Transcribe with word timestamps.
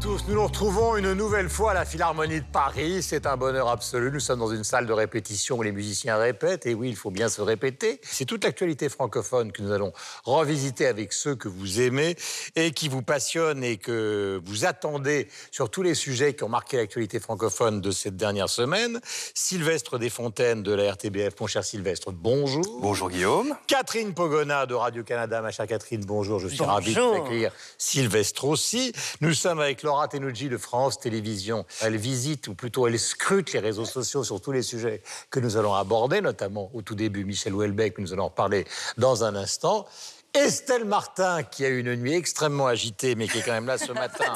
tous, 0.00 0.26
nous 0.28 0.34
nous 0.34 0.46
retrouvons 0.46 0.96
une 0.96 1.12
nouvelle 1.14 1.48
fois 1.48 1.72
à 1.72 1.74
la 1.74 1.84
Philharmonie 1.84 2.40
de 2.40 2.46
Paris. 2.46 3.02
C'est 3.02 3.26
un 3.26 3.36
bonheur 3.36 3.68
absolu. 3.68 4.12
Nous 4.12 4.20
sommes 4.20 4.38
dans 4.38 4.52
une 4.52 4.62
salle 4.62 4.86
de 4.86 4.92
répétition 4.92 5.56
où 5.56 5.62
les 5.62 5.72
musiciens 5.72 6.16
répètent. 6.16 6.66
Et 6.66 6.74
oui, 6.74 6.90
il 6.90 6.96
faut 6.96 7.10
bien 7.10 7.28
se 7.28 7.40
répéter. 7.40 8.00
C'est 8.02 8.24
toute 8.24 8.44
l'actualité 8.44 8.88
francophone 8.88 9.50
que 9.50 9.60
nous 9.62 9.72
allons 9.72 9.92
revisiter 10.24 10.86
avec 10.86 11.12
ceux 11.12 11.34
que 11.34 11.48
vous 11.48 11.80
aimez 11.80 12.16
et 12.54 12.70
qui 12.70 12.88
vous 12.88 13.02
passionnent 13.02 13.64
et 13.64 13.76
que 13.76 14.40
vous 14.44 14.64
attendez 14.66 15.28
sur 15.50 15.68
tous 15.70 15.82
les 15.82 15.94
sujets 15.94 16.34
qui 16.34 16.44
ont 16.44 16.48
marqué 16.48 16.76
l'actualité 16.76 17.18
francophone 17.18 17.80
de 17.80 17.90
cette 17.90 18.16
dernière 18.16 18.48
semaine. 18.48 19.00
Sylvestre 19.34 19.98
Desfontaines 19.98 20.62
de 20.62 20.72
la 20.72 20.92
RTBF. 20.92 21.34
Mon 21.40 21.48
cher 21.48 21.64
Sylvestre, 21.64 22.12
bonjour. 22.12 22.78
Bonjour 22.80 23.10
Guillaume. 23.10 23.54
Catherine 23.66 24.14
Pogona 24.14 24.66
de 24.66 24.74
Radio-Canada. 24.74 25.40
Ma 25.42 25.50
chère 25.50 25.66
Catherine, 25.66 26.04
bonjour. 26.04 26.38
Je 26.38 26.48
suis 26.48 26.62
ravi 26.62 26.94
de 26.94 27.00
vous 27.00 27.14
accueillir. 27.14 27.52
Sylvestre 27.78 28.44
aussi. 28.44 28.92
Nous 29.20 29.34
sommes 29.34 29.58
avec 29.58 29.82
Laura 29.88 30.06
Tenucci 30.06 30.50
de 30.50 30.58
France 30.58 31.00
Télévisions. 31.00 31.64
Elle 31.80 31.96
visite, 31.96 32.46
ou 32.48 32.54
plutôt 32.54 32.86
elle 32.86 32.98
scrute 32.98 33.54
les 33.54 33.58
réseaux 33.58 33.86
sociaux 33.86 34.22
sur 34.22 34.38
tous 34.38 34.52
les 34.52 34.60
sujets 34.60 35.00
que 35.30 35.40
nous 35.40 35.56
allons 35.56 35.72
aborder, 35.72 36.20
notamment 36.20 36.70
au 36.74 36.82
tout 36.82 36.94
début 36.94 37.24
Michel 37.24 37.54
Houellebecq, 37.54 37.96
nous 37.96 38.12
allons 38.12 38.24
en 38.24 38.28
reparler 38.28 38.66
dans 38.98 39.24
un 39.24 39.34
instant. 39.34 39.86
Estelle 40.34 40.84
Martin, 40.84 41.42
qui 41.42 41.64
a 41.64 41.68
eu 41.68 41.80
une 41.80 41.94
nuit 41.94 42.12
extrêmement 42.12 42.66
agitée, 42.66 43.14
mais 43.14 43.28
qui 43.28 43.38
est 43.38 43.42
quand 43.42 43.52
même 43.52 43.66
là 43.66 43.78
ce 43.78 43.92
matin, 44.04 44.34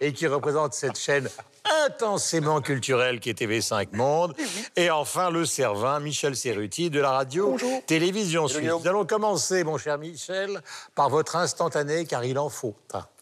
et 0.00 0.12
qui 0.12 0.28
représente 0.28 0.74
cette 0.74 0.96
chaîne 0.96 1.28
intensément 1.86 2.60
culturelle 2.60 3.18
qui 3.18 3.30
est 3.30 3.40
TV5 3.40 3.88
Monde. 3.96 4.36
Et 4.76 4.92
enfin, 4.92 5.28
le 5.30 5.44
Servin, 5.44 5.98
Michel 5.98 6.36
Serruti, 6.36 6.88
de 6.88 7.00
la 7.00 7.10
radio 7.10 7.56
Télévision 7.88 8.46
Suisse. 8.46 8.70
Nous 8.70 8.86
allons 8.86 9.06
commencer, 9.06 9.64
mon 9.64 9.76
cher 9.76 9.98
Michel, 9.98 10.62
par 10.94 11.10
votre 11.10 11.34
instantané, 11.34 12.06
car 12.06 12.24
il 12.24 12.38
en 12.38 12.48
faut. 12.48 12.76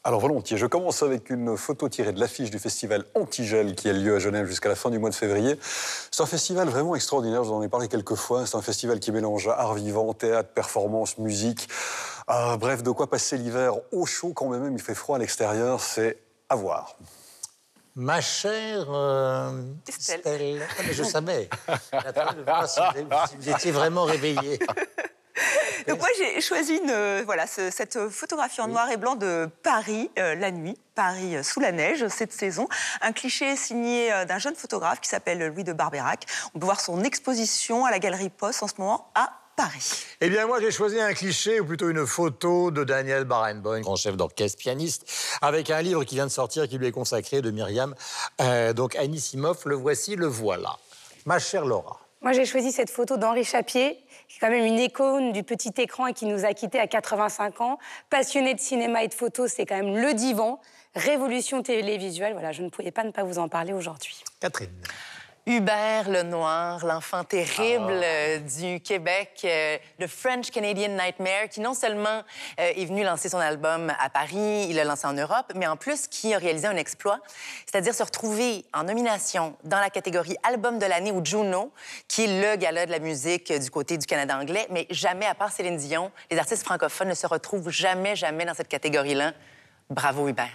Alors 0.05 0.19
volontiers, 0.19 0.57
je 0.57 0.67
commence 0.67 1.05
avec 1.05 1.31
une 1.31 1.57
photo 1.57 1.89
tirée 1.89 2.13
de 2.13 2.19
l'affiche 2.19 2.51
du 2.51 2.59
festival 2.59 3.05
Antigel 3.15 3.77
qui 3.77 3.89
a 3.89 3.93
lieu 3.93 4.17
à 4.17 4.19
Genève 4.19 4.49
jusqu'à 4.49 4.69
la 4.69 4.75
fin 4.75 4.91
du 4.91 4.99
mois 4.99 5.11
de 5.11 5.15
février. 5.15 5.57
C'est 6.11 6.21
un 6.21 6.27
festival 6.27 6.69
vraiment 6.69 6.97
extraordinaire, 6.97 7.45
je 7.45 7.51
vous 7.51 7.55
en 7.55 7.63
ai 7.63 7.69
parlé 7.69 7.87
quelques 7.87 8.17
fois. 8.17 8.45
C'est 8.45 8.57
un 8.57 8.63
festival 8.63 8.99
qui 8.99 9.13
mélange 9.13 9.47
art 9.47 9.75
vivant, 9.75 10.13
théâtre, 10.13 10.49
performance, 10.49 11.19
musique. 11.19 11.69
Euh, 12.31 12.57
bref, 12.57 12.83
de 12.83 12.91
quoi 12.91 13.09
passer 13.09 13.39
l'hiver 13.39 13.75
au 13.93 14.05
chaud 14.05 14.33
quand 14.35 14.49
même 14.49 14.73
il 14.73 14.83
fait 14.83 14.97
froid 14.97 15.15
à 15.15 15.19
l'extérieur, 15.21 15.79
c'est 15.81 16.19
à 16.49 16.57
voir. 16.57 16.97
Ma 17.95 18.21
chère 18.21 18.87
euh, 18.91 19.63
Estelle. 19.87 20.63
Ah, 20.69 20.83
mais 20.85 20.95
je 20.95 21.05
savais. 21.05 21.49
J'attendais 21.93 22.39
de 22.39 22.43
voir 22.43 22.69
si 23.29 23.37
vous 23.37 23.49
étiez 23.51 23.71
vraiment 23.71 24.03
réveillée. 24.03 24.59
Donc 25.89 25.99
moi 26.01 26.09
j'ai 26.19 26.41
choisi 26.41 26.77
une, 26.77 26.91
euh, 26.91 27.25
cette 27.71 28.09
photographie 28.09 28.61
en 28.61 28.69
noir 28.69 28.91
et 28.91 28.97
blanc 28.97 29.15
de 29.15 29.49
Paris 29.63 30.11
euh, 30.19 30.35
la 30.35 30.51
nuit, 30.51 30.77
Paris 30.95 31.37
euh, 31.37 31.43
sous 31.43 31.61
la 31.61 31.73
neige 31.73 32.07
cette 32.09 32.33
saison. 32.33 32.69
Un 33.01 33.13
cliché 33.13 33.57
signé 33.57 34.11
d'un 34.27 34.39
jeune 34.39 34.55
photographe 34.55 35.01
qui 35.01 35.09
s'appelle 35.09 35.47
Louis 35.49 35.65
de 35.65 35.73
Barberac. 35.73 36.27
On 36.55 36.59
peut 36.59 36.65
voir 36.65 36.81
son 36.81 37.03
exposition 37.03 37.85
à 37.85 37.91
la 37.91 37.99
Galerie 37.99 38.31
Poste 38.31 38.63
en 38.63 38.69
ce 38.69 38.75
moment 38.79 39.11
à 39.15 39.31
Paris. 39.57 40.07
Eh 40.21 40.31
bien, 40.31 40.47
moi, 40.47 40.61
j'ai 40.61 40.71
choisi 40.71 40.99
un 40.99 41.13
cliché, 41.13 41.61
ou 41.61 41.67
plutôt 41.67 41.91
une 41.91 42.07
photo 42.07 42.71
de 42.71 42.85
Daniel 42.85 43.25
Barenboim, 43.25 43.81
grand 43.81 43.97
chef 43.97 44.17
d'orchestre 44.17 44.59
pianiste, 44.59 45.05
avec 45.43 45.71
un 45.71 45.83
livre 45.83 46.05
qui 46.05 46.15
vient 46.15 46.27
de 46.27 46.31
sortir, 46.31 46.67
qui 46.69 46.79
lui 46.79 46.87
est 46.87 46.93
consacré, 46.93 47.43
de 47.43 47.51
Myriam. 47.51 47.95
donc, 48.75 48.97
Anissimov, 48.97 49.59
le 49.67 49.75
voici, 49.75 50.17
le 50.17 50.27
voilà. 50.27 50.77
Ma 51.27 51.39
chère 51.39 51.67
Laura. 51.67 52.01
Moi, 52.23 52.33
j'ai 52.33 52.45
choisi 52.45 52.71
cette 52.71 52.91
photo 52.91 53.17
d'Henri 53.17 53.45
Chapier, 53.45 53.99
quand 54.41 54.51
même 54.51 54.65
une 54.65 54.79
icône 54.79 55.33
du 55.33 55.43
petit 55.43 55.73
écran 55.79 56.13
qui 56.13 56.27
nous 56.27 56.45
a 56.45 56.55
quittés 56.55 56.81
à 56.81 56.87
85 56.87 57.61
ans. 57.61 57.79
Passionné 58.11 58.55
de 58.55 58.61
cinéma 58.61 59.05
et 59.05 59.09
de 59.09 59.15
photos, 59.15 59.53
c'est 59.53 59.67
quand 59.67 59.77
même 59.77 59.97
le 59.97 60.15
divan. 60.15 60.61
Révolution 60.95 61.63
télévisuelle, 61.63 62.33
voilà, 62.33 62.53
je 62.53 62.63
ne 62.63 62.69
pouvais 62.69 62.91
pas 62.91 63.05
ne 63.05 63.11
pas 63.11 63.25
vous 63.25 63.39
en 63.39 63.49
parler 63.49 63.73
aujourd'hui. 63.73 64.23
Catherine. 64.41 64.71
Hubert 65.45 66.09
le 66.09 66.23
Noir, 66.23 66.87
l'enfant 66.87 67.25
terrible 67.25 68.01
ah. 68.01 68.05
euh, 68.05 68.39
du 68.39 68.81
Québec, 68.81 69.41
euh, 69.45 69.77
le 69.99 70.07
French 70.07 70.53
Canadian 70.53 70.91
Nightmare, 70.91 71.49
qui 71.51 71.61
non 71.61 71.75
seulement 71.75 72.23
euh, 72.61 72.73
est 72.77 72.85
venu 72.85 73.03
lancer 73.03 73.29
son 73.29 73.39
album 73.39 73.93
à 73.99 74.09
Paris, 74.09 74.67
il 74.69 74.77
l'a 74.77 74.85
lancé 74.85 75.05
en 75.05 75.15
Europe, 75.15 75.53
mais 75.57 75.67
en 75.67 75.77
plus 75.77 76.07
qui 76.07 76.33
a 76.33 76.39
réalisé 76.39 76.69
un 76.69 76.77
exploit, 76.77 77.19
c'est-à-dire 77.67 77.93
se 77.93 78.05
retrouver 78.05 78.65
en 78.73 78.85
nomination 78.85 79.57
dans 79.65 79.81
la 79.81 79.91
catégorie 79.91 80.37
Album 80.45 80.79
de 80.79 80.87
l'année 80.87 81.11
ou 81.11 81.25
Juno, 81.25 81.73
qui 82.07 82.23
est 82.23 82.41
le 82.41 82.55
gala 82.55 82.87
de 82.87 82.93
la 82.93 83.01
musique 83.01 83.53
du 83.53 83.71
côté 83.71 83.99
du 83.99 84.07
Canada 84.07 84.39
anglais, 84.39 84.69
mais 84.71 84.87
jamais, 84.91 85.27
à 85.27 85.35
part 85.35 85.51
Céline 85.51 85.77
Dion, 85.77 86.13
les 86.31 86.39
artistes 86.39 86.63
francophones 86.65 87.09
ne 87.09 87.15
se 87.15 87.27
retrouvent 87.27 87.71
jamais, 87.71 88.15
jamais 88.15 88.45
dans 88.45 88.55
cette 88.55 88.69
catégorie-là. 88.69 89.33
Bravo 89.91 90.29
Hubert. 90.29 90.51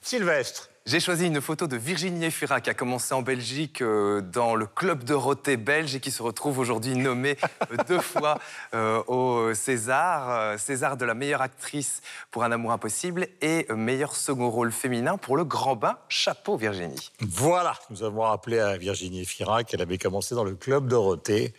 Sylvestre. 0.00 0.70
J'ai 0.86 1.00
choisi 1.00 1.28
une 1.28 1.40
photo 1.40 1.66
de 1.66 1.78
Virginie 1.78 2.26
Efira 2.26 2.60
qui 2.60 2.68
a 2.68 2.74
commencé 2.74 3.14
en 3.14 3.22
Belgique 3.22 3.80
euh, 3.80 4.20
dans 4.20 4.54
le 4.54 4.66
club 4.66 5.02
Dorothée 5.02 5.56
belge 5.56 5.94
et 5.94 6.00
qui 6.00 6.10
se 6.10 6.22
retrouve 6.22 6.58
aujourd'hui 6.58 6.94
nommée 6.94 7.38
euh, 7.72 7.76
deux 7.88 8.00
fois 8.02 8.38
euh, 8.74 9.02
au 9.06 9.54
César. 9.54 10.58
César 10.58 10.98
de 10.98 11.06
la 11.06 11.14
meilleure 11.14 11.40
actrice 11.40 12.02
pour 12.30 12.44
Un 12.44 12.52
amour 12.52 12.70
impossible 12.70 13.28
et 13.40 13.66
meilleur 13.74 14.14
second 14.14 14.50
rôle 14.50 14.72
féminin 14.72 15.16
pour 15.16 15.38
Le 15.38 15.44
Grand 15.44 15.74
Bain. 15.74 15.96
Chapeau 16.10 16.58
Virginie. 16.58 17.10
Voilà, 17.20 17.78
nous 17.88 18.02
avons 18.02 18.20
rappelé 18.20 18.58
à 18.58 18.76
Virginie 18.76 19.22
Efira 19.22 19.64
qu'elle 19.64 19.80
avait 19.80 19.96
commencé 19.96 20.34
dans 20.34 20.44
le 20.44 20.54
club 20.54 20.86
Dorothée. 20.86 21.54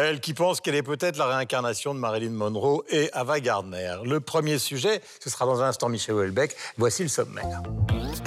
Elle 0.00 0.20
qui 0.20 0.32
pense 0.32 0.60
qu'elle 0.60 0.76
est 0.76 0.84
peut-être 0.84 1.16
la 1.16 1.26
réincarnation 1.26 1.92
de 1.92 1.98
Marilyn 1.98 2.30
Monroe 2.30 2.84
et 2.88 3.10
Ava 3.14 3.40
Gardner. 3.40 3.96
Le 4.04 4.20
premier 4.20 4.58
sujet, 4.58 5.00
ce 5.18 5.28
sera 5.28 5.44
dans 5.44 5.60
un 5.60 5.66
instant 5.66 5.88
Michel 5.88 6.14
Houellebecq. 6.14 6.54
Voici 6.76 7.02
le 7.02 7.08
sommaire. 7.08 7.62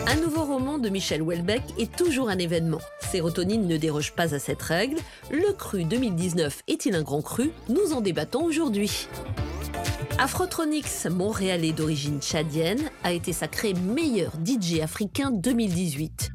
Un 0.06 0.16
nouveau 0.16 0.44
roman 0.44 0.80
de 0.80 0.90
Michel 0.90 1.22
Houellebecq 1.22 1.64
est 1.78 1.96
toujours 1.96 2.28
un 2.28 2.38
événement. 2.40 2.81
Sérotonine 3.10 3.68
ne 3.68 3.78
déroge 3.78 4.12
pas 4.12 4.36
à 4.36 4.40
cette 4.40 4.62
règle. 4.62 4.98
Le 5.31 5.54
cru 5.54 5.86
2019 5.86 6.64
est-il 6.68 6.94
un 6.94 7.04
grand 7.04 7.22
cru? 7.22 7.52
Nous 7.70 7.94
en 7.94 8.02
débattons 8.02 8.44
aujourd'hui. 8.44 9.08
Afrotronics, 10.20 11.06
montréalais 11.10 11.72
d'origine 11.72 12.20
tchadienne, 12.22 12.92
a 13.06 13.14
été 13.14 13.31
sacré 13.31 13.74
meilleur 13.76 14.34
DJ 14.46 14.81
africain 14.81 15.31
2018. 15.31 16.31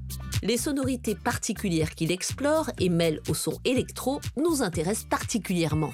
Les 0.47 0.59
sonorités 0.59 1.17
particulières 1.17 1.97
qu'il 1.97 2.13
explore 2.13 2.71
et 2.79 2.89
mêle 2.89 3.21
au 3.29 3.35
son 3.35 3.59
électro 3.65 4.21
nous 4.37 4.63
intéressent 4.63 5.09
particulièrement. 5.11 5.93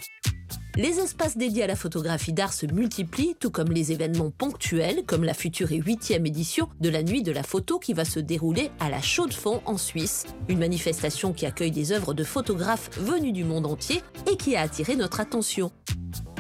Les 0.77 0.99
espaces 0.99 1.39
dédiés 1.39 1.63
à 1.63 1.67
la 1.67 1.75
photographie 1.75 2.35
d'art 2.35 2.53
se 2.53 2.67
multiplient, 2.67 3.35
tout 3.41 3.51
comme 3.51 3.69
les 3.69 3.93
événements 3.93 4.31
ponctuels, 4.31 5.05
comme 5.07 5.25
la 5.25 5.33
future 5.33 5.73
et 5.73 5.79
huitième 5.79 6.27
édition 6.27 6.69
de 6.81 6.91
la 6.91 7.03
Nuit 7.03 7.23
de 7.23 7.33
la 7.33 7.43
photo 7.43 7.79
qui 7.79 7.95
va 7.95 8.05
se 8.05 8.21
dérouler 8.21 8.71
à 8.79 8.91
la 8.91 9.01
Chaux-de-Fonds 9.01 9.63
en 9.65 9.79
Suisse, 9.79 10.27
une 10.51 10.59
manifestation 10.59 11.33
qui 11.33 11.47
accueille 11.47 11.71
des 11.71 11.93
œuvres 11.93 12.13
de 12.13 12.25
photographes 12.25 12.91
venus 12.99 13.33
du 13.33 13.45
monde 13.45 13.65
entier 13.65 14.03
et 14.31 14.37
qui 14.37 14.55
a 14.55 14.61
attiré 14.61 14.97
notre 14.97 15.21
attention. 15.21 15.73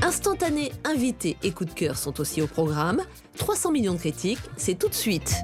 Instantanés, 0.03 0.73
invités 0.85 1.39
et 1.43 1.53
coups 1.53 1.73
de 1.73 1.79
cœur 1.79 1.97
sont 1.97 2.21
aussi 2.21 2.43
au 2.43 2.47
programme. 2.47 3.01
300 3.39 3.71
millions 3.73 3.95
de 3.95 3.99
critiques, 3.99 4.41
c'est 4.59 4.79
tout 4.79 4.89
de 4.89 4.95
suite. 4.95 5.35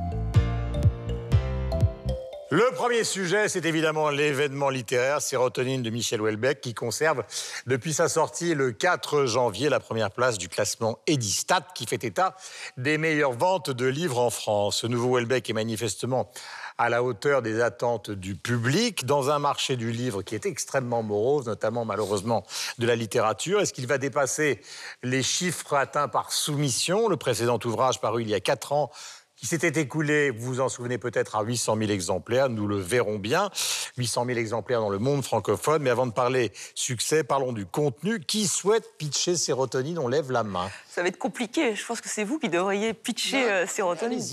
Le 2.51 2.65
premier 2.75 3.05
sujet, 3.05 3.51
c'est 3.51 3.67
évidemment 3.67 4.09
l'événement 4.09 4.71
littéraire 4.71 5.21
Sérotonine 5.21 5.83
de 5.83 5.91
Michel 5.91 6.23
Houellebecq 6.23 6.63
qui 6.63 6.73
conserve 6.73 7.23
depuis 7.67 7.93
sa 7.93 8.09
sortie 8.09 8.55
le 8.55 8.73
4 8.73 9.27
janvier 9.27 9.69
la 9.69 9.81
première 9.81 10.11
place 10.11 10.39
du 10.39 10.49
classement 10.49 10.99
Edistat 11.07 11.67
qui 11.75 11.85
fait 11.85 12.05
état 12.05 12.35
des 12.79 12.97
meilleures 12.97 13.35
ventes 13.35 13.71
de 13.71 13.85
livres 13.85 14.19
en 14.19 14.31
France. 14.31 14.79
Ce 14.79 14.87
nouveau 14.87 15.09
Houellebecq 15.11 15.51
est 15.51 15.53
manifestement 15.53 16.33
à 16.79 16.89
la 16.89 17.03
hauteur 17.03 17.43
des 17.43 17.61
attentes 17.61 18.11
du 18.11 18.35
public 18.35 19.05
dans 19.05 19.29
un 19.29 19.39
marché 19.39 19.77
du 19.77 19.91
livre 19.91 20.23
qui 20.23 20.35
est 20.35 20.47
extrêmement 20.47 21.03
morose, 21.03 21.45
notamment 21.47 21.85
malheureusement 21.85 22.47
de 22.79 22.87
la 22.87 22.97
littérature. 22.97 23.61
Est-ce 23.61 23.75
qu'il 23.75 23.87
va 23.87 23.99
dépasser 23.99 24.63
les 25.03 25.23
chiffres 25.23 25.75
atteints 25.75 26.09
par 26.09 26.33
soumission? 26.33 27.09
Le 27.09 27.19
précédent 27.19 27.59
ouvrage 27.67 28.01
paru 28.01 28.23
il 28.23 28.31
y 28.31 28.35
a 28.35 28.41
quatre 28.41 28.73
ans 28.73 28.91
qui 29.39 29.47
s'était 29.47 29.81
écoulé, 29.81 30.31
vous 30.31 30.47
vous 30.47 30.61
en 30.61 30.69
souvenez 30.69 30.99
peut-être, 30.99 31.37
à 31.37 31.43
800 31.43 31.77
000 31.79 31.91
exemplaires. 31.91 32.49
Nous 32.49 32.67
le 32.67 32.77
verrons 32.77 33.19
bien. 33.19 33.51
800 33.97 34.25
000 34.27 34.39
exemplaires 34.39 34.81
dans 34.81 34.91
le 34.91 34.99
monde 34.99 35.23
francophone. 35.23 35.83
Mais 35.83 35.91
avant 35.91 36.07
de 36.07 36.13
parler 36.13 36.53
succès, 36.75 37.23
parlons 37.23 37.53
du 37.53 37.65
contenu. 37.65 38.19
Qui 38.21 38.49
souhaite 38.49 38.97
pitcher 38.99 39.37
Sérotonine? 39.37 39.99
On 40.01 40.09
lève 40.09 40.33
la 40.33 40.43
main. 40.43 40.69
Ça 40.89 41.03
va 41.03 41.09
être 41.09 41.19
compliqué. 41.19 41.77
Je 41.77 41.87
pense 41.87 42.01
que 42.01 42.09
c'est 42.09 42.25
vous 42.25 42.41
qui 42.41 42.49
devriez 42.49 42.95
pitcher 42.95 43.49
euh, 43.49 43.67
Sérotonine. 43.67 44.25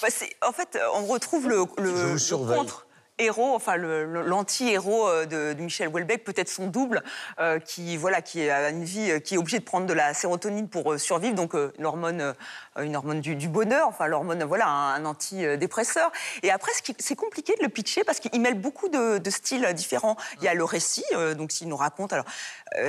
Bah, 0.00 0.08
en 0.46 0.52
fait, 0.52 0.78
on 0.94 1.06
retrouve 1.06 1.48
le, 1.48 1.64
le, 1.78 2.54
contre 2.54 2.86
héros, 3.18 3.54
enfin 3.54 3.76
l'anti-héros 3.76 5.08
euh, 5.08 5.26
de, 5.26 5.60
Michel 5.60 5.88
Houellebecq, 5.88 6.24
peut-être 6.24 6.48
son 6.48 6.66
double, 6.66 7.02
euh, 7.40 7.58
qui 7.58 7.96
voilà, 7.96 8.22
qui 8.22 8.48
a 8.48 8.70
une 8.70 8.84
vie, 8.84 9.20
qui 9.22 9.34
est 9.34 9.38
obligé 9.38 9.58
de 9.58 9.64
prendre 9.64 9.86
de 9.86 9.92
la 9.92 10.14
sérotonine 10.14 10.68
pour 10.68 10.98
survivre, 10.98 11.34
donc 11.34 11.54
l'hormone, 11.78 12.34
une 12.80 12.96
hormone 12.96 13.20
du, 13.20 13.48
bonheur, 13.48 13.88
enfin 13.88 14.06
l'hormone, 14.06 14.44
voilà, 14.44 14.66
un, 14.66 15.04
antidépresseur. 15.04 16.10
Et 16.42 16.50
après, 16.50 16.72
c'est 16.98 17.16
compliqué 17.16 17.54
de 17.58 17.62
le 17.62 17.68
pitcher 17.68 18.04
parce 18.04 18.20
qu'il 18.20 18.40
mêle 18.40 18.60
beaucoup 18.60 18.88
de, 18.88 19.20
styles 19.30 19.66
différents. 19.74 20.16
Il 20.38 20.44
y 20.44 20.48
a 20.48 20.54
le 20.54 20.64
récit, 20.64 21.04
donc 21.36 21.52
s'il 21.52 21.68
nous 21.68 21.76
raconte, 21.76 22.12
alors 22.12 22.26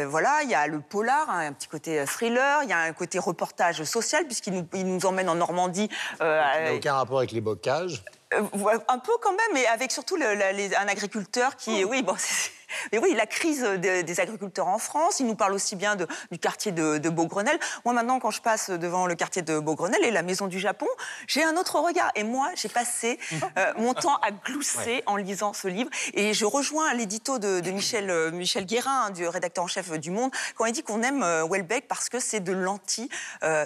voilà, 0.07 0.41
il 0.44 0.50
y 0.50 0.56
a 0.56 0.68
le 0.68 0.80
polar, 0.80 1.30
hein, 1.30 1.47
un 1.47 1.53
petit 1.53 1.68
côté 1.68 2.03
thriller, 2.06 2.63
il 2.63 2.69
y 2.69 2.74
a 2.74 2.80
un 2.80 2.94
côté 2.94 3.19
reportage 3.19 3.83
social 3.83 4.25
puisqu'il 4.25 4.53
nous, 4.53 4.68
il 4.74 4.88
nous 4.88 5.06
emmène 5.06 5.30
en 5.30 5.35
Normandie. 5.35 5.89
il 6.19 6.25
n'a 6.25 6.74
aucun 6.75 6.94
rapport 6.94 7.19
avec 7.19 7.31
les 7.31 7.41
bocages. 7.41 8.03
un 8.31 9.00
peu 9.00 9.12
quand 9.21 9.31
même, 9.31 9.53
mais 9.53 9.65
avec 9.68 9.91
surtout 9.91 10.18
un 10.18 10.88
agriculteur 10.88 11.56
qui, 11.56 11.83
oui, 11.83 12.01
bon, 12.01 12.15
mais 12.91 12.97
oui, 12.97 13.13
la 13.15 13.25
crise 13.25 13.63
des 13.63 14.19
agriculteurs 14.19 14.67
en 14.67 14.77
France, 14.77 15.19
il 15.19 15.25
nous 15.25 15.35
parle 15.35 15.53
aussi 15.53 15.75
bien 15.75 15.95
du 15.95 16.39
quartier 16.39 16.71
de, 16.71 17.09
Beaugrenelle. 17.09 17.59
Moi, 17.85 17.93
maintenant, 17.93 18.19
quand 18.19 18.31
je 18.31 18.41
passe 18.41 18.69
devant 18.69 19.07
le 19.07 19.15
quartier 19.15 19.41
de 19.41 19.59
Beaugrenelle 19.59 20.03
et 20.03 20.11
la 20.11 20.23
maison 20.23 20.47
du 20.47 20.59
Japon, 20.59 20.87
j'ai 21.27 21.43
un 21.43 21.55
autre 21.57 21.79
regard. 21.79 22.11
Et 22.15 22.23
moi, 22.23 22.49
j'ai 22.55 22.69
passé 22.69 23.19
euh, 23.57 23.73
mon 23.77 23.93
temps 23.93 24.15
à 24.17 24.31
glousser 24.31 25.03
en 25.05 25.15
lisant 25.15 25.53
ce 25.53 25.67
livre. 25.67 25.89
Et 26.13 26.33
je 26.33 26.45
rejoins 26.45 26.93
l'édito 26.93 27.39
de, 27.39 27.61
Michel, 27.71 28.09
euh, 28.09 28.31
Michel 28.31 28.65
Guérin, 28.65 29.11
du 29.11 29.27
rédacteur 29.27 29.63
en 29.63 29.67
chef 29.67 29.91
du 29.99 30.11
Monde, 30.11 30.31
quand 30.55 30.65
il 30.65 30.73
dit 30.73 30.83
qu'on 30.83 31.01
aime 31.01 31.23
euh, 31.23 31.47
Welbeck 31.47 31.87
parce 31.87 32.09
que 32.09 32.19
c'est 32.19 32.39
de 32.39 32.51
l'anti, 32.51 33.09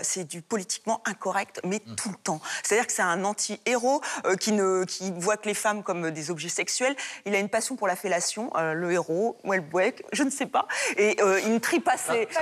c'est 0.01 0.25
du 0.25 0.41
politiquement 0.41 1.01
incorrect, 1.05 1.61
mais 1.63 1.81
mm. 1.85 1.95
tout 1.95 2.09
le 2.09 2.15
temps. 2.15 2.41
C'est-à-dire 2.63 2.87
que 2.87 2.93
c'est 2.93 3.01
un 3.01 3.23
anti-héros 3.23 4.01
qui, 4.39 4.51
ne, 4.51 4.83
qui 4.85 5.11
voit 5.11 5.37
que 5.37 5.47
les 5.47 5.53
femmes 5.53 5.83
comme 5.83 6.11
des 6.11 6.31
objets 6.31 6.49
sexuels. 6.49 6.95
Il 7.25 7.35
a 7.35 7.39
une 7.39 7.49
passion 7.49 7.75
pour 7.75 7.87
la 7.87 7.95
fellation. 7.95 8.51
le 8.55 8.91
héros, 8.97 9.37
Welbeck, 9.43 10.03
je 10.11 10.23
ne 10.23 10.29
sais 10.29 10.45
pas. 10.45 10.67
Et 10.97 11.17
euh, 11.21 11.39
il 11.45 11.53
ne 11.53 11.59
trie 11.59 11.79
pas 11.79 11.95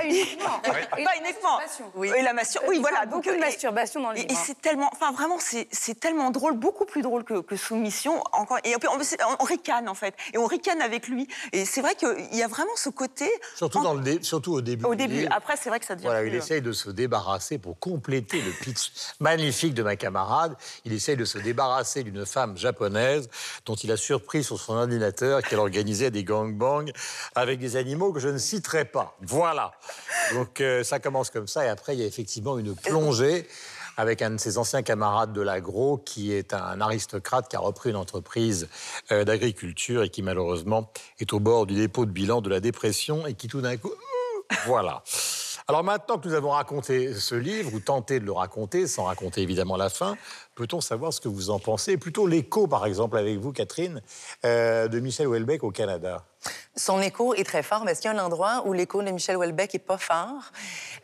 uniquement. 0.04 0.60
pas 0.62 1.16
uniquement. 1.22 1.60
Oui. 1.94 2.10
Et 2.16 2.22
la 2.22 2.32
masturbation. 2.32 2.70
Oui, 2.70 2.80
voilà. 2.80 3.06
Beaucoup 3.06 3.30
de 3.30 3.38
masturbation 3.38 4.00
dans 4.00 4.10
le 4.10 4.16
livre. 4.16 4.28
Et, 4.30 4.34
c'est 4.34 4.60
tellement... 4.60 4.90
Enfin, 4.92 5.12
vraiment, 5.12 5.38
c'est 5.38 6.00
tellement 6.00 6.30
drôle, 6.30 6.54
beaucoup 6.54 6.84
plus 6.84 7.02
drôle 7.02 7.24
que, 7.24 7.40
que 7.40 7.56
Soumission. 7.56 8.22
Encore, 8.32 8.58
et 8.64 8.74
on, 8.74 9.38
on, 9.40 9.44
ricane, 9.44 9.88
en 9.88 9.94
fait. 9.94 10.14
Et 10.32 10.38
on 10.38 10.46
ricane 10.46 10.80
avec 10.80 11.08
lui. 11.08 11.28
Et 11.52 11.64
c'est 11.64 11.80
vrai 11.80 11.94
qu'il 11.94 12.34
y 12.34 12.42
a 12.42 12.48
vraiment 12.48 12.74
ce 12.76 12.90
côté... 12.90 13.30
Surtout, 13.54 13.82
dans 13.82 13.94
le 13.94 14.22
surtout 14.22 14.54
au 14.54 14.60
début. 14.60 14.84
Au 14.84 14.94
début. 14.94 15.26
Après, 15.30 15.56
c'est 15.56 15.68
vrai 15.68 15.80
que 15.80 15.86
ça 15.86 15.94
devient 15.94 16.06
Voilà, 16.06 16.24
il 16.24 16.34
essaye 16.34 16.62
de 16.62 16.72
se 16.72 16.90
débarrasser 16.90 17.58
pour 17.58 17.78
compléter 17.78 18.40
le 18.40 18.50
pitch 18.50 18.92
magnifique 19.20 19.74
de 19.74 19.82
ma 19.82 19.96
camarade. 19.96 20.56
Il 20.84 20.92
essaye 20.92 21.16
de 21.16 21.24
se 21.24 21.38
débarrasser 21.38 22.02
d'une 22.02 22.26
femme 22.26 22.56
japonaise 22.56 23.28
dont 23.64 23.74
il 23.74 23.90
a 23.92 23.96
surpris 23.96 24.44
sur 24.44 24.58
son 24.58 24.74
ordinateur 24.74 25.42
qu'elle 25.42 25.58
organisait 25.58 26.10
des 26.10 26.24
gangs 26.24 26.45
bang 26.52 26.90
avec 27.34 27.58
des 27.58 27.76
animaux 27.76 28.12
que 28.12 28.20
je 28.20 28.28
ne 28.28 28.38
citerai 28.38 28.84
pas. 28.84 29.16
Voilà. 29.22 29.72
Donc 30.34 30.60
euh, 30.60 30.84
ça 30.84 30.98
commence 30.98 31.30
comme 31.30 31.48
ça 31.48 31.64
et 31.64 31.68
après 31.68 31.94
il 31.94 32.00
y 32.00 32.04
a 32.04 32.06
effectivement 32.06 32.58
une 32.58 32.74
plongée 32.74 33.46
avec 33.96 34.20
un 34.22 34.30
de 34.30 34.36
ses 34.38 34.58
anciens 34.58 34.82
camarades 34.82 35.32
de 35.32 35.40
l'agro 35.40 35.98
qui 35.98 36.32
est 36.32 36.52
un 36.52 36.80
aristocrate 36.80 37.48
qui 37.48 37.56
a 37.56 37.60
repris 37.60 37.90
une 37.90 37.96
entreprise 37.96 38.68
euh, 39.10 39.24
d'agriculture 39.24 40.02
et 40.02 40.10
qui 40.10 40.22
malheureusement 40.22 40.90
est 41.18 41.32
au 41.32 41.40
bord 41.40 41.66
du 41.66 41.74
dépôt 41.74 42.04
de 42.04 42.10
bilan 42.10 42.40
de 42.40 42.50
la 42.50 42.60
dépression 42.60 43.26
et 43.26 43.34
qui 43.34 43.48
tout 43.48 43.60
d'un 43.60 43.76
coup... 43.76 43.92
Voilà. 44.66 45.02
Alors 45.68 45.82
maintenant 45.82 46.18
que 46.18 46.28
nous 46.28 46.34
avons 46.34 46.50
raconté 46.50 47.12
ce 47.12 47.34
livre, 47.34 47.74
ou 47.74 47.80
tenté 47.80 48.20
de 48.20 48.24
le 48.24 48.30
raconter, 48.30 48.86
sans 48.86 49.04
raconter 49.04 49.42
évidemment 49.42 49.76
la 49.76 49.88
fin, 49.88 50.16
peut-on 50.54 50.80
savoir 50.80 51.12
ce 51.12 51.20
que 51.20 51.26
vous 51.26 51.50
en 51.50 51.58
pensez? 51.58 51.96
Plutôt 51.96 52.28
l'écho, 52.28 52.68
par 52.68 52.86
exemple, 52.86 53.18
avec 53.18 53.38
vous, 53.38 53.52
Catherine, 53.52 54.00
euh, 54.44 54.86
de 54.86 55.00
Michel 55.00 55.26
Houellebecq 55.26 55.64
au 55.64 55.72
Canada. 55.72 56.24
Son 56.76 57.00
écho 57.00 57.34
est 57.34 57.44
très 57.44 57.62
fort, 57.62 57.84
mais 57.84 57.92
est-ce 57.92 58.02
qu'il 58.02 58.12
y 58.12 58.14
a 58.14 58.16
un 58.16 58.24
endroit 58.24 58.62
où 58.66 58.72
l'écho 58.72 59.02
de 59.02 59.10
Michel 59.10 59.36
Houellebecq 59.36 59.74
est 59.74 59.78
pas 59.78 59.96
fort? 59.96 60.52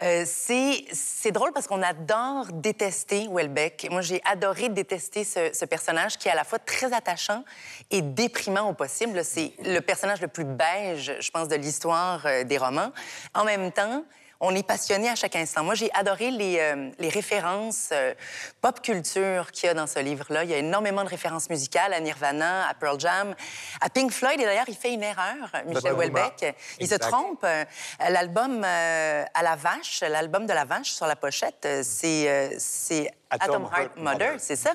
Euh, 0.02 0.24
c'est 0.26 1.30
drôle 1.30 1.52
parce 1.52 1.66
qu'on 1.66 1.82
adore 1.82 2.46
détester 2.52 3.26
Houellebecq. 3.28 3.88
Moi, 3.90 4.02
j'ai 4.02 4.20
adoré 4.24 4.68
détester 4.68 5.24
ce, 5.24 5.50
ce, 5.54 5.64
personnage 5.64 6.18
qui 6.18 6.28
est 6.28 6.30
à 6.30 6.34
la 6.34 6.44
fois 6.44 6.58
très 6.58 6.92
attachant 6.92 7.44
et 7.90 8.02
déprimant 8.02 8.68
au 8.68 8.74
possible. 8.74 9.24
C'est 9.24 9.52
le 9.64 9.80
personnage 9.80 10.20
le 10.20 10.28
plus 10.28 10.44
beige, 10.44 11.16
je 11.18 11.30
pense, 11.30 11.48
de 11.48 11.56
l'histoire 11.56 12.26
euh, 12.26 12.44
des 12.44 12.58
romans. 12.58 12.92
En 13.34 13.44
même 13.44 13.72
temps, 13.72 14.04
on 14.44 14.54
est 14.56 14.66
passionné 14.66 15.08
à 15.08 15.14
chaque 15.14 15.36
instant. 15.36 15.62
Moi, 15.62 15.76
j'ai 15.76 15.90
adoré 15.94 16.32
les, 16.32 16.58
euh, 16.58 16.90
références 16.98 17.90
euh, 17.92 18.12
pop 18.60 18.82
culture 18.82 19.52
qu'il 19.52 19.68
y 19.68 19.70
a 19.70 19.74
dans 19.74 19.86
ce 19.86 20.00
livre-là. 20.00 20.42
Il 20.42 20.50
y 20.50 20.54
a 20.54 20.58
énormément 20.58 21.04
de 21.04 21.08
références 21.08 21.48
musicales 21.48 21.92
à 21.92 22.00
Nirvana, 22.00 22.68
à 22.68 22.74
Pearl 22.74 22.98
Jam, 22.98 23.36
à 23.80 23.88
Pink 23.88 24.10
Floyd. 24.10 24.40
Et 24.40 24.44
d'ailleurs, 24.44 24.68
il 24.68 24.74
fait 24.74 24.92
une 24.92 25.04
erreur, 25.04 25.36
Michel 25.66 25.92
Houellebecq. 25.92 26.56
Il 26.80 26.88
se 26.88 26.96
trompe. 26.96 27.44
Euh, 27.44 27.64
l'album 28.10 28.64
à 28.64 29.42
la 29.42 29.56
vache, 29.56 30.00
l'album 30.00 30.46
de 30.46 30.52
la 30.52 30.64
vache 30.64 30.90
sur 30.90 31.06
la 31.06 31.14
pochette, 31.14 31.66
c'est 31.82 33.10
Atom, 33.40 33.64
Heart 33.64 33.96
Mother, 33.96 34.34
c'est 34.38 34.56
ça. 34.56 34.74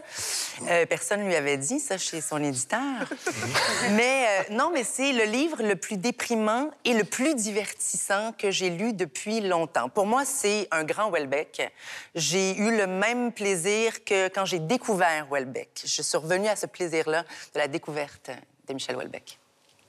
Euh, 0.67 0.85
personne 0.85 1.21
ne 1.21 1.27
lui 1.27 1.35
avait 1.35 1.57
dit 1.57 1.79
ça 1.79 1.97
chez 1.97 2.21
son 2.21 2.43
éditeur. 2.43 2.79
mais 3.91 4.25
euh, 4.27 4.53
non, 4.53 4.71
mais 4.73 4.83
c'est 4.83 5.13
le 5.13 5.23
livre 5.25 5.61
le 5.61 5.75
plus 5.75 5.97
déprimant 5.97 6.71
et 6.83 6.93
le 6.93 7.03
plus 7.03 7.35
divertissant 7.35 8.33
que 8.37 8.51
j'ai 8.51 8.69
lu 8.69 8.93
depuis 8.93 9.41
longtemps. 9.41 9.89
Pour 9.89 10.05
moi, 10.05 10.25
c'est 10.25 10.67
un 10.71 10.83
grand 10.83 11.11
Welbeck. 11.11 11.71
J'ai 12.15 12.57
eu 12.57 12.75
le 12.75 12.87
même 12.87 13.31
plaisir 13.31 14.03
que 14.03 14.27
quand 14.29 14.45
j'ai 14.45 14.59
découvert 14.59 15.27
Welbeck. 15.31 15.83
Je 15.85 16.01
suis 16.01 16.17
revenue 16.17 16.47
à 16.47 16.55
ce 16.55 16.65
plaisir-là 16.65 17.23
de 17.53 17.59
la 17.59 17.67
découverte 17.67 18.31
de 18.67 18.73
Michel 18.73 18.97
Welbeck. 18.97 19.39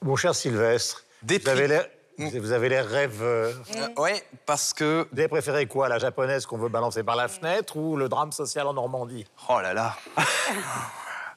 Mon 0.02 0.16
cher 0.16 0.34
Sylvestre, 0.34 1.04
vous 1.22 1.48
avez 1.48 1.66
l'air. 1.66 1.88
Vous 2.18 2.52
avez 2.52 2.68
les 2.68 2.80
rêves. 2.80 3.22
Euh, 3.22 3.52
oui, 3.96 4.10
parce 4.44 4.72
que. 4.72 5.06
Vous 5.12 5.18
avez 5.18 5.28
préféré 5.28 5.66
quoi, 5.66 5.88
la 5.88 5.98
japonaise 5.98 6.46
qu'on 6.46 6.58
veut 6.58 6.68
balancer 6.68 7.02
par 7.02 7.16
la 7.16 7.28
fenêtre 7.28 7.76
ou 7.76 7.96
le 7.96 8.08
drame 8.08 8.32
social 8.32 8.66
en 8.66 8.74
Normandie? 8.74 9.24
Oh 9.48 9.60
là 9.60 9.72
là 9.72 9.96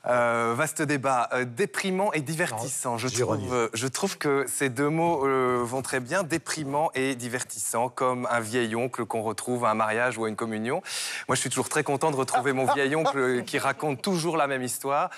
Euh, 0.08 0.56
vaste 0.58 0.82
débat, 0.82 1.30
euh, 1.32 1.46
déprimant 1.46 2.12
et 2.14 2.22
divertissant. 2.22 2.98
Je 2.98 3.08
trouve, 3.08 3.54
euh, 3.54 3.70
je 3.76 3.86
trouve 3.86 4.18
que 4.18 4.46
ces 4.48 4.70
deux 4.70 4.90
mots 4.90 5.28
vont 5.64 5.84
très 5.84 6.00
bien, 6.00 6.24
déprimant 6.24 6.90
et 6.96 7.14
divertissant, 7.16 7.90
comme 7.90 8.28
un 8.32 8.40
vieil 8.40 8.76
oncle 8.76 9.06
qu'on 9.06 9.22
retrouve 9.22 9.66
à 9.66 9.70
un 9.70 9.74
mariage 9.76 10.18
ou 10.18 10.26
à 10.26 10.30
une 10.30 10.36
communion. 10.36 10.82
Moi, 11.28 11.36
je 11.36 11.42
suis 11.42 11.50
toujours 11.50 11.70
très 11.70 11.84
content 11.84 12.10
de 12.10 12.16
retrouver 12.16 12.52
mon 12.52 12.66
vieil 12.74 12.96
oncle 12.96 13.44
qui 13.46 13.60
raconte 13.60 14.02
toujours 14.02 14.38
la 14.38 14.48
même 14.48 14.64
histoire, 14.64 15.12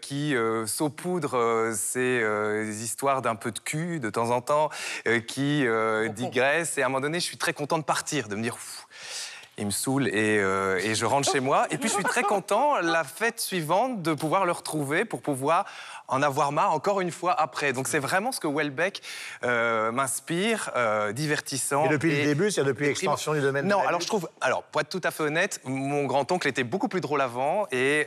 qui 0.00 0.34
saupoudre 0.66 1.72
ses 1.74 2.82
histoires 2.82 3.22
d'un 3.22 3.34
peu 3.34 3.50
de 3.50 3.58
cul 3.58 4.00
de 4.00 4.08
temps 4.08 4.30
en 4.30 4.40
temps, 4.40 4.70
qui 5.26 5.66
digresse. 6.14 6.78
Et 6.78 6.82
à 6.82 6.86
un 6.86 6.88
moment 6.88 7.00
donné, 7.00 7.20
je 7.20 7.24
suis 7.24 7.38
très 7.38 7.52
content 7.52 7.78
de 7.78 7.84
partir, 7.84 8.28
de 8.28 8.36
me 8.36 8.42
dire 8.42 8.56
il 9.58 9.66
me 9.66 9.70
saoule 9.70 10.10
euh, 10.12 10.78
et, 10.82 10.94
je 10.94 11.04
rentre 11.04 11.30
chez 11.30 11.40
moi. 11.40 11.66
Et 11.70 11.78
puis 11.78 11.88
je 11.88 11.94
suis 11.94 12.04
très 12.04 12.22
content 12.22 12.80
la 12.80 13.04
fête 13.04 13.40
suivante 13.40 14.02
de 14.02 14.12
pouvoir 14.14 14.46
le 14.46 14.52
retrouver 14.52 15.04
pour 15.04 15.22
pouvoir 15.22 15.64
en 16.08 16.22
avoir 16.22 16.52
marre 16.52 16.72
encore 16.72 17.00
une 17.00 17.10
fois 17.10 17.32
après. 17.32 17.72
Donc 17.72 17.88
c'est 17.88 17.98
vraiment 17.98 18.32
ce 18.32 18.40
que 18.40 18.48
Welbeck 18.48 19.00
euh, 19.44 19.92
m'inspire, 19.92 20.70
euh, 20.76 21.12
divertissant. 21.12 21.86
Et 21.86 21.88
depuis 21.88 22.16
le 22.16 22.24
début, 22.24 22.50
c'est 22.50 22.64
depuis 22.64 22.86
l'extension 22.86 23.32
du 23.32 23.40
domaine. 23.40 23.66
Non, 23.66 23.80
alors 23.86 24.00
je 24.00 24.06
trouve, 24.06 24.28
alors 24.40 24.64
pour 24.64 24.80
être 24.80 24.88
tout 24.88 25.00
à 25.04 25.10
fait 25.10 25.22
honnête, 25.22 25.60
mon 25.64 26.04
grand 26.04 26.30
oncle 26.32 26.48
était 26.48 26.64
beaucoup 26.64 26.88
plus 26.88 27.00
drôle 27.00 27.20
avant 27.20 27.66
et 27.70 28.06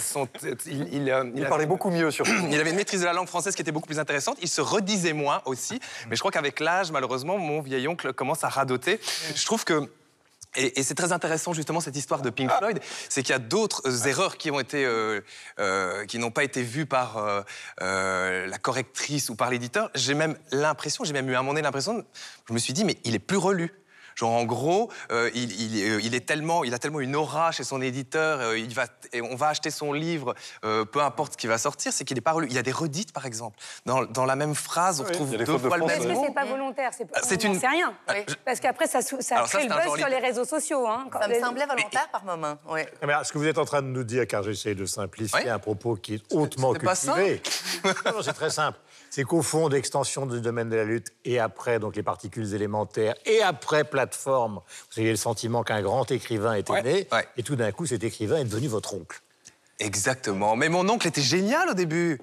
son, 0.00 0.26
il, 0.66 1.14
il, 1.34 1.46
parlait 1.46 1.66
beaucoup 1.66 1.90
mieux 1.90 2.10
surtout. 2.10 2.32
il 2.50 2.58
avait 2.58 2.70
une 2.70 2.76
maîtrise 2.76 3.00
de 3.00 3.06
la 3.06 3.12
langue 3.12 3.28
française 3.28 3.54
qui 3.54 3.62
était 3.62 3.72
beaucoup 3.72 3.86
plus 3.86 4.00
intéressante. 4.00 4.38
Il 4.40 4.48
se 4.48 4.60
redisait 4.60 5.12
moins 5.12 5.42
aussi, 5.44 5.80
mais 6.08 6.16
je 6.16 6.20
crois 6.20 6.30
qu'avec 6.30 6.60
l'âge, 6.60 6.90
malheureusement, 6.90 7.38
mon 7.38 7.60
vieil 7.60 7.86
oncle 7.88 8.12
commence 8.12 8.42
à 8.44 8.48
radoter. 8.48 9.00
Je 9.34 9.44
trouve 9.44 9.64
que 9.64 9.88
et, 10.56 10.82
c'est 10.82 10.94
très 10.94 11.12
intéressant 11.12 11.52
justement 11.52 11.80
cette 11.80 11.96
histoire 11.96 12.22
de 12.22 12.30
Pink 12.30 12.50
Floyd, 12.58 12.80
c'est 13.08 13.22
qu'il 13.22 13.32
y 13.32 13.36
a 13.36 13.38
d'autres 13.38 13.82
euh, 13.86 14.08
erreurs 14.08 14.36
qui 14.36 14.50
ont 14.50 14.60
été, 14.60 14.84
euh, 14.84 15.20
euh, 15.58 16.04
qui 16.06 16.18
n'ont 16.18 16.30
pas 16.30 16.44
été 16.44 16.62
vues 16.62 16.86
par 16.86 17.44
la 17.80 18.58
correctrice 18.60 19.28
ou 19.30 19.36
par 19.36 19.50
l'éditeur. 19.50 19.90
J'ai 19.94 20.14
même 20.14 20.36
l'impression, 20.50 21.04
j'ai 21.04 21.12
même 21.12 21.28
eu 21.28 21.34
à 21.34 21.38
un 21.38 21.42
moment 21.42 21.52
donné 21.52 21.62
l'impression, 21.62 22.04
je 22.48 22.52
me 22.52 22.58
suis 22.58 22.72
dit 22.72 22.84
mais 22.84 22.96
il 23.04 23.14
est 23.14 23.20
plus 23.20 23.36
relu. 23.36 23.72
Genre, 24.14 24.30
en 24.30 24.44
gros, 24.44 24.90
euh, 25.10 25.30
euh, 25.34 26.00
il, 26.02 26.14
est 26.14 26.26
tellement, 26.26 26.64
il 26.64 26.74
a 26.74 26.78
tellement 26.78 27.00
une 27.00 27.16
aura 27.16 27.52
chez 27.52 27.64
son 27.64 27.80
éditeur, 27.80 28.40
euh, 28.40 28.58
il 28.58 28.74
va, 28.74 28.86
et 29.12 29.20
on 29.20 29.36
va 29.36 29.48
acheter 29.48 29.70
son 29.70 29.92
livre, 29.92 30.34
peu 30.62 31.00
importe 31.00 31.32
ce 31.34 31.38
qui 31.38 31.46
va 31.46 31.58
sortir, 31.58 31.92
c'est 31.92 32.04
qu'il 32.04 32.18
est 32.18 32.22
pas 32.22 32.32
relu. 32.32 32.46
Il 32.48 32.54
y 32.54 32.58
a 32.58 32.62
des 32.62 32.72
redites, 32.72 33.12
par 33.12 33.26
exemple. 33.26 33.58
Dans, 33.86 34.24
la 34.24 34.36
même 34.36 34.54
phrase, 34.54 35.00
on 35.00 35.04
retrouve 35.04 35.36
deux 35.36 35.44
fois 35.44 35.78
le 35.78 35.84
même 35.84 35.98
mot. 35.98 36.10
Est-ce 36.10 36.20
que 36.20 36.26
c'est 36.26 36.34
pas 36.34 36.44
volontaire 36.44 36.90
C'est 37.22 37.44
une... 37.44 37.56
rien. 37.56 37.94
Parce 38.44 38.60
qu'après, 38.60 38.86
ça, 38.86 39.00
ça 39.02 39.42
crée 39.42 39.66
le 39.66 39.74
buzz 39.74 39.98
sur 39.98 40.08
les 40.08 40.18
réseaux 40.18 40.44
sociaux. 40.44 40.86
Hein, 40.86 41.08
ça 41.20 41.28
me 41.28 41.34
semblait 41.40 41.66
volontaire 41.66 42.08
par 42.10 42.24
moment. 42.24 42.58
Oui. 42.68 42.80
Mais 43.06 43.12
ce 43.24 43.32
que 43.32 43.38
vous 43.38 43.46
êtes 43.46 43.58
en 43.58 43.64
train 43.64 43.82
de 43.82 43.88
nous 43.88 44.04
dire, 44.04 44.26
car 44.26 44.42
j'essaie 44.42 44.74
de 44.74 44.86
simplifier 44.86 45.48
un 45.48 45.58
propos 45.58 45.96
qui 45.96 46.14
est 46.14 46.32
hautement 46.32 46.72
cultivé. 46.72 47.42
c'est 48.22 48.32
très 48.32 48.50
simple 48.50 48.78
c'est 49.12 49.24
qu'au 49.24 49.42
fond 49.42 49.68
d'extension 49.68 50.24
du 50.24 50.40
domaine 50.40 50.70
de 50.70 50.76
la 50.76 50.84
lutte 50.84 51.08
et 51.26 51.38
après 51.38 51.78
donc 51.78 51.96
les 51.96 52.02
particules 52.02 52.54
élémentaires 52.54 53.14
et 53.26 53.42
après 53.42 53.84
plateforme, 53.84 54.60
vous 54.90 55.00
avez 55.00 55.10
le 55.10 55.16
sentiment 55.16 55.62
qu'un 55.62 55.82
grand 55.82 56.10
écrivain 56.10 56.54
était 56.54 56.82
né 56.82 57.08
et 57.36 57.42
tout 57.42 57.54
d'un 57.54 57.72
coup 57.72 57.84
cet 57.84 58.04
écrivain 58.04 58.38
est 58.38 58.44
devenu 58.44 58.68
votre 58.68 58.94
oncle. 58.94 59.20
Exactement. 59.78 60.56
Mais 60.56 60.70
mon 60.70 60.88
oncle 60.88 61.06
était 61.06 61.20
génial 61.20 61.68
au 61.68 61.74
début. 61.74 62.22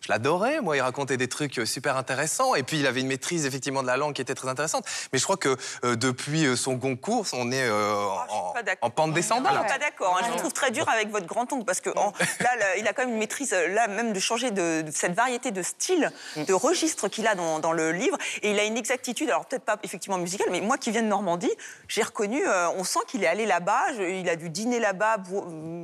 Je 0.00 0.12
l'adorais, 0.12 0.60
moi, 0.60 0.76
il 0.76 0.80
racontait 0.80 1.16
des 1.16 1.28
trucs 1.28 1.58
euh, 1.58 1.66
super 1.66 1.96
intéressants. 1.96 2.54
Et 2.54 2.62
puis, 2.62 2.78
il 2.78 2.86
avait 2.86 3.00
une 3.00 3.08
maîtrise, 3.08 3.46
effectivement, 3.46 3.82
de 3.82 3.88
la 3.88 3.96
langue 3.96 4.14
qui 4.14 4.22
était 4.22 4.34
très 4.36 4.48
intéressante. 4.48 4.84
Mais 5.12 5.18
je 5.18 5.24
crois 5.24 5.36
que 5.36 5.56
euh, 5.84 5.96
depuis 5.96 6.46
euh, 6.46 6.54
son 6.54 6.78
concours, 6.78 7.26
on 7.32 7.50
est 7.50 7.68
Oh, 7.68 8.16
en, 8.30 8.54
en 8.86 8.90
pente 8.90 9.12
descendante. 9.12 9.52
Je 9.54 9.58
suis 9.58 9.68
pas 9.68 9.78
d'accord. 9.78 10.16
hein. 10.16 10.22
Je 10.26 10.30
vous 10.32 10.38
trouve 10.38 10.52
très 10.52 10.70
dur 10.70 10.88
avec 10.88 11.10
votre 11.10 11.26
grand-oncle 11.26 11.64
parce 11.64 11.80
que 11.80 11.90
en- 11.90 12.12
là, 12.40 12.56
là, 12.56 12.76
il 12.78 12.86
a 12.86 12.92
quand 12.92 13.02
même 13.02 13.12
une 13.14 13.18
maîtrise, 13.18 13.52
là, 13.52 13.88
même 13.88 14.12
de 14.12 14.20
changer 14.20 14.50
de, 14.52 14.82
de 14.82 14.90
cette 14.92 15.14
variété 15.14 15.50
de 15.50 15.62
styles, 15.62 16.12
de 16.36 16.52
registres 16.52 17.08
qu'il 17.08 17.26
a 17.26 17.34
dans, 17.34 17.58
dans 17.58 17.72
le 17.72 17.90
livre. 17.92 18.16
Et 18.42 18.52
il 18.52 18.58
a 18.60 18.64
une 18.64 18.76
exactitude, 18.76 19.28
alors 19.30 19.46
peut-être 19.46 19.64
pas 19.64 19.78
effectivement 19.82 20.18
musicale, 20.18 20.48
mais 20.50 20.60
moi 20.60 20.78
qui 20.78 20.90
viens 20.92 21.02
de 21.02 21.08
Normandie, 21.08 21.50
j'ai 21.88 22.02
reconnu, 22.02 22.46
euh, 22.46 22.68
on 22.76 22.84
sent 22.84 23.00
qu'il 23.08 23.24
est 23.24 23.28
allé 23.28 23.46
là-bas, 23.46 23.90
il 23.98 24.28
a 24.28 24.36
dû 24.36 24.48
dîner 24.48 24.78
là-bas, 24.78 25.16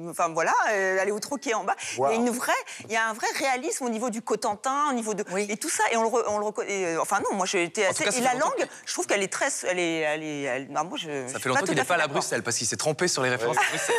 enfin 0.08 0.28
voilà, 0.28 0.52
aller 1.00 1.10
au 1.12 1.20
troquet 1.20 1.54
en 1.54 1.64
bas. 1.64 1.74
Wow. 1.98 2.08
Il 2.08 2.12
y 2.12 2.14
a 2.14 2.20
une 2.20 2.30
vraie, 2.30 2.52
il 2.86 2.92
y 2.92 2.96
a 2.96 3.08
un 3.08 3.12
vrai 3.12 3.26
réalisme 3.38 3.84
au 3.84 3.88
niveau 3.90 4.03
du 4.10 4.22
Cotentin, 4.22 4.90
au 4.90 4.92
niveau 4.92 5.14
de 5.14 5.24
et 5.38 5.56
tout 5.56 5.68
ça, 5.68 5.82
et 5.92 5.96
on 5.96 6.02
le, 6.02 6.08
re- 6.08 6.24
on 6.28 6.38
le 6.38 6.44
reconnaît. 6.46 6.94
euh, 6.96 7.00
Enfin 7.00 7.20
non, 7.20 7.36
moi 7.36 7.46
j'ai 7.46 7.62
été 7.64 7.86
En 7.86 7.90
assez. 7.90 7.98
tout 7.98 8.04
cas, 8.04 8.10
ça 8.12 8.18
et 8.18 8.22
la 8.22 8.34
longtemps 8.34 8.50
langue, 8.58 8.68
je 8.86 8.92
trouve 8.92 9.06
qu'elle 9.06 9.22
est 9.22 9.32
très, 9.32 9.48
elle 9.68 9.78
est, 9.78 9.98
elle 10.00 10.22
est, 10.22 10.42
elle- 10.42 10.68
non, 10.70 10.84
moi 10.84 10.98
je. 10.98 11.26
Ça 11.28 11.38
fait 11.38 11.48
longtemps 11.48 11.64
qu'il 11.64 11.74
n'est 11.74 11.84
pas 11.84 11.94
à 11.94 11.98
la. 11.98 12.08
Bruxelles 12.08 12.42
parce 12.42 12.56
qu'il 12.58 12.66
s'est 12.66 12.76
trompé 12.76 13.08
sur 13.08 13.22
les 13.22 13.30
références 13.30 13.56
Bruxelles. 13.56 13.94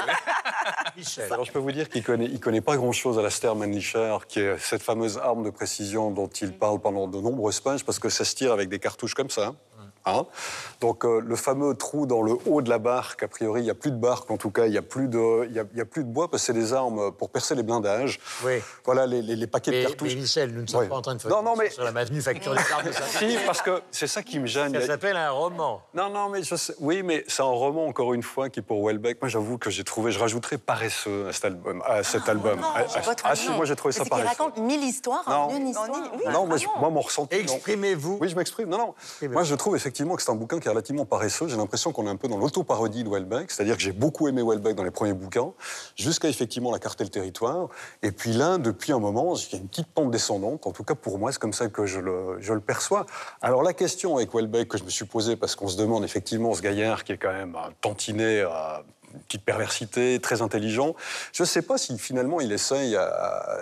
Michel. 0.98 1.32
Alors 1.34 1.46
je 1.46 1.52
peux 1.52 1.60
vous 1.60 1.72
dire 1.72 1.90
qu'il 1.90 2.04
connaît, 2.04 2.26
il 2.26 2.40
connaît 2.40 2.62
pas 2.62 2.78
grand-chose 2.78 3.20
à 3.20 3.22
la 3.22 3.30
Stermanlicher, 3.30 4.18
qui 4.28 4.40
est 4.40 4.58
cette 4.60 4.82
fameuse 4.84 5.18
arme 5.18 5.44
de 5.44 5.50
précision 5.50 6.12
dont 6.12 6.28
il 6.28 6.54
parle 6.58 6.80
pendant 6.80 7.08
de 7.08 7.20
nombreuses 7.20 7.60
pages, 7.60 7.84
parce 7.84 8.00
que 8.00 8.10
ça 8.10 8.24
se 8.26 8.36
tire 8.36 8.52
avec 8.54 8.70
des 8.70 8.80
cartouches 8.80 9.14
comme 9.14 9.30
ça. 9.30 9.54
Hein. 10.06 10.26
Donc 10.82 11.06
euh, 11.06 11.22
le 11.26 11.36
fameux 11.36 11.74
trou 11.76 12.06
dans 12.06 12.22
le 12.22 12.34
haut 12.46 12.62
de 12.62 12.70
la 12.70 12.78
barque, 12.80 13.24
a 13.24 13.28
priori 13.28 13.62
il 13.62 13.64
n'y 13.64 13.70
a 13.70 13.76
plus 13.76 13.92
de 13.92 13.98
barque, 13.98 14.30
en 14.32 14.38
tout 14.38 14.52
cas 14.52 14.66
il 14.66 14.72
n'y 14.72 14.78
a, 14.78 14.82
plus 14.82 15.08
de- 15.08 15.46
il 15.50 15.56
y 15.56 15.60
a, 15.60 15.64
il 15.74 15.78
y 15.78 15.82
a 15.82 15.86
plus 15.86 16.04
de 16.04 16.10
bois, 16.10 16.30
parce 16.30 16.44
que 16.44 16.48
c'est 16.48 16.54
des 16.54 16.74
armes 16.74 17.12
pour 17.12 17.30
percer 17.30 17.56
les 17.56 17.64
blindages. 17.64 18.20
Oui. 18.44 18.60
Voilà 18.86 19.06
les, 19.08 19.22
les- 19.22 19.36
les 19.36 19.48
paquets 19.48 19.72
de 19.72 19.88
cartouches. 19.88 20.16
mais 20.16 20.22
Michel, 20.22 20.52
nous 20.54 20.62
ne 20.64 20.68
sommes 20.68 20.82
Oui. 20.82 20.88
pas 20.90 20.96
en 20.96 21.02
train 21.02 21.16
de 21.16 21.22
faire 21.22 21.32
Non, 21.32 21.42
non, 21.44 21.56
mais- 21.56 21.70
sur 21.70 21.84
la 21.84 21.92
manufacture 21.92 22.54
des 22.54 22.60
armes. 22.72 22.86
Si, 23.20 23.38
parce 23.46 23.62
que 23.62 23.82
c'est 23.92 24.08
ça 24.08 24.22
qui 24.24 24.40
me 24.40 24.46
gêne. 24.48 24.72
Il 24.74 24.80
ça 24.80 24.84
a- 24.84 24.88
s'appelle 24.88 25.16
un 25.18 25.32
roman. 25.32 25.82
Non, 25.94 26.10
non, 26.10 26.30
mais 26.30 26.44
je 26.44 26.56
sais- 26.56 26.76
oui, 26.80 27.02
mais 27.04 27.24
c'est 27.28 27.42
un 27.42 27.46
roman, 27.46 27.88
encore 27.88 28.14
une 28.14 28.24
fois, 28.24 28.50
qui 28.50 28.62
pour 28.62 28.86
Welbeck, 28.86 29.22
moi 29.22 29.30
j'avoue 29.30 29.58
que 29.58 29.70
j'ai 29.70 29.84
trouvé, 29.84 30.12
je 30.12 30.20
rajouterais 30.20 30.58
paresseux 30.58 31.28
à 31.28 31.34
cet 31.34 31.46
album. 31.46 31.82
À 31.86 32.04
cet 32.04 32.28
album. 32.30 32.60
non, 32.60 32.68
Ah, 32.76 32.84
ah, 32.96 33.00
Pas 33.00 33.16
trop 33.16 33.28
ah, 33.32 33.36
si, 33.36 33.50
non. 33.50 33.56
moi 33.56 33.66
j'ai 33.66 33.76
trouvé 33.76 33.92
ça 33.92 34.00
C'est 34.00 34.04
qu'il 34.04 34.10
paresseux. 34.10 34.28
raconte 34.30 34.58
mille 34.58 34.84
histoires 34.84 35.24
Non. 35.28 35.36
en 35.36 35.50
une 35.56 35.68
histoire. 35.70 35.90
Oui. 36.14 36.22
Non, 36.32 36.46
moi, 36.46 36.58
je- 36.58 36.68
moi 36.80 36.90
mon 36.90 37.02
ressenti. 37.02 37.36
non. 37.38 37.42
Exprimez-vous. 37.42 38.18
Oui, 38.22 38.30
je 38.30 38.36
m'exprime. 38.36 38.70
Non, 38.70 38.78
non. 38.78 39.30
Moi, 39.30 39.44
je 39.44 39.56
trouve 39.56 39.76
effectivement 39.76 39.95
que 39.96 40.22
c'est 40.22 40.32
un 40.32 40.36
bouquin 40.36 40.60
qui 40.60 40.68
est 40.68 40.72
relativement 40.72 41.06
paresseux. 41.06 41.48
J'ai 41.48 41.56
l'impression 41.56 41.92
qu'on 41.94 42.06
est 42.06 42.10
un 42.10 42.16
peu 42.18 42.28
dans 42.28 42.38
l'auto-parodie 42.38 43.04
de 43.04 43.10
Welbeck. 43.10 43.50
C'est-à-dire 43.50 43.78
que 43.78 43.82
j'ai 43.82 43.94
beaucoup 43.94 44.28
aimé 44.28 44.42
Welbeck 44.44 44.75
dans 44.75 44.84
les 44.84 44.92
premiers 44.92 45.14
bouquins, 45.14 45.54
jusqu'à 45.96 46.28
effectivement 46.28 46.72
La 46.72 46.80
carte 46.80 47.00
et 47.00 47.06
le 47.06 47.10
territoire. 47.10 47.70
Et 48.02 48.12
puis 48.12 48.34
là, 48.34 48.58
depuis 48.58 48.92
un 48.92 49.00
moment, 49.00 49.36
il 49.36 49.54
y 49.54 49.56
a 49.56 49.60
une 49.60 49.70
petite 49.70 49.88
pente 49.88 50.12
descendante. 50.12 50.68
En 50.68 50.72
tout 50.72 50.84
cas, 50.84 50.96
pour 50.96 51.18
moi, 51.18 51.32
c'est 51.32 51.40
comme 51.40 51.54
ça 51.54 51.70
que 51.70 51.86
je 51.86 52.00
le, 52.00 52.38
je 52.42 52.54
le 52.54 52.60
perçois. 52.60 53.06
Alors, 53.42 53.64
la 53.64 53.74
question 53.74 54.18
avec 54.18 54.34
Welbeck 54.34 54.68
que 54.68 54.78
je 54.78 54.84
me 54.84 54.90
suis 54.90 55.06
posée, 55.06 55.38
parce 55.38 55.56
qu'on 55.56 55.70
se 55.70 55.78
demande 55.78 56.04
effectivement, 56.04 56.54
ce 56.54 56.62
gaillard 56.62 57.04
qui 57.04 57.14
est 57.14 57.18
quand 57.18 57.34
même 57.34 57.56
un 57.56 57.72
tantinet. 57.80 58.42
à 58.42 58.84
une 58.86 58.95
petite 59.28 59.44
perversité, 59.44 60.20
très 60.20 60.42
intelligent. 60.42 60.96
Je 61.34 61.44
ne 61.44 61.48
sais 61.48 61.62
pas 61.62 61.78
si 61.78 61.98
finalement 61.98 62.42
il 62.42 62.52
essaye, 62.52 62.96
à- 62.96 63.58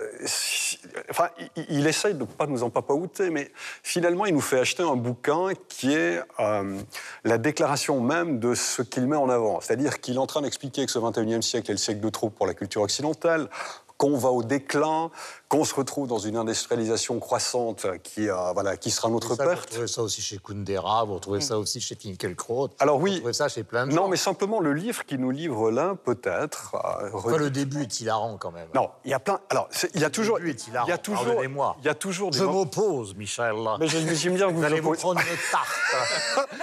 enfin, 1.10 1.30
il 1.70 1.86
essaye 1.88 2.14
de 2.14 2.20
ne 2.22 2.26
pas 2.26 2.48
nous 2.48 2.64
en 2.64 2.70
papaouter, 2.70 3.30
mais 3.30 3.52
finalement 3.84 4.26
il 4.26 4.34
nous 4.34 4.42
fait 4.42 4.60
acheter 4.60 4.84
un 4.84 4.96
bouquin 4.96 5.50
qui 5.70 5.94
est 5.94 6.22
euh, 6.40 6.80
la 7.24 7.38
déclaration 7.38 8.00
même 8.02 8.40
de 8.40 8.56
ce 8.56 8.82
qu'il 8.82 9.08
met 9.08 9.16
en 9.18 9.30
avant. 9.30 9.62
C'est-à-dire 9.62 10.00
qu'il 10.02 10.16
est 10.16 10.20
en 10.20 10.28
train 10.28 10.42
d'expliquer 10.42 10.86
que 10.86 10.92
ce 10.92 11.00
21e 11.00 11.42
siècle 11.42 11.72
est 11.72 11.74
le 11.74 11.78
siècle 11.80 12.00
de 12.02 12.10
trop 12.10 12.30
pour 12.30 12.48
la 12.48 12.54
culture 12.54 12.82
occidentale, 12.82 13.50
qu'on 13.98 14.18
va 14.18 14.30
au 14.30 14.44
déclin, 14.44 15.12
qu'on 15.50 15.64
se 15.64 15.74
retrouve 15.76 16.08
dans 16.08 16.18
une 16.18 16.36
industrialisation 16.36 17.20
croissante 17.20 17.86
qui, 18.02 18.30
euh, 18.30 18.52
voilà, 18.54 18.76
qui 18.76 18.92
sera 18.92 19.10
notre 19.10 19.36
Ça, 19.36 19.44
vous 19.44 19.50
perte. 19.50 19.66
retrouvez 19.70 19.88
ça 19.88 20.02
aussi 20.02 20.22
chez 20.22 20.38
Kundera, 20.40 21.04
vous 21.06 21.14
retrouvez 21.16 21.42
ça 21.42 21.58
aussi 21.60 21.80
chez 21.80 21.96
Finkielkraut. 21.96 22.70
Alors 22.80 22.98
Vous 22.98 23.06
oui, 23.06 23.12
retrouvez 23.16 23.34
ça 23.34 23.48
chez 23.50 23.64
plein 23.64 23.86
de 23.88 23.92
non, 23.92 24.04
gens. 24.04 24.08
mais 24.10 24.18
simplement 24.18 24.60
le 24.60 24.74
livre 24.74 25.06
qui 25.06 25.18
nous 25.18 25.32
livre 25.32 25.72
là, 25.72 25.96
peut-être. 26.04 26.76
euh, 27.04 27.10
Pourquoi 27.12 27.38
le 27.38 27.50
début 27.50 27.84
est 27.84 28.00
hilarant 28.02 28.38
quand 28.38 28.52
même? 28.52 28.68
Non, 28.74 28.90
il 29.06 29.12
y 29.12 29.14
a 29.14 29.20
plein. 29.20 29.40
Alors, 29.50 29.70
il 29.94 30.02
y 30.02 30.06
a 30.06 30.10
toujours. 30.10 30.38
début 30.40 30.50
est 30.50 30.68
hilarant, 30.68 30.88
Il 30.88 30.90
y 30.90 30.94
a 30.94 30.98
toujours. 30.98 31.24
pardonnez-moi. 31.26 31.76
Il 31.80 31.86
y 31.86 31.90
a 31.90 31.96
toujours 31.96 32.32
des. 32.32 32.40
Je 32.40 32.44
m'oppose, 32.46 33.16
Michel. 33.16 33.54
Mais 33.80 33.88
je, 33.88 34.00
je 34.00 34.06
me 34.32 34.36
dire 34.38 34.48
que 34.48 34.52
Vous 34.54 34.60
vous, 34.60 34.66
allez 34.66 34.80
vous 34.80 34.94
prendre 34.94 35.20
une 35.22 35.38
tarte. 35.52 36.48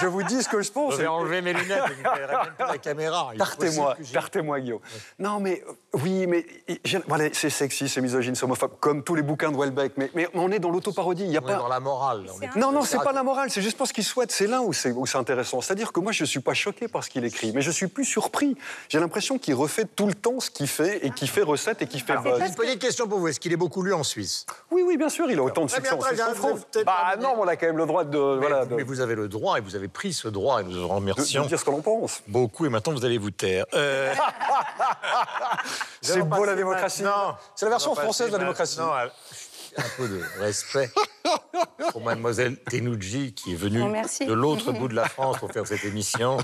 Je 0.00 0.06
vous 0.06 0.22
dis 0.22 0.44
ce 0.44 0.48
que 0.48 0.62
je 0.62 0.70
pense. 0.70 0.92
Je 0.92 0.98
vais 0.98 1.06
enlever 1.08 1.40
mes 1.42 1.52
lunettes 1.52 1.82
et 1.90 1.94
vous 1.94 2.02
ne 2.02 2.16
même 2.28 2.54
plus 2.56 2.64
la 2.66 2.78
caméra. 2.78 3.32
Tartez-moi, 3.36 3.96
tartez-moi, 4.12 4.60
Guillaume. 4.60 4.78
Non, 5.18 5.40
mais 5.40 5.64
oui, 5.94 6.28
mais 6.28 6.46
je- 6.67 6.67
voilà, 7.06 7.24
c'est 7.32 7.50
sexy, 7.50 7.88
c'est 7.88 8.00
misogyne, 8.00 8.34
c'est 8.34 8.44
homophobe, 8.44 8.72
comme 8.80 9.02
tous 9.02 9.14
les 9.14 9.22
bouquins 9.22 9.50
de 9.50 9.56
Welbeck. 9.56 9.92
Mais, 9.96 10.10
mais 10.14 10.28
on 10.34 10.50
est 10.52 10.58
dans 10.58 10.70
l'autoparodie. 10.70 11.24
Il 11.24 11.30
y 11.30 11.36
a 11.36 11.40
On 11.42 11.48
est 11.48 11.52
pas. 11.52 11.58
dans 11.58 11.68
la 11.68 11.80
morale. 11.80 12.24
on 12.36 12.40
est- 12.40 12.56
Non, 12.56 12.72
non, 12.72 12.82
c'est 12.82 12.98
pas 13.02 13.12
la 13.12 13.22
morale, 13.22 13.50
c'est 13.50 13.62
juste 13.62 13.78
parce 13.78 13.92
qu'il 13.92 14.04
souhaite. 14.04 14.30
C'est 14.32 14.46
là 14.46 14.60
où 14.62 14.72
c'est 14.72 14.94
intéressant. 15.16 15.60
C'est-à-dire 15.60 15.92
que 15.92 16.00
moi, 16.00 16.12
je 16.12 16.24
suis 16.24 16.40
pas 16.40 16.54
choqué 16.54 16.88
par 16.88 17.02
ce 17.04 17.10
qu'il 17.10 17.24
écrit, 17.24 17.52
mais 17.54 17.62
je 17.62 17.70
suis 17.70 17.86
plus 17.86 18.04
surpris. 18.04 18.56
J'ai 18.88 19.00
l'impression 19.00 19.38
qu'il 19.38 19.54
refait 19.54 19.84
tout 19.86 20.06
le 20.06 20.14
temps 20.14 20.40
ce 20.40 20.50
qu'il 20.50 20.68
fait 20.68 21.04
et 21.06 21.10
qu'il 21.10 21.28
fait 21.28 21.42
recette 21.42 21.82
et 21.82 21.86
qu'il 21.86 22.00
fait 22.02 22.16
buzz. 22.16 22.40
Une 22.40 22.54
petite 22.54 22.80
question 22.80 23.06
pour 23.08 23.18
vous. 23.18 23.28
Est-ce 23.28 23.40
qu'il 23.40 23.52
est 23.52 23.56
beaucoup 23.56 23.82
lu 23.82 23.92
en 23.94 24.02
Suisse? 24.02 24.44
Oui, 24.70 24.82
oui, 24.86 24.96
bien 24.96 25.08
sûr, 25.08 25.30
il 25.30 25.38
a 25.38 25.42
autant 25.42 25.62
de 25.64 25.68
Très 25.68 25.76
succès 25.78 25.90
bien, 25.90 25.98
en 25.98 26.00
très 26.00 26.08
Suisse 26.14 26.24
bien, 26.24 26.34
qu'en 26.34 26.48
France. 26.48 26.60
Bah 26.84 27.16
non, 27.20 27.34
on 27.38 27.46
a 27.48 27.56
quand 27.56 27.66
même 27.66 27.78
le 27.78 27.86
droit 27.86 28.04
de. 28.04 28.18
mais, 28.18 28.36
voilà, 28.46 28.64
vous, 28.64 28.70
de- 28.70 28.74
mais 28.76 28.82
vous 28.82 29.00
avez 29.00 29.14
le 29.14 29.28
droit 29.28 29.58
et 29.58 29.60
vous 29.60 29.74
avez 29.76 29.88
pris 29.88 30.12
ce 30.12 30.28
droit 30.28 30.60
et 30.60 30.64
nous 30.64 30.70
vous 30.72 30.84
en 30.84 30.88
de- 30.88 30.92
remercions 30.92 31.42
de 31.44 31.48
dire 31.48 31.58
ce 31.58 31.64
que 31.64 31.70
l'on 31.70 31.80
pense. 31.82 32.22
beaucoup. 32.28 32.66
Et 32.66 32.68
maintenant, 32.68 32.92
vous 32.92 33.04
allez 33.04 33.18
vous 33.18 33.30
taire. 33.30 33.64
Euh, 33.74 34.12
C'est 36.00 36.22
beau 36.22 36.44
la 36.44 36.54
démocratie. 36.58 37.02
maintenant- 37.02 37.36
C'est 37.56 37.64
la 37.66 37.70
version 37.70 37.94
française 37.94 38.28
de 38.28 38.32
la 38.32 38.38
démocratie. 38.38 38.78
Un 39.76 39.82
peu 39.96 40.08
de 40.08 40.20
respect 40.40 40.90
pour 41.92 42.00
mademoiselle 42.02 42.56
Tenouji 42.64 43.34
qui 43.34 43.52
est 43.52 43.56
venue 43.56 43.82
Oh, 43.82 43.88
merci. 43.88 44.24
de 44.26 44.32
l'autre 44.32 44.72
bout 44.72 44.88
de 44.88 44.94
la 44.94 45.08
France 45.08 45.38
pour 45.38 45.52
faire 45.52 45.66
cette 45.66 45.84
émission, 45.84 46.38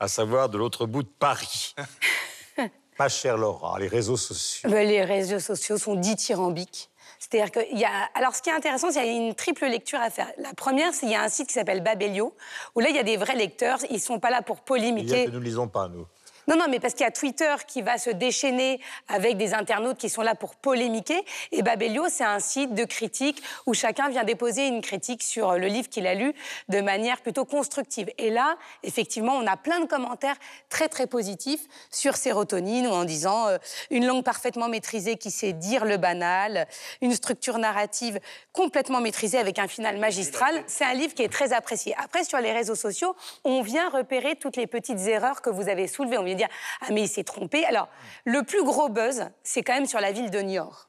à 0.00 0.08
savoir 0.08 0.48
de 0.48 0.58
l'autre 0.58 0.84
bout 0.86 1.02
de 1.02 1.08
Paris. 1.08 1.74
Ma 2.98 3.08
chère 3.08 3.36
Laura, 3.36 3.78
les 3.78 3.86
réseaux 3.86 4.16
sociaux. 4.16 4.68
Ben, 4.68 4.86
les 4.86 5.04
réseaux 5.04 5.38
sociaux 5.38 5.78
sont 5.78 5.94
dithyrambiques. 5.94 6.90
C'est-à-dire 7.20 7.50
qu'il 7.52 7.78
y 7.78 7.84
a. 7.84 7.90
Alors, 8.14 8.34
ce 8.34 8.42
qui 8.42 8.48
est 8.50 8.52
intéressant, 8.52 8.90
c'est 8.90 9.00
qu'il 9.02 9.12
y 9.12 9.16
a 9.16 9.26
une 9.28 9.34
triple 9.34 9.66
lecture 9.66 10.00
à 10.00 10.10
faire. 10.10 10.28
La 10.38 10.52
première, 10.54 10.92
c'est 10.92 11.00
qu'il 11.00 11.10
y 11.10 11.14
a 11.14 11.22
un 11.22 11.28
site 11.28 11.46
qui 11.48 11.54
s'appelle 11.54 11.82
Babelio, 11.82 12.34
où 12.74 12.80
là, 12.80 12.88
il 12.90 12.96
y 12.96 12.98
a 12.98 13.02
des 13.04 13.16
vrais 13.16 13.34
lecteurs. 13.36 13.78
Ils 13.90 13.94
ne 13.96 14.00
sont 14.00 14.18
pas 14.18 14.30
là 14.30 14.42
pour 14.42 14.56
Il 14.56 14.58
y 14.58 14.62
a 14.62 14.64
polémiquer. 14.66 15.24
que 15.26 15.30
nous 15.30 15.38
ne 15.40 15.44
lisons 15.44 15.68
pas, 15.68 15.88
nous. 15.88 16.06
Non, 16.48 16.56
non, 16.56 16.64
mais 16.70 16.80
parce 16.80 16.94
qu'il 16.94 17.04
y 17.04 17.06
a 17.06 17.10
Twitter 17.10 17.54
qui 17.66 17.82
va 17.82 17.98
se 17.98 18.08
déchaîner 18.08 18.80
avec 19.06 19.36
des 19.36 19.52
internautes 19.52 19.98
qui 19.98 20.08
sont 20.08 20.22
là 20.22 20.34
pour 20.34 20.54
polémiquer. 20.56 21.22
Et 21.52 21.60
Babelio, 21.60 22.06
c'est 22.08 22.24
un 22.24 22.40
site 22.40 22.72
de 22.72 22.84
critique 22.84 23.42
où 23.66 23.74
chacun 23.74 24.08
vient 24.08 24.24
déposer 24.24 24.66
une 24.66 24.80
critique 24.80 25.22
sur 25.22 25.52
le 25.58 25.66
livre 25.66 25.90
qu'il 25.90 26.06
a 26.06 26.14
lu 26.14 26.32
de 26.70 26.80
manière 26.80 27.20
plutôt 27.20 27.44
constructive. 27.44 28.10
Et 28.16 28.30
là, 28.30 28.56
effectivement, 28.82 29.34
on 29.34 29.46
a 29.46 29.58
plein 29.58 29.80
de 29.80 29.84
commentaires 29.84 30.36
très, 30.70 30.88
très 30.88 31.06
positifs 31.06 31.60
sur 31.90 32.16
sérotonine 32.16 32.86
ou 32.86 32.92
en 32.92 33.04
disant 33.04 33.48
euh, 33.48 33.58
une 33.90 34.06
langue 34.06 34.24
parfaitement 34.24 34.68
maîtrisée 34.68 35.16
qui 35.16 35.30
sait 35.30 35.52
dire 35.52 35.84
le 35.84 35.98
banal, 35.98 36.66
une 37.02 37.12
structure 37.12 37.58
narrative 37.58 38.20
complètement 38.54 39.02
maîtrisée 39.02 39.36
avec 39.36 39.58
un 39.58 39.68
final 39.68 39.98
magistral. 39.98 40.64
C'est 40.66 40.84
un 40.84 40.94
livre 40.94 41.12
qui 41.12 41.22
est 41.22 41.32
très 41.32 41.52
apprécié. 41.52 41.94
Après, 41.98 42.24
sur 42.24 42.38
les 42.38 42.52
réseaux 42.52 42.74
sociaux, 42.74 43.14
on 43.44 43.60
vient 43.60 43.90
repérer 43.90 44.36
toutes 44.36 44.56
les 44.56 44.66
petites 44.66 45.00
erreurs 45.00 45.42
que 45.42 45.50
vous 45.50 45.68
avez 45.68 45.86
soulevées. 45.86 46.16
Dire 46.38 46.48
ah 46.80 46.86
mais 46.90 47.02
il 47.02 47.08
s'est 47.08 47.24
trompé. 47.24 47.64
Alors 47.66 47.88
le 48.24 48.42
plus 48.42 48.64
gros 48.64 48.88
buzz, 48.88 49.28
c'est 49.42 49.62
quand 49.62 49.74
même 49.74 49.86
sur 49.86 50.00
la 50.00 50.12
ville 50.12 50.30
de 50.30 50.40
Niort. 50.40 50.87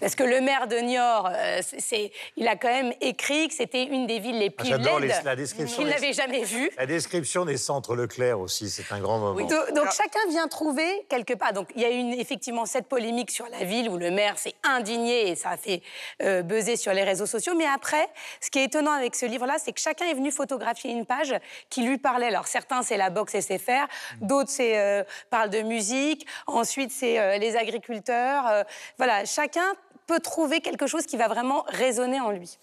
Parce 0.00 0.14
que 0.14 0.22
le 0.24 0.40
maire 0.40 0.66
de 0.66 0.76
Niort, 0.76 1.28
euh, 1.32 1.60
c'est- 1.62 1.80
c'est- 1.80 2.12
il 2.36 2.46
a 2.48 2.56
quand 2.56 2.68
même 2.68 2.92
écrit 3.00 3.48
que 3.48 3.54
c'était 3.54 3.84
une 3.84 4.06
des 4.06 4.18
villes 4.18 4.38
les 4.38 4.50
plus 4.50 4.66
Ah, 4.66 4.76
j'adore 4.76 4.98
les- 5.00 5.08
laides 5.08 5.22
la 5.24 5.36
description 5.36 5.76
qu'il 5.78 5.86
n'avait 5.88 6.12
jamais 6.12 6.42
vues. 6.44 6.70
La 6.76 6.86
description 6.86 7.44
des 7.44 7.56
centres 7.56 7.94
Leclerc 7.94 8.38
aussi, 8.40 8.68
c'est 8.70 8.90
un 8.92 9.00
grand 9.00 9.18
moment. 9.18 9.40
Donc, 9.40 9.72
donc 9.72 9.86
chacun 9.92 10.18
vient 10.28 10.48
trouver 10.48 11.06
quelque 11.08 11.34
part. 11.34 11.52
Donc 11.52 11.68
il 11.76 11.82
y 11.82 11.84
a 11.84 11.90
eu 11.90 12.12
effectivement 12.20 12.66
cette 12.66 12.86
polémique 12.88 13.30
sur 13.30 13.46
la 13.48 13.64
ville 13.64 13.88
où 13.88 13.96
le 13.96 14.10
maire 14.10 14.38
s'est 14.38 14.54
indigné 14.64 15.28
et 15.30 15.36
ça 15.36 15.50
a 15.50 15.56
fait 15.56 15.80
euh, 16.22 16.42
buzzer 16.42 16.76
sur 16.76 16.92
les 16.92 17.04
réseaux 17.04 17.26
sociaux. 17.26 17.54
Mais 17.56 17.66
après, 17.66 18.08
ce 18.40 18.50
qui 18.50 18.58
est 18.58 18.64
étonnant 18.64 18.92
avec 18.92 19.14
ce 19.14 19.26
livre-là, 19.26 19.56
c'est 19.62 19.72
que 19.72 19.80
chacun 19.80 20.06
est 20.06 20.14
venu 20.14 20.30
photographier 20.30 20.90
une 20.90 21.06
page 21.06 21.34
qui 21.70 21.82
lui 21.82 21.98
parlait. 21.98 22.26
Alors 22.26 22.46
certains 22.46 22.82
c'est 22.82 22.96
la 22.96 23.10
boxe 23.10 23.34
SFR, 23.34 23.86
d'autres 24.20 24.50
c'est 24.50 24.78
euh, 24.78 25.04
parlent 25.30 25.50
de 25.50 25.60
musique, 25.62 26.26
ensuite 26.46 26.90
c'est 26.90 27.18
euh, 27.18 27.38
les 27.38 27.56
agriculteurs. 27.56 28.46
euh, 28.48 28.62
voilà, 28.98 29.24
chacun 29.24 29.74
peut 30.06 30.20
trouver 30.20 30.60
quelque 30.60 30.86
chose 30.86 31.06
qui 31.06 31.16
va 31.16 31.28
vraiment 31.28 31.64
résonner 31.68 32.20
en 32.20 32.30
lui. 32.30 32.58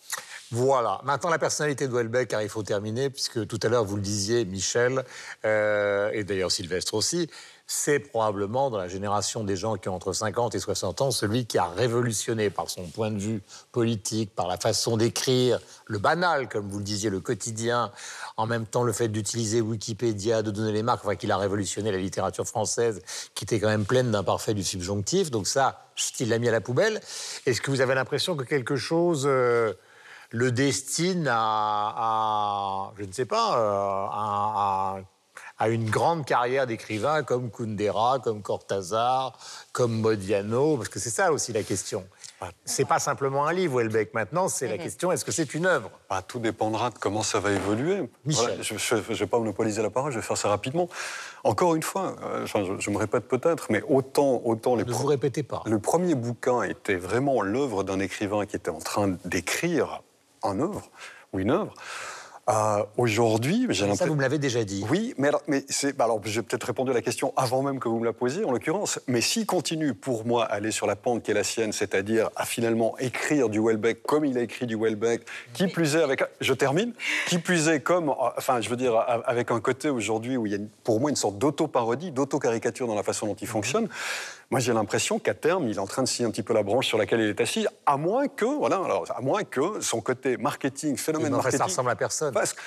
Voilà. 0.51 0.99
Maintenant, 1.03 1.29
la 1.29 1.39
personnalité 1.39 1.87
de 1.87 1.93
Welbeck, 1.93 2.29
car 2.29 2.41
il 2.41 2.49
faut 2.49 2.63
terminer, 2.63 3.09
puisque 3.09 3.47
tout 3.47 3.59
à 3.63 3.69
l'heure, 3.69 3.85
vous 3.85 3.95
le 3.95 4.01
disiez, 4.01 4.45
Michel, 4.45 5.03
euh, 5.45 6.11
et 6.13 6.23
d'ailleurs 6.23 6.51
Sylvestre 6.51 6.93
aussi, 6.93 7.29
c'est 7.73 7.99
probablement 7.99 8.69
dans 8.69 8.77
la 8.77 8.89
génération 8.89 9.45
des 9.45 9.55
gens 9.55 9.77
qui 9.77 9.87
ont 9.87 9.95
entre 9.95 10.11
50 10.11 10.55
et 10.55 10.59
60 10.59 10.99
ans 10.99 11.09
celui 11.09 11.45
qui 11.45 11.57
a 11.57 11.67
révolutionné 11.67 12.49
par 12.49 12.69
son 12.69 12.83
point 12.83 13.11
de 13.11 13.17
vue 13.17 13.41
politique, 13.71 14.35
par 14.35 14.49
la 14.49 14.57
façon 14.57 14.97
d'écrire, 14.97 15.57
le 15.85 15.97
banal, 15.97 16.49
comme 16.49 16.67
vous 16.67 16.79
le 16.79 16.83
disiez, 16.83 17.09
le 17.09 17.21
quotidien, 17.21 17.93
en 18.35 18.45
même 18.45 18.65
temps 18.65 18.83
le 18.83 18.91
fait 18.91 19.07
d'utiliser 19.07 19.61
Wikipédia, 19.61 20.41
de 20.41 20.51
donner 20.51 20.73
les 20.73 20.83
marques, 20.83 21.05
enfin 21.05 21.15
qu'il 21.15 21.31
a 21.31 21.37
révolutionné 21.37 21.93
la 21.93 21.97
littérature 21.97 22.45
française 22.45 23.01
qui 23.35 23.45
était 23.45 23.61
quand 23.61 23.69
même 23.69 23.85
pleine 23.85 24.11
d'imparfaits 24.11 24.53
du 24.53 24.63
subjonctif. 24.63 25.31
Donc 25.31 25.47
ça, 25.47 25.85
il 26.19 26.27
l'a 26.27 26.39
mis 26.39 26.49
à 26.49 26.51
la 26.51 26.61
poubelle. 26.61 26.99
Est-ce 27.45 27.61
que 27.61 27.71
vous 27.71 27.79
avez 27.79 27.95
l'impression 27.95 28.35
que 28.35 28.43
quelque 28.43 28.75
chose... 28.75 29.23
Euh, 29.25 29.71
le 30.33 30.49
destine 30.49 31.27
à, 31.29 32.93
je 32.97 33.03
ne 33.03 33.11
sais 33.11 33.25
pas, 33.25 33.57
euh, 33.57 34.07
à, 34.09 34.99
à 35.61 35.69
une 35.69 35.87
grande 35.87 36.25
carrière 36.25 36.65
d'écrivain 36.65 37.21
comme 37.21 37.51
Kundera, 37.51 38.17
comme 38.17 38.41
Cortázar, 38.41 39.37
comme 39.71 40.01
Modiano, 40.01 40.75
parce 40.75 40.89
que 40.89 40.97
c'est 40.97 41.11
ça 41.11 41.31
aussi 41.31 41.53
la 41.53 41.61
question. 41.61 42.03
C'est 42.65 42.85
pas 42.85 42.97
simplement 42.97 43.45
un 43.45 43.53
livre, 43.53 43.75
Houellebecq. 43.75 44.15
Maintenant, 44.15 44.47
c'est 44.47 44.67
la 44.67 44.77
mhm. 44.77 44.81
question 44.81 45.11
est-ce 45.11 45.23
que 45.23 45.31
c'est 45.31 45.53
une 45.53 45.67
œuvre? 45.67 45.91
Bah, 46.09 46.23
Tout 46.27 46.39
dépendra 46.39 46.89
de 46.89 46.97
comment 46.97 47.21
ça 47.21 47.39
va 47.39 47.51
évoluer. 47.51 48.09
Michel. 48.25 48.57
je 48.63 48.95
ne 48.95 48.99
vais 49.01 49.27
pas 49.27 49.37
monopoliser 49.37 49.83
la 49.83 49.91
parole, 49.91 50.11
je 50.11 50.17
vais 50.17 50.25
faire 50.25 50.35
ça 50.35 50.49
rapidement. 50.49 50.89
Encore 51.43 51.75
une 51.75 51.83
fois, 51.83 52.15
euh, 52.23 52.47
je, 52.47 52.89
me 52.89 52.97
répète 52.97 53.27
peut-être, 53.27 53.67
mais 53.69 53.83
autant, 53.87 54.41
autant 54.43 54.75
les. 54.75 54.83
Ne 54.83 54.91
vous 54.91 55.05
répétez 55.05 55.43
pas. 55.43 55.61
Le 55.67 55.77
premier 55.77 56.15
bouquin 56.15 56.63
était 56.63 56.95
vraiment 56.95 57.43
l'œuvre 57.43 57.83
d'un 57.83 57.99
écrivain 57.99 58.47
qui 58.47 58.55
était 58.55 58.71
en 58.71 58.79
train 58.79 59.15
d'écrire 59.25 60.01
un 60.41 60.59
œuvre 60.59 60.89
ou 61.33 61.39
une 61.39 61.51
œuvre. 61.51 61.75
Euh, 62.49 62.83
aujourd'hui, 62.97 63.67
j'ai 63.69 63.83
l'impression. 63.83 64.05
Ça, 64.05 64.07
vous 64.07 64.15
me 64.15 64.21
l'avez 64.21 64.39
déjà 64.39 64.63
dit. 64.63 64.83
Oui, 64.89 65.13
mais 65.17 65.27
alors, 65.27 65.43
mais 65.47 65.63
bah, 65.95 66.05
alors 66.05 66.19
j'ai 66.25 66.41
peut-être 66.41 66.63
répondu 66.63 66.91
à 66.91 66.93
la 66.93 67.01
question 67.01 67.33
avant 67.37 67.61
même 67.61 67.79
que 67.79 67.87
vous 67.87 67.99
me 67.99 68.05
la 68.05 68.13
posiez, 68.13 68.43
en 68.43 68.51
l'occurrence. 68.51 68.99
Mais 69.07 69.21
s'il 69.21 69.45
continue, 69.45 69.93
pour 69.93 70.25
moi, 70.25 70.45
à 70.45 70.55
aller 70.55 70.71
sur 70.71 70.87
la 70.87 70.95
pente 70.95 71.23
qui 71.23 71.31
est 71.31 71.35
la 71.35 71.43
sienne, 71.43 71.71
c'est-à-dire 71.71 72.29
à 72.35 72.45
finalement 72.45 72.97
écrire 72.97 73.47
du 73.47 73.59
Welbeck 73.59 74.01
comme 74.03 74.25
il 74.25 74.37
a 74.37 74.41
écrit 74.41 74.65
du 74.65 74.75
Welbeck, 74.75 75.21
qui 75.53 75.67
plus 75.67 75.95
est 75.95 76.01
avec. 76.01 76.23
Je 76.39 76.53
termine. 76.53 76.93
Qui 77.27 77.37
plus 77.37 77.69
est 77.69 77.79
comme. 77.79 78.09
Euh, 78.09 78.29
enfin, 78.37 78.59
je 78.59 78.69
veux 78.69 78.77
dire, 78.77 78.95
avec 79.25 79.51
un 79.51 79.59
côté 79.59 79.89
aujourd'hui 79.89 80.35
où 80.35 80.47
il 80.47 80.51
y 80.51 80.55
a 80.55 80.59
pour 80.83 80.99
moi 80.99 81.11
une 81.11 81.15
sorte 81.15 81.37
d'auto-parodie, 81.37 82.11
d'auto-caricature 82.11 82.87
dans 82.87 82.95
la 82.95 83.03
façon 83.03 83.27
dont 83.27 83.35
il 83.35 83.45
mhm. 83.45 83.51
fonctionne. 83.51 83.87
Moi, 84.51 84.59
j'ai 84.59 84.73
l'impression 84.73 85.17
qu'à 85.17 85.33
terme, 85.33 85.69
il 85.69 85.77
est 85.77 85.79
en 85.79 85.87
train 85.87 86.03
de 86.03 86.07
scier 86.09 86.25
un 86.25 86.29
petit 86.29 86.43
peu 86.43 86.53
la 86.53 86.61
branche 86.61 86.85
sur 86.85 86.97
laquelle 86.97 87.21
il 87.21 87.29
est 87.29 87.39
assis, 87.39 87.65
à 87.85 87.95
moins 87.95 88.27
que, 88.27 88.43
voilà, 88.43 88.75
alors, 88.83 89.05
à 89.15 89.21
moins 89.21 89.45
que 89.45 89.79
son 89.79 90.01
côté 90.01 90.35
marketing, 90.35 90.97
phénomène 90.97 91.31
marketing. 91.31 91.57
Ça 91.57 91.63
ressemble 91.63 91.89
à 91.89 91.95
personne. 91.95 92.30
Parce 92.31 92.53
que 92.53 92.61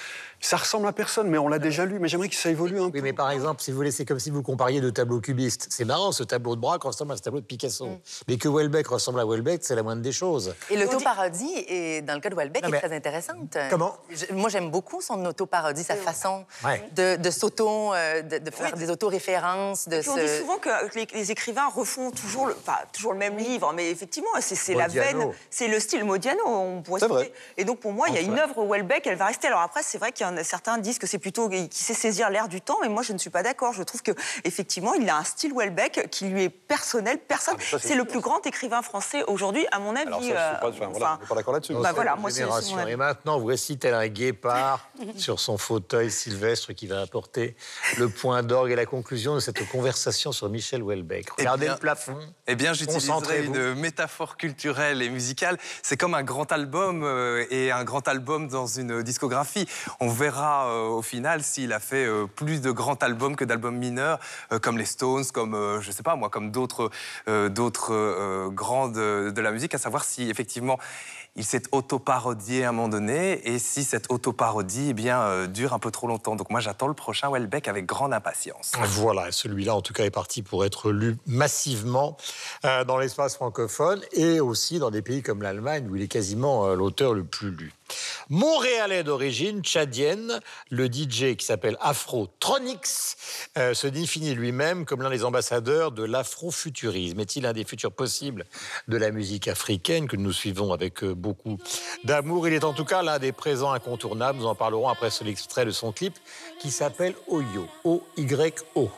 ça 0.45 0.59
ressemble 0.59 0.87
à 0.87 0.93
personne, 0.93 1.29
mais 1.29 1.39
on 1.39 1.49
l'a 1.49 1.59
déjà 1.59 1.87
lu. 1.87 1.99
Mais 1.99 2.09
j'aimerais 2.09 2.29
que 2.29 2.35
ça 2.35 2.51
évolue 2.51 2.79
un 2.79 2.91
peu. 2.91 2.99
Oui, 2.99 3.03
mais 3.03 3.13
par 3.13 3.31
exemple, 3.31 3.63
si 3.63 3.71
vous 3.71 3.77
voulez, 3.79 3.91
c'est 3.91 4.05
comme 4.05 4.19
si 4.19 4.31
vous 4.31 4.43
compariez 4.43 4.81
deux 4.81 4.93
tableaux 4.93 5.21
cubistes. 5.21 5.69
C'est 5.71 5.87
marrant, 5.87 6.13
ce 6.13 6.23
tableau 6.23 6.55
de 6.55 6.61
Braque 6.61 6.83
ressemble 6.83 7.13
à 7.13 7.17
ce 7.17 7.23
tableau 7.23 7.41
de 7.41 7.47
Picasso. 7.47 7.87
Mm. 7.87 7.99
Mais 8.29 8.37
que 8.37 8.49
Welbeck 8.49 8.87
ressemble 8.89 9.21
à 9.21 9.27
Welbeck, 9.27 9.65
c'est 9.65 9.75
la 9.75 9.83
moindre 9.83 10.03
des 10.03 10.13
choses. 10.13 10.55
Et 10.71 10.77
l'autoparodie, 10.77 12.03
dans 12.03 12.15
le 12.15 12.21
cas 12.21 12.29
de 12.29 12.35
Welbeck, 12.35 12.65
est 12.65 12.79
très 12.79 12.95
intéressante. 12.95 13.57
Comment 13.71 13.97
Moi, 14.33 14.51
j'aime 14.51 14.71
beaucoup 14.71 15.01
son 15.01 15.25
autoparodie, 15.25 15.83
sa 15.83 15.97
façon 15.97 16.45
de, 16.95 17.17
de 17.17 17.31
s'auto, 17.31 17.95
euh, 17.95 18.21
de, 18.21 18.51
faire 18.51 18.77
des 18.77 18.91
autoréférences. 18.91 19.89
De 19.89 20.03
On 20.09 20.17
dit 20.17 20.39
souvent 20.41 20.59
que 20.59 20.69
les, 21.15 21.31
écrivains 21.31 21.69
refont 21.69 22.11
toujours 22.11 22.47
le, 22.47 22.57
toujours 22.93 23.13
le 23.13 23.19
même 23.19 23.39
livre, 23.39 23.73
mais 23.73 23.91
effectivement, 23.91 24.29
c'est 24.41 24.75
la 24.75 24.89
veine, 24.89 25.33
c'est 25.49 25.69
le 25.69 25.81
style 25.81 26.05
Modiano. 26.05 26.43
On 26.47 26.83
pourrait 26.83 27.07
vrai. 27.07 27.33
Et 27.57 27.65
donc, 27.65 27.81
pour 27.81 27.93
moi, 27.93 28.09
il 28.11 28.15
y 28.15 28.19
a 28.19 28.21
une 28.21 28.39
œuvre 28.39 28.67
Welbeck, 28.67 29.07
elle 29.07 29.17
va 29.17 29.27
rester. 29.27 29.47
Alors 29.47 29.61
après, 29.61 29.83
c'est 29.83 29.97
vrai 29.97 30.13
qu'il 30.13 30.27
y 30.27 30.29
a 30.29 30.34
certains 30.43 30.79
disent 30.79 30.99
que 30.99 31.07
c'est 31.07 31.19
plutôt 31.19 31.49
qui 31.49 31.69
sait 31.71 31.95
saisir 31.95 32.31
l'air 32.31 32.49
du 32.49 32.61
temps, 32.61 32.79
mais 32.83 32.89
moi, 32.89 33.03
je 33.03 33.13
ne 33.13 33.19
suis 33.19 33.31
pas 33.31 33.43
d'accord. 33.43 33.73
Je 33.73 33.83
trouve 33.83 34.03
que 34.03 34.13
effectivement, 34.45 34.95
il 34.95 35.09
a 35.09 35.19
un 35.19 35.25
style 35.25 35.53
Welbeck 35.55 36.09
qui 36.11 36.27
lui 36.27 36.45
est 36.45 36.49
personnel. 36.49 37.19
Personne. 37.19 37.57
Ah, 37.73 37.77
c'est 37.81 37.95
le 37.95 38.05
plus 38.05 38.21
grand 38.21 38.45
écrivain 38.47 38.83
français 38.83 39.23
aujourd'hui, 39.27 39.67
à 39.73 39.79
mon 39.79 39.97
avis. 39.97 40.07
Alors 40.07 40.23
ça, 40.23 40.27
je 40.27 40.71
suis 40.73 40.81
pas, 40.81 40.87
euh, 40.87 40.89
voilà, 40.91 41.19
pas 41.29 41.35
d'accord 41.35 41.55
là-dessus. 41.55 41.75
Bah 41.75 41.93
voilà, 41.93 42.17
moi, 42.17 42.31
Et 42.89 42.97
maintenant, 42.97 43.39
voici 43.39 43.79
tel 43.79 43.95
un 43.95 44.09
guépard 44.09 44.89
sur 45.17 45.41
son 45.41 45.59
fauteuil 45.59 46.11
sylvestre 46.11 46.73
qui 46.73 46.87
va 46.87 47.01
apporter 47.01 47.57
le 47.99 48.09
point 48.09 48.43
d'orgue 48.43 48.73
et 48.73 48.77
la 48.77 48.87
conclusion 48.87 49.35
de 49.35 49.41
cette 49.41 49.69
conversation 49.69 50.33
sur 50.33 50.49
Michel 50.49 50.83
Houellebecq. 50.83 51.29
Eh 51.39 51.43
Regardez 51.43 51.69
le 51.69 51.77
plafond. 51.77 52.19
Eh 52.47 52.55
bien, 52.55 52.73
j'utiliserai 52.73 53.45
une 53.45 53.75
métaphore 53.75 54.37
culturelle 54.37 55.03
et 55.03 55.11
musicale. 55.11 55.59
C'est 55.83 55.97
comme 55.97 56.15
un 56.15 56.23
grand 56.23 56.51
album 56.53 57.03
euh, 57.05 57.45
et 57.51 57.71
un 57.71 57.85
grand 57.85 58.07
album 58.09 58.49
dans 58.49 58.67
une 58.67 59.03
discographie. 59.03 59.67
On 60.01 60.09
verra 60.25 60.69
euh, 60.69 60.89
au 60.89 61.03
final 61.03 61.43
s'il 61.43 61.73
a 61.75 61.81
fait 61.81 62.07
euh, 62.07 62.27
plus 62.27 62.63
de 62.63 62.71
grands 62.71 62.95
albums 62.95 63.37
que 63.37 63.45
d'albums 63.45 63.77
mineurs, 63.77 64.19
comme 64.63 64.79
les 64.79 64.87
Stones, 64.87 65.25
comme, 65.33 65.81
je 65.81 65.91
sais 65.91 66.03
pas 66.03 66.17
moi, 66.17 66.31
comme 66.31 66.51
d'autres 66.51 66.91
d'autres 67.27 68.49
grands 68.49 68.89
de, 68.89 69.41
la 69.41 69.51
musique, 69.51 69.75
à 69.75 69.79
savoir 69.79 70.05
si 70.05 70.31
effectivement 70.31 70.79
il 71.37 71.45
s'est 71.45 71.63
auto-parodié 71.73 72.65
à 72.65 72.69
un 72.69 72.73
moment 72.73 72.89
donné, 72.89 73.47
et 73.49 73.59
si 73.59 73.83
cette 73.83 74.11
auto-parodie 74.11 74.89
eh 74.91 74.93
bien, 74.93 75.21
euh, 75.21 75.47
dure 75.49 75.73
un 75.73 75.81
peu 75.81 75.91
trop 75.91 76.07
longtemps. 76.07 76.37
Donc 76.37 76.51
moi, 76.51 76.61
j'attends 76.61 76.87
le 76.87 76.95
prochain 76.95 77.31
Welbeck 77.31 77.67
avec 77.67 77.87
grande 77.87 78.13
impatience. 78.13 78.73
Voilà, 78.85 79.33
celui-là, 79.33 79.75
en 79.75 79.83
tout 79.83 79.93
cas, 79.93 80.05
est 80.05 80.11
parti 80.11 80.43
pour 80.43 80.65
être 80.65 80.93
lu 80.93 81.17
massivement 81.27 82.17
euh, 82.65 82.85
dans 82.85 82.99
l'espace 82.99 83.35
francophone, 83.35 84.01
et 84.13 84.41
aussi 84.41 84.79
dans 84.79 84.91
des 84.91 85.03
pays 85.03 85.23
comme 85.23 85.43
l'Allemagne, 85.43 85.89
où 85.91 85.97
il 85.97 86.03
est 86.03 86.09
quasiment 86.09 86.67
euh, 86.67 86.77
l'auteur 86.77 87.15
le 87.15 87.25
plus 87.25 87.51
lu. 87.51 87.73
Montréalais 88.31 89.03
d'origine 89.03 89.63
tchadienne, 89.63 90.41
le 90.71 90.87
DJ 90.87 91.37
qui 91.37 91.45
s'appelle 91.45 91.77
Afro-Tronix 91.81 93.17
se 93.57 93.87
définit 93.87 94.35
lui-même 94.35 94.85
comme 94.85 95.03
l'un 95.03 95.11
des 95.11 95.25
ambassadeurs 95.25 95.93
de 95.93 96.05
l'afrofuturisme. 96.05 97.21
Est-il 97.21 97.45
un 97.47 97.53
des 97.53 97.65
futurs 97.65 97.93
possibles 97.93 98.45
de 98.89 98.97
la 98.97 99.11
musique 99.11 99.49
africaine 99.49 100.07
que 100.09 100.17
nous 100.17 100.33
suivons 100.33 100.73
avec 100.73 101.05
beaucoup 101.05 101.59
d'amour? 102.05 102.49
Il 102.49 102.55
est 102.55 102.65
en 102.65 102.73
tout 102.73 102.85
cas 102.85 103.03
l'un 103.03 103.19
des 103.19 103.33
présents 103.33 103.73
incontournables. 103.73 104.39
Nous 104.39 104.47
en 104.47 104.55
parlerons 104.55 104.89
après 104.89 105.11
ce 105.11 105.25
extrait 105.25 105.65
de 105.65 105.71
son 105.71 105.93
clip 105.93 106.15
qui 106.61 106.71
s'appelle 106.71 107.15
Oyo. 107.29 107.69
O-Y-O. 107.85 108.91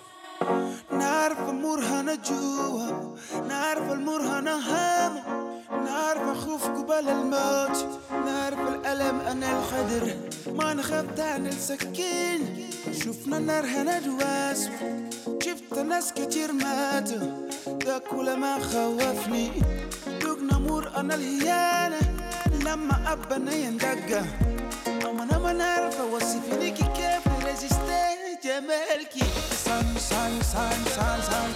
نعرف 5.70 6.28
أخوف 6.28 6.66
قبل 6.66 7.08
الموت 7.08 7.86
نعرف 8.26 8.58
الألم 8.58 9.20
أنا 9.20 9.58
الخدر 9.58 10.14
ما 10.52 10.74
نخاف 10.74 11.20
عن 11.20 11.46
السكين. 11.46 12.70
شفنا 12.92 13.36
النار 13.38 13.64
هنا 13.64 13.98
دواس 13.98 14.68
شفت 15.42 15.78
ناس 15.78 16.12
كتير 16.12 16.52
ماتوا. 16.52 17.48
ده 17.66 17.98
كل 17.98 18.36
ما 18.36 18.58
خوفني 18.58 19.50
دوق 20.20 20.38
نمور 20.38 20.92
أنا 20.96 21.14
الهيانة 21.14 21.98
لما 22.64 23.12
ابنا 23.12 23.54
يندقى 23.54 24.24
أما 25.04 25.22
أنا 25.22 25.38
ما 25.38 25.52
نعرف 25.52 26.00
اوصف 26.00 26.58
ليكي 26.60 26.84
كيف 26.96 27.44
ريزيستي 27.44 28.06
جمالكي 28.44 29.26
سان 29.64 29.86
سان 29.98 30.40
سان 30.42 30.84
سان 30.96 31.20
سان. 31.22 31.52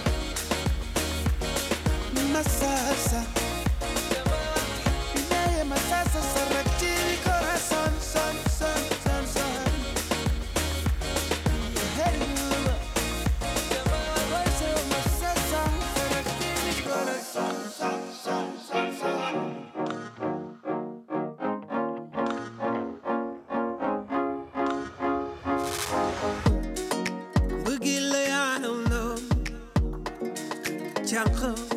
i 28.33 28.59
don't 28.59 28.89
Yeah. 31.11 31.70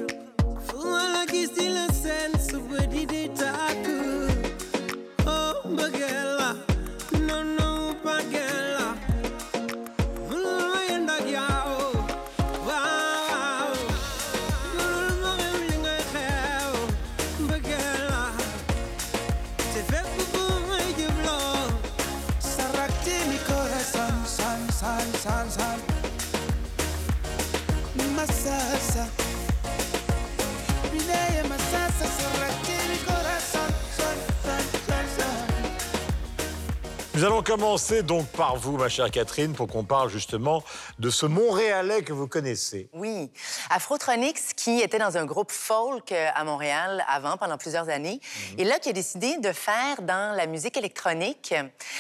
Nous 37.25 37.31
allons 37.31 37.43
commencer 37.43 38.03
donc 38.03 38.27
par 38.27 38.57
vous, 38.57 38.77
ma 38.77 38.91
chère 38.91 39.11
Catherine, 39.11 39.55
pour 39.55 39.67
qu'on 39.67 39.83
parle 39.83 40.11
justement 40.11 40.63
de 40.99 41.09
ce 41.09 41.25
Montréalais 41.25 42.03
que 42.03 42.13
vous 42.13 42.29
connaissez. 42.29 42.91
Oui. 42.93 43.31
Afrotronix, 43.71 44.53
qui 44.65 44.81
était 44.81 44.97
dans 44.97 45.19
un 45.19 45.27
groupe 45.27 45.53
folk 45.53 46.11
euh, 46.11 46.31
à 46.35 46.43
Montréal 46.43 47.05
avant, 47.07 47.37
pendant 47.37 47.59
plusieurs 47.59 47.91
années, 47.91 48.19
mhm. 48.53 48.61
et 48.61 48.65
là, 48.65 48.79
qui 48.79 48.89
a 48.89 48.95
décidé 48.95 49.37
de 49.37 49.53
faire 49.53 50.01
dans 50.01 50.35
la 50.35 50.47
musique 50.47 50.79
électronique, 50.79 51.55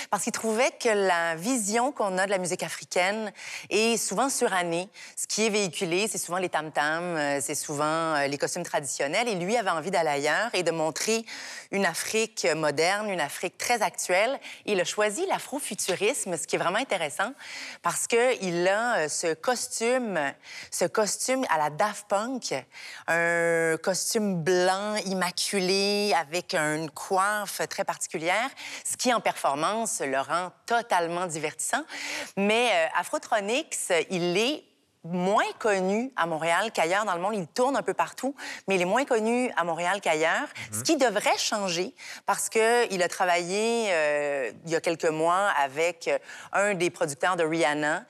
parce 0.09 0.23
qu'il 0.23 0.33
trouvait 0.33 0.71
que 0.81 0.89
la 0.89 1.37
vision 1.37 1.93
qu'on 1.93 2.17
a 2.17 2.25
de 2.25 2.31
la 2.31 2.39
musique 2.39 2.63
africaine 2.63 3.35
est 3.69 3.99
souvent 3.99 4.31
surannée. 4.31 4.89
Ce 5.15 5.27
qui 5.27 5.45
est 5.45 5.51
véhiculé, 5.51 6.09
c'est 6.09 6.17
souvent 6.17 6.39
les 6.39 6.49
tam-tams, 6.49 7.03
euh, 7.03 7.39
c'est 7.43 7.55
souvent 7.55 7.85
euh, 7.85 8.29
les 8.29 8.39
costumes 8.39 8.63
traditionnels, 8.63 9.29
et 9.29 9.35
lui 9.35 9.59
avait 9.59 9.69
envie 9.69 9.91
d'aller 9.91 10.09
ailleurs 10.09 10.49
et 10.55 10.63
de 10.63 10.71
montrer 10.71 11.27
une 11.71 11.85
Afrique 11.85 12.47
moderne, 12.57 13.11
une 13.11 13.21
Afrique 13.21 13.59
très 13.59 13.83
actuelle. 13.83 14.41
Il 14.65 14.81
a 14.81 14.85
choisi 14.85 15.27
l'afrofuturisme, 15.27 16.39
ce 16.39 16.47
qui 16.47 16.57
est 16.57 16.59
vraiment 16.59 16.79
intéressant 16.79 17.33
parce 17.83 18.07
qu'il 18.07 18.69
a 18.69 19.09
ce 19.11 19.35
costume, 19.35 20.19
ce 20.71 20.87
costume 20.87 21.45
à 21.51 21.59
la 21.59 21.69
Daft 21.69 22.07
Punk, 22.09 22.54
un 23.09 23.77
costume 23.79 24.43
blanc 24.43 24.97
immaculé 25.07 26.13
avec 26.15 26.55
une 26.55 26.91
coiffe 26.91 27.61
très 27.69 27.85
particulière, 27.85 28.51
ce 28.85 28.97
qui 28.97 29.13
en 29.13 29.21
performance 29.21 30.01
le 30.01 30.19
rend 30.19 30.51
totalement 30.67 31.27
divertissant. 31.27 31.83
Mais 32.37 32.71
euh, 32.73 32.87
Afrotronics, 32.99 33.77
il 34.11 34.37
est 34.37 34.65
moins 35.05 35.45
connu 35.59 36.11
à 36.17 36.27
Montréal 36.27 36.71
qu'ailleurs 36.73 37.05
dans 37.05 37.15
le 37.15 37.21
monde. 37.21 37.35
Il 37.35 37.47
tourne 37.47 37.77
un 37.77 37.83
peu 37.83 37.95
partout, 37.95 38.35
mais 38.67 38.77
il 38.77 38.81
est 38.81 38.87
moins 38.87 39.05
connu 39.05 39.51
à 39.57 39.65
Montréal 39.65 40.01
qu'ailleurs, 40.01 40.49
ce 40.73 40.83
qui 40.83 40.97
devrait 40.97 41.37
changer 41.39 41.95
parce 42.27 42.49
qu'il 42.49 43.03
a 43.03 43.09
travaillé 43.09 43.89
euh, 43.91 44.51
il 44.65 44.73
y 44.73 44.77
a 44.77 44.81
quelques 44.81 45.05
mois 45.05 45.51
avec 45.63 46.09
euh, 46.09 46.19
un 46.53 46.75
des 46.75 46.91
producteurs 46.91 47.37
de 47.37 47.45
Rihanna 47.45 48.05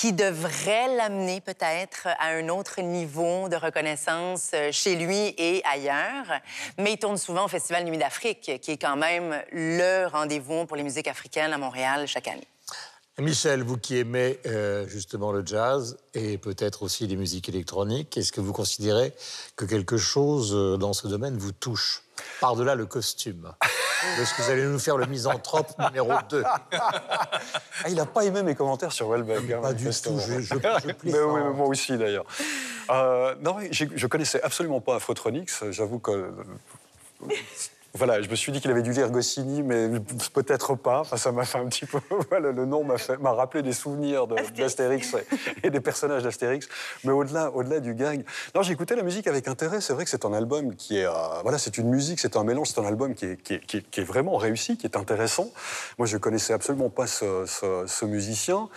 qui 0.00 0.12
devrait 0.12 0.94
l'amener 0.96 1.40
peut-être 1.40 2.06
à 2.20 2.28
un 2.28 2.48
autre 2.50 2.80
niveau 2.80 3.48
de 3.48 3.56
reconnaissance 3.56 4.52
euh, 4.54 4.70
chez 4.70 4.94
lui 4.94 5.34
et 5.36 5.60
ailleurs. 5.64 6.40
Mais 6.78 6.92
il 6.92 6.98
tourne 6.98 7.16
souvent 7.16 7.46
au 7.46 7.48
Festival 7.48 7.82
Nuit 7.82 7.98
d'Afrique, 7.98 8.60
qui 8.62 8.70
est 8.70 8.80
quand 8.80 8.94
même 8.94 9.42
le 9.50 10.06
rendez-vous 10.06 10.66
pour 10.66 10.76
les 10.76 10.84
musiques 10.84 11.08
africaines 11.08 11.52
à 11.52 11.58
Montréal 11.58 12.06
chaque 12.06 12.28
année. 12.28 12.46
Michel, 13.20 13.64
vous 13.64 13.78
qui 13.78 13.98
aimez 13.98 14.38
euh, 14.46 14.86
justement 14.86 15.32
le 15.32 15.44
jazz 15.44 15.98
et 16.14 16.38
peut-être 16.38 16.84
aussi 16.84 17.06
les 17.08 17.16
musiques 17.16 17.48
électroniques, 17.48 18.16
est-ce 18.16 18.30
que 18.30 18.40
vous 18.40 18.52
considérez 18.52 19.12
que 19.56 19.64
quelque 19.64 19.96
chose 19.96 20.54
euh, 20.54 20.76
dans 20.76 20.92
ce 20.92 21.08
domaine 21.08 21.36
vous 21.36 21.50
touche 21.50 22.04
Par-delà 22.40 22.76
le 22.76 22.86
costume. 22.86 23.52
Est-ce 24.20 24.34
que 24.34 24.42
vous 24.42 24.50
allez 24.50 24.62
nous 24.62 24.78
faire 24.78 24.96
le 24.96 25.06
misanthrope 25.06 25.72
numéro 25.80 26.12
2 26.30 26.44
ah, 26.72 27.30
Il 27.88 27.96
n'a 27.96 28.06
pas 28.06 28.24
aimé 28.24 28.44
mes 28.44 28.54
commentaires 28.54 28.92
sur 28.92 29.08
Welbeck. 29.08 29.50
Hein, 29.50 29.62
pas 29.62 29.72
du 29.72 29.86
tout, 29.86 30.20
je, 30.20 30.40
je, 30.40 30.54
mais 31.04 31.20
oui, 31.20 31.40
moi 31.56 31.66
aussi 31.66 31.98
d'ailleurs. 31.98 32.26
Euh, 32.90 33.34
non, 33.40 33.56
je, 33.72 33.84
je 33.96 34.06
connaissais 34.06 34.40
absolument 34.42 34.80
pas 34.80 34.94
Afrotronix. 34.94 35.64
J'avoue 35.70 35.98
que 35.98 36.30
voilà, 37.98 38.22
je 38.22 38.28
me 38.30 38.36
suis 38.36 38.52
dit 38.52 38.60
qu'il 38.60 38.70
avait 38.70 38.82
dû 38.82 38.92
lire 38.92 39.10
Goscinny, 39.10 39.62
mais 39.64 39.88
peut-être 40.32 40.76
pas. 40.76 41.00
Enfin, 41.00 41.16
ça 41.16 41.32
m'a 41.32 41.44
fait 41.44 41.58
un 41.58 41.66
petit 41.66 41.84
peu. 41.84 41.98
Voilà, 42.30 42.52
le 42.52 42.64
nom 42.64 42.84
m'a 42.84 43.32
rappelé 43.32 43.62
des 43.62 43.72
souvenirs 43.72 44.26
d'Astérix 44.26 45.16
et 45.62 45.70
des 45.70 45.80
personnages 45.80 46.22
d'Astérix. 46.22 46.68
Mais 47.04 47.10
au-delà, 47.10 47.50
au-delà 47.50 47.80
du 47.80 47.94
gag, 47.94 48.24
non, 48.54 48.62
j'ai 48.62 48.72
écouté 48.72 48.94
la 48.94 49.02
musique 49.02 49.26
avec 49.26 49.48
intérêt. 49.48 49.80
C'est 49.80 49.92
vrai 49.92 50.04
que 50.04 50.10
c'est 50.10 50.24
un 50.24 50.32
album 50.32 50.76
qui 50.76 50.98
est, 50.98 51.06
euh, 51.06 51.12
voilà, 51.42 51.58
c'est 51.58 51.78
une 51.78 51.88
musique, 51.88 52.20
c'est 52.20 52.36
un 52.36 52.44
mélange, 52.44 52.68
c'est 52.68 52.80
un 52.80 52.86
album 52.86 53.14
qui 53.14 53.24
est, 53.24 53.42
qui, 53.42 53.54
est, 53.54 53.90
qui 53.90 54.00
est, 54.00 54.04
vraiment 54.04 54.36
réussi, 54.36 54.76
qui 54.76 54.86
est 54.86 54.96
intéressant. 54.96 55.50
Moi, 55.98 56.06
je 56.06 56.16
connaissais 56.18 56.52
absolument 56.52 56.90
pas 56.90 57.06
ce, 57.06 57.44
ce, 57.46 58.04
musicien. 58.04 58.60
Mhm. 58.60 58.68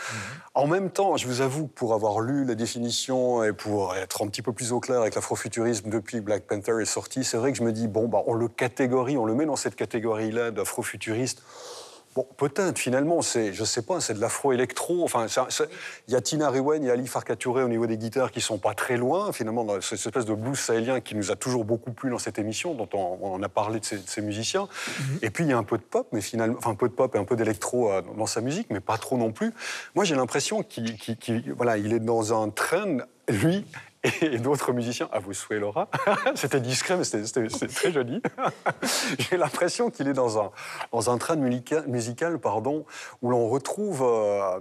En 0.56 0.68
même 0.68 0.90
temps, 0.90 1.18
je 1.18 1.28
vous 1.28 1.42
avoue, 1.42 1.68
pour 1.68 1.94
avoir 1.94 2.22
lu 2.22 2.44
la 2.46 2.56
définition 2.56 3.44
et 3.44 3.54
pour 3.54 3.96
être 3.96 4.24
un 4.24 4.28
petit 4.28 4.42
peu 4.42 4.52
plus 4.52 4.72
au 4.72 4.80
clair 4.80 5.02
avec 5.02 5.16
l'afrofuturisme 5.16 5.90
depuis 5.90 6.22
Black 6.22 6.44
Panther 6.48 6.82
est 6.82 6.86
sorti, 6.86 7.24
c'est 7.24 7.38
vrai 7.38 7.52
que 7.52 7.58
je 7.58 7.64
me 7.64 7.72
dis 7.72 7.88
bon, 7.88 8.08
bah, 8.08 8.24
on 8.26 8.34
le 8.34 8.48
catégorise 8.48 9.11
on 9.18 9.26
le 9.26 9.34
met 9.34 9.46
dans 9.46 9.56
cette 9.56 9.76
catégorie-là 9.76 10.52
d'afrofuturiste. 10.52 11.42
Bon, 12.14 12.28
peut-être, 12.36 12.78
finalement, 12.78 13.22
c'est, 13.22 13.54
je 13.54 13.64
sais 13.64 13.84
pas, 13.84 14.02
c'est 14.02 14.14
de 14.14 14.20
l'afro-électro. 14.20 15.02
Enfin, 15.04 15.28
il 16.08 16.14
y 16.14 16.16
a 16.16 16.20
Tina 16.20 16.50
Rewen, 16.50 16.84
il 16.84 16.88
y 16.88 16.90
a 16.90 16.94
Ali 16.94 17.08
Farkature 17.08 17.56
au 17.56 17.70
niveau 17.70 17.88
des 17.88 17.98
guitares 17.98 18.32
qui 18.32 18.42
sont 18.42 18.58
pas 18.58 18.74
très 18.74 18.98
loin, 18.98 19.32
finalement, 19.32 19.64
dans 19.64 19.80
cette 19.80 20.06
espèce 20.06 20.26
de 20.26 20.34
blues 20.34 20.60
sahélien 20.60 21.00
qui 21.00 21.16
nous 21.16 21.32
a 21.32 21.38
toujours 21.38 21.64
beaucoup 21.64 21.94
plu 21.94 22.10
dans 22.10 22.20
cette 22.20 22.38
émission, 22.38 22.74
dont 22.74 22.90
on, 22.94 23.42
a 23.42 23.48
parlé 23.48 23.80
de 23.80 23.86
ces, 23.86 24.22
musiciens. 24.22 24.64
Mm-hmm. 24.64 25.18
Et 25.22 25.30
puis, 25.30 25.46
il 25.46 25.52
y 25.52 25.54
a 25.54 25.58
un 25.58 25.64
peu 25.64 25.78
de 25.78 25.84
pop, 25.84 26.08
mais 26.12 26.20
finalement, 26.20 26.58
enfin, 26.58 26.72
un 26.72 26.76
peu 26.76 26.90
de 26.90 26.94
pop 26.94 27.16
et 27.16 27.18
un 27.18 27.24
peu 27.24 27.38
d'électro 27.38 27.90
euh, 27.90 28.02
dans 28.18 28.26
sa 28.26 28.42
musique, 28.42 28.68
mais 28.72 28.82
pas 28.82 28.98
trop 28.98 29.18
non 29.18 29.32
plus. 29.32 29.54
Moi, 29.96 30.04
j'ai 30.04 30.16
l'impression 30.16 30.64
qu'il, 30.64 30.98
voilà, 31.56 31.78
il 31.78 31.94
est 31.94 32.00
dans 32.00 32.44
un 32.44 32.50
train, 32.50 32.98
lui, 33.30 33.66
et 34.22 34.40
d'autres 34.40 34.74
musiciens, 34.74 35.10
à 35.12 35.20
vous 35.20 35.34
souhaiter 35.34 35.60
Laura. 35.60 35.88
c'était 36.36 36.60
discret, 36.60 36.98
mais 36.98 37.04
c'était 37.04 37.68
très 37.68 37.92
joli. 37.92 38.22
J'ai 39.20 39.38
l'impression 39.38 39.90
qu'il 39.90 40.08
est 40.08 40.14
dans 40.14 40.40
un, 40.40 40.52
dans 40.92 41.10
un 41.10 41.18
train 41.18 41.36
musical, 41.36 42.40
pardon, 42.40 42.86
où 43.22 43.30
l'on 43.30 43.48
retrouve. 43.48 44.02
Euh, 44.04 44.60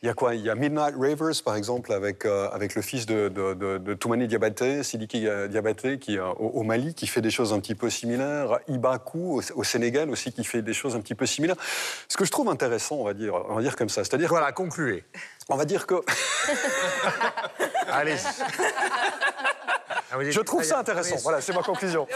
il 0.00 0.06
y 0.06 0.08
a 0.08 0.14
quoi? 0.14 0.36
Il 0.36 0.42
y 0.42 0.50
a 0.50 0.54
Midnight 0.54 0.94
Ravers, 0.96 1.42
par 1.44 1.56
exemple, 1.56 1.92
avec, 1.92 2.24
euh, 2.24 2.48
avec 2.52 2.76
le 2.76 2.82
fils 2.82 3.04
de, 3.04 3.28
de, 3.28 3.54
de, 3.54 3.78
de 3.78 3.94
Toumani 3.94 4.28
Diabaté, 4.28 4.84
Sidiki 4.84 5.26
Diabaté, 5.50 5.98
qui, 5.98 6.18
euh, 6.18 6.28
au, 6.34 6.62
Mali, 6.62 6.94
qui 6.94 7.08
fait 7.08 7.20
des 7.20 7.32
choses 7.32 7.52
un 7.52 7.58
petit 7.58 7.74
peu 7.74 7.90
similaires. 7.90 8.60
Ibakou, 8.68 9.42
au, 9.56 9.64
Sénégal 9.64 10.08
aussi, 10.10 10.32
qui 10.32 10.44
fait 10.44 10.62
des 10.62 10.72
choses 10.72 10.94
un 10.94 11.00
petit 11.00 11.16
peu 11.16 11.26
similaires. 11.26 11.56
Ce 12.06 12.16
que 12.16 12.24
je 12.24 12.30
trouve 12.30 12.48
intéressant, 12.48 12.94
on 12.94 13.04
va 13.04 13.12
dire, 13.12 13.34
on 13.48 13.56
va 13.56 13.62
dire 13.62 13.74
comme 13.74 13.88
ça. 13.88 14.04
C'est-à-dire. 14.04 14.28
Voilà, 14.28 14.52
concluez. 14.52 15.02
On 15.48 15.56
va 15.56 15.64
dire 15.64 15.84
que. 15.84 15.96
Allez. 17.90 18.16
Ah, 20.10 20.16
je 20.22 20.40
trouve 20.40 20.62
ça 20.62 20.78
intéressant. 20.78 21.16
Voilà, 21.22 21.40
c'est 21.40 21.54
ma 21.54 21.62
conclusion. 21.62 22.06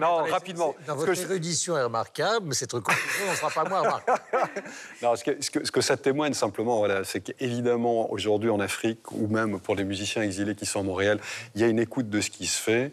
Non, 0.00 0.24
rapidement. 0.24 0.74
Dans 0.86 0.96
votre 0.96 1.14
que 1.14 1.20
érudition 1.20 1.78
est 1.78 1.82
remarquable, 1.82 2.46
mais 2.46 2.54
cette 2.54 2.72
conclusion 2.72 3.30
ne 3.30 3.34
sera 3.34 3.50
pas 3.50 3.68
moins 3.68 3.80
remarquable. 3.80 4.20
non, 5.02 5.16
ce 5.16 5.24
que, 5.24 5.36
ce, 5.40 5.70
que, 5.70 5.80
ça 5.80 5.96
témoigne 5.96 6.34
simplement, 6.34 6.78
voilà, 6.78 7.04
c'est 7.04 7.20
qu'évidemment, 7.20 8.12
aujourd'hui 8.12 8.50
en 8.50 8.60
Afrique, 8.60 9.10
ou 9.12 9.28
même 9.28 9.58
pour 9.60 9.76
les 9.76 9.84
musiciens 9.84 10.22
exilés 10.22 10.54
qui 10.54 10.66
sont 10.66 10.80
à 10.80 10.82
Montréal, 10.82 11.20
il 11.54 11.62
y 11.62 11.64
a 11.64 11.68
une 11.68 11.78
écoute 11.78 12.10
de 12.10 12.20
ce 12.20 12.28
qui 12.28 12.46
se 12.46 12.60
fait. 12.60 12.92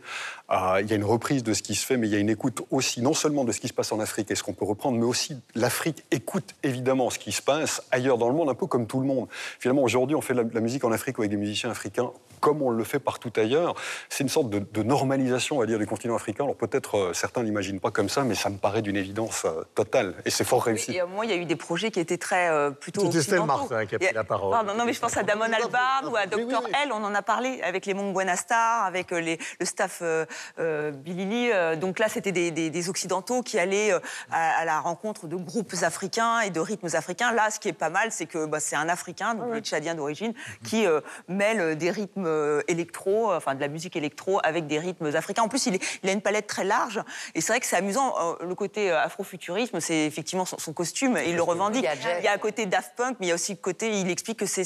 Euh, 0.52 0.80
il 0.82 0.90
y 0.90 0.94
a 0.94 0.96
une 0.96 1.04
reprise 1.04 1.44
de 1.44 1.54
ce 1.54 1.64
qui 1.64 1.76
se 1.76 1.86
fait, 1.86 1.98
mais 1.98 2.08
il 2.08 2.14
y 2.14 2.16
a 2.16 2.20
une 2.20 2.30
écoute 2.30 2.62
aussi, 2.70 3.02
non 3.02 3.14
seulement 3.14 3.44
de 3.44 3.52
ce 3.52 3.60
qui 3.60 3.68
se 3.68 3.74
passe 3.74 3.92
en 3.92 4.00
Afrique 4.00 4.30
et 4.32 4.36
ce 4.36 4.44
qu'on 4.44 4.54
peut 4.54 4.66
reprendre, 4.66 4.98
mais 4.98 5.06
aussi 5.06 5.38
l'Afrique 5.56 6.06
écoute 6.12 6.56
évidemment 6.64 7.10
ce 7.10 7.20
qui 7.20 7.32
se 7.32 7.42
passe 7.42 7.82
ailleurs 7.92 8.18
dans 8.18 8.30
le 8.30 8.36
monde, 8.36 8.50
un 8.50 8.54
peu 8.56 8.68
comme 8.68 8.86
tout 8.86 9.00
le 9.00 9.08
monde. 9.08 9.28
Finalement, 9.60 9.84
aujourd'hui, 9.84 10.16
on 10.16 10.22
fait 10.22 10.34
de 10.34 10.48
la, 10.54 10.62
musique 10.62 10.84
en 10.84 10.92
Afrique 10.92 11.18
avec 11.18 11.32
des 11.32 11.38
musiciens 11.38 11.72
africains 11.72 12.12
comme 12.42 12.62
on 12.62 12.70
le 12.70 12.84
fait 12.84 13.00
partout 13.00 13.32
ailleurs. 13.38 13.74
C'est 14.10 14.24
une 14.24 14.30
sorte 14.30 14.52
de, 14.52 14.84
normalisation, 14.84 15.56
on 15.56 15.60
va 15.60 15.66
dire, 15.66 15.80
du 15.80 15.88
continent 15.88 16.16
africain. 16.16 16.44
Alors 16.44 16.56
peut-être 16.56 16.98
euh, 16.98 17.14
certains 17.14 17.42
l'imaginent 17.42 17.80
pas 17.80 17.90
comme 17.90 18.10
ça, 18.10 18.24
mais 18.24 18.36
ça 18.36 18.52
me 18.52 18.58
paraît 18.58 18.84
d'une 18.84 18.98
évidence 18.98 19.46
euh, 19.46 19.64
totale. 19.74 20.14
Et 20.26 20.30
c'est 20.30 20.44
fort 20.44 20.64
réussi. 20.64 21.00
moi, 21.08 21.26
il 21.26 21.32
y 21.32 21.34
a 21.34 21.38
eu 21.38 21.46
des 21.46 21.56
projets 21.56 21.90
qui 21.90 22.00
étaient 22.00 22.20
très 22.20 22.72
plutôt. 22.80 23.06
C'était 23.06 23.18
Estelle 23.18 23.44
Martin 23.44 23.86
qui 23.88 23.96
a 23.96 24.00
pris 24.00 24.14
la 24.14 24.24
parole. 24.24 24.52
Pardon, 24.52 24.76
non, 24.76 24.86
mais 24.86 24.94
je 24.94 25.00
pense 25.00 25.18
à 25.18 25.24
Damon 25.24 25.46
Albarn 25.46 26.08
ou 26.08 26.16
à 26.16 26.28
Dr. 26.28 26.62
L. 26.84 26.92
On 26.92 27.04
en 27.04 27.16
a 27.16 27.22
parlé 27.24 27.62
avec 27.64 27.88
les 27.88 27.96
Buenastar, 27.96 28.86
avec 28.86 29.10
les, 29.12 29.40
le 29.60 29.66
staff 29.66 30.02
euh, 30.04 30.26
Bilili. 30.58 31.52
Euh, 31.54 31.76
donc 31.76 32.00
là, 32.00 32.08
c'était 32.10 32.32
des, 32.32 32.90
Occidentaux 32.90 33.42
qui 33.42 33.58
allaient 33.58 33.94
euh, 33.94 34.00
à, 34.32 34.66
la 34.66 34.80
rencontre 34.80 35.28
de 35.28 35.36
groupes 35.36 35.74
africains 35.82 36.42
et 36.42 36.50
de 36.50 36.60
rythmes 36.60 36.90
africains. 36.94 37.32
Là, 37.32 37.50
ce 37.50 37.60
qui 37.60 37.68
est 37.68 37.74
pas 37.74 37.90
mal, 37.90 38.12
c'est 38.12 38.26
que 38.26 38.46
bah, 38.46 38.60
c'est 38.60 38.76
un 38.76 38.90
Africain, 38.90 39.34
donc 39.34 39.56
tchadien 39.62 39.96
d'origine, 39.96 40.34
qui 40.64 40.86
mêle 41.28 41.78
des 41.78 41.90
rythmes 41.90 42.62
électro, 42.68 43.34
enfin 43.34 43.56
de 43.56 43.62
la 43.62 43.68
musique 43.68 43.96
électro 43.96 44.40
avec 44.44 44.68
des 44.68 44.80
rythmes 44.80 45.16
africains. 45.16 45.44
En 45.44 45.48
plus, 45.48 45.66
il, 45.66 45.80
a 46.10 46.12
une 46.12 46.22
palette 46.22 46.48
très 46.48 46.64
large. 46.64 47.02
Et 47.34 47.42
c'est 47.42 47.52
vrai 47.54 47.60
que 47.60 47.66
c'est 47.66 47.76
amusant. 47.76 48.14
Le 48.42 48.56
côté 48.56 48.92
afrofuturisme, 48.92 49.80
c'est 49.80 50.06
effectivement 50.06 50.46
son, 50.46 50.74
costume. 50.74 51.18
Et 51.18 51.30
il 51.30 51.36
le 51.36 51.44
revendique. 51.44 51.88
Il 52.20 52.24
y 52.24 52.28
a 52.28 52.32
à 52.32 52.38
côté 52.38 52.66
Daft 52.66 52.94
Punk, 52.96 53.18
mais 53.20 53.28
il 53.28 53.30
y 53.30 53.32
a 53.32 53.36
aussi 53.36 53.54
le 53.54 53.58
côté, 53.58 54.00
il 54.00 54.10
explique 54.10 54.40
que 54.40 54.46
c'est 54.46 54.66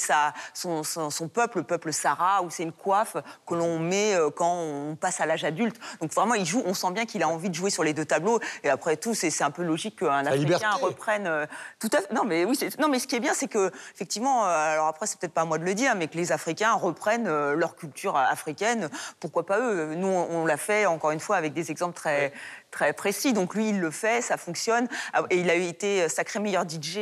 son, 0.53 0.84
son, 0.84 1.27
peuple, 1.27 1.60
le 1.60 1.63
peuple 1.63 1.93
Sarah, 1.93 2.41
où 2.43 2.49
c'est 2.49 2.63
une 2.63 2.71
coiffe 2.71 3.15
que 3.47 3.55
l'on 3.55 3.79
met 3.79 4.15
quand 4.36 4.53
on 4.53 4.95
passe 4.95 5.21
à 5.21 5.25
l'âge 5.25 5.43
adulte. 5.43 5.58
Donc 6.01 6.13
vraiment, 6.13 6.35
il 6.35 6.45
joue, 6.45 6.63
on 6.65 6.73
sent 6.73 6.91
bien 6.91 7.05
qu'il 7.05 7.23
a 7.23 7.27
envie 7.27 7.49
de 7.49 7.55
jouer 7.55 7.69
sur 7.69 7.83
les 7.83 7.93
deux 7.93 8.05
tableaux. 8.05 8.39
Et 8.63 8.69
après 8.69 8.97
tout, 8.97 9.13
c'est 9.13 9.43
un 9.43 9.51
peu 9.51 9.63
logique 9.63 9.99
qu'un 9.99 10.25
Africain 10.25 10.71
reprenne 10.71 11.27
euh, 11.27 11.45
tout 11.79 11.89
à 11.93 12.01
fait. 12.01 12.13
Non, 12.13 12.23
mais 12.25 12.45
oui, 12.45 12.57
non, 12.79 12.87
mais 12.87 12.99
ce 12.99 13.07
qui 13.07 13.15
est 13.15 13.19
bien, 13.19 13.33
c'est 13.33 13.47
que 13.47 13.71
effectivement, 13.93 14.45
euh, 14.45 14.49
alors 14.49 14.87
après, 14.87 15.07
c'est 15.07 15.19
peut-être 15.19 15.33
pas 15.33 15.41
à 15.41 15.45
moi 15.45 15.57
de 15.57 15.65
le 15.65 15.73
dire, 15.73 15.95
mais 15.95 16.07
que 16.07 16.17
les 16.17 16.31
Africains 16.31 16.73
reprennent 16.73 17.27
euh, 17.27 17.55
leur 17.55 17.75
culture 17.75 18.15
africaine. 18.15 18.89
Pourquoi 19.19 19.45
pas 19.45 19.59
eux? 19.59 19.95
Nous, 19.95 20.07
on, 20.07 20.45
l'a 20.45 20.57
fait 20.57 20.85
encore 20.85 21.11
une 21.11 21.19
fois 21.19 21.35
avec 21.35 21.53
des 21.53 21.69
exemples 21.69 21.95
très 21.95 22.33
très 22.71 22.93
précis. 22.93 23.34
Donc 23.34 23.55
lui, 23.55 23.69
il 23.69 23.79
le 23.79 23.91
fait, 23.91 24.21
ça 24.21 24.38
fonctionne. 24.38 24.88
Ah, 25.13 25.23
et 25.29 25.38
il 25.38 25.49
a 25.49 25.55
été 25.55 26.08
sacré 26.10 26.39
meilleur 26.39 26.65
DJ 26.67 26.99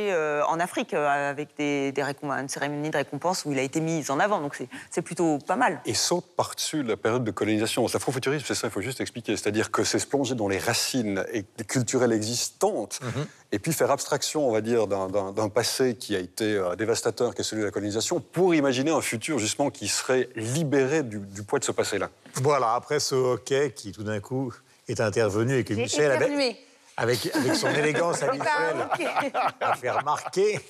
en 0.48 0.60
Afrique 0.60 0.94
avec 0.94 1.56
des, 1.56 1.92
des 1.92 2.02
une 2.22 2.48
cérémonie 2.48 2.90
de 2.90 2.96
récompense 2.96 3.44
où 3.44 3.52
il 3.52 3.58
a 3.58 3.62
été 3.62 3.80
mis 3.80 4.10
en 4.10 4.18
avant. 4.18 4.40
Donc 4.40 4.58
c'est 4.90 5.02
plutôt 5.02 5.38
pas 5.38 5.56
mal. 5.56 5.80
Et 5.84 5.94
saute 5.94 6.26
par-dessus 6.36 6.82
la 6.82 6.96
période 6.96 7.24
de 7.24 7.30
colonisation. 7.30 7.86
L'afrofuturisme, 7.92 8.44
c'est 8.46 8.54
ça, 8.54 8.68
il 8.68 8.70
faut 8.70 8.80
juste 8.80 9.00
expliquer. 9.00 9.36
C'est-à-dire 9.36 9.70
que 9.70 9.84
c'est 9.84 9.98
se 9.98 10.06
plonger 10.06 10.34
dans 10.34 10.48
les 10.48 10.58
racines 10.58 11.24
culturelles 11.66 12.12
existantes 12.12 13.00
mhm. 13.02 13.26
et 13.52 13.58
puis 13.58 13.72
faire 13.72 13.90
abstraction, 13.90 14.48
on 14.48 14.52
va 14.52 14.60
dire, 14.60 14.86
d'un 14.86 15.48
passé 15.48 15.96
qui 15.96 16.14
a 16.16 16.18
été 16.18 16.54
euh, 16.56 16.76
dévastateur, 16.76 17.34
qui 17.34 17.42
est 17.42 17.44
celui 17.44 17.62
de 17.62 17.66
la 17.66 17.72
colonisation, 17.72 18.20
pour 18.20 18.54
imaginer 18.54 18.90
un 18.90 19.00
futur, 19.00 19.38
justement, 19.38 19.70
qui 19.70 19.88
serait 19.88 20.28
libéré 20.36 21.02
du, 21.02 21.42
poids 21.42 21.58
de 21.58 21.64
ce 21.64 21.72
passé-là. 21.72 22.10
Voilà, 22.34 22.74
après 22.74 23.00
ce 23.00 23.14
hockey 23.14 23.72
qui, 23.72 23.92
tout 23.92 24.04
d'un 24.04 24.20
coup, 24.20 24.52
est 24.88 25.00
intervenu 25.00 25.58
et 25.58 25.64
que 25.64 25.74
Michel, 25.74 26.10
avait, 26.10 26.56
avec, 26.96 27.34
avec 27.34 27.54
son 27.54 27.68
élégance 27.68 28.22
habituelle, 28.22 28.88
a 29.60 29.76
fait 29.76 29.90
remarquer 29.90 30.60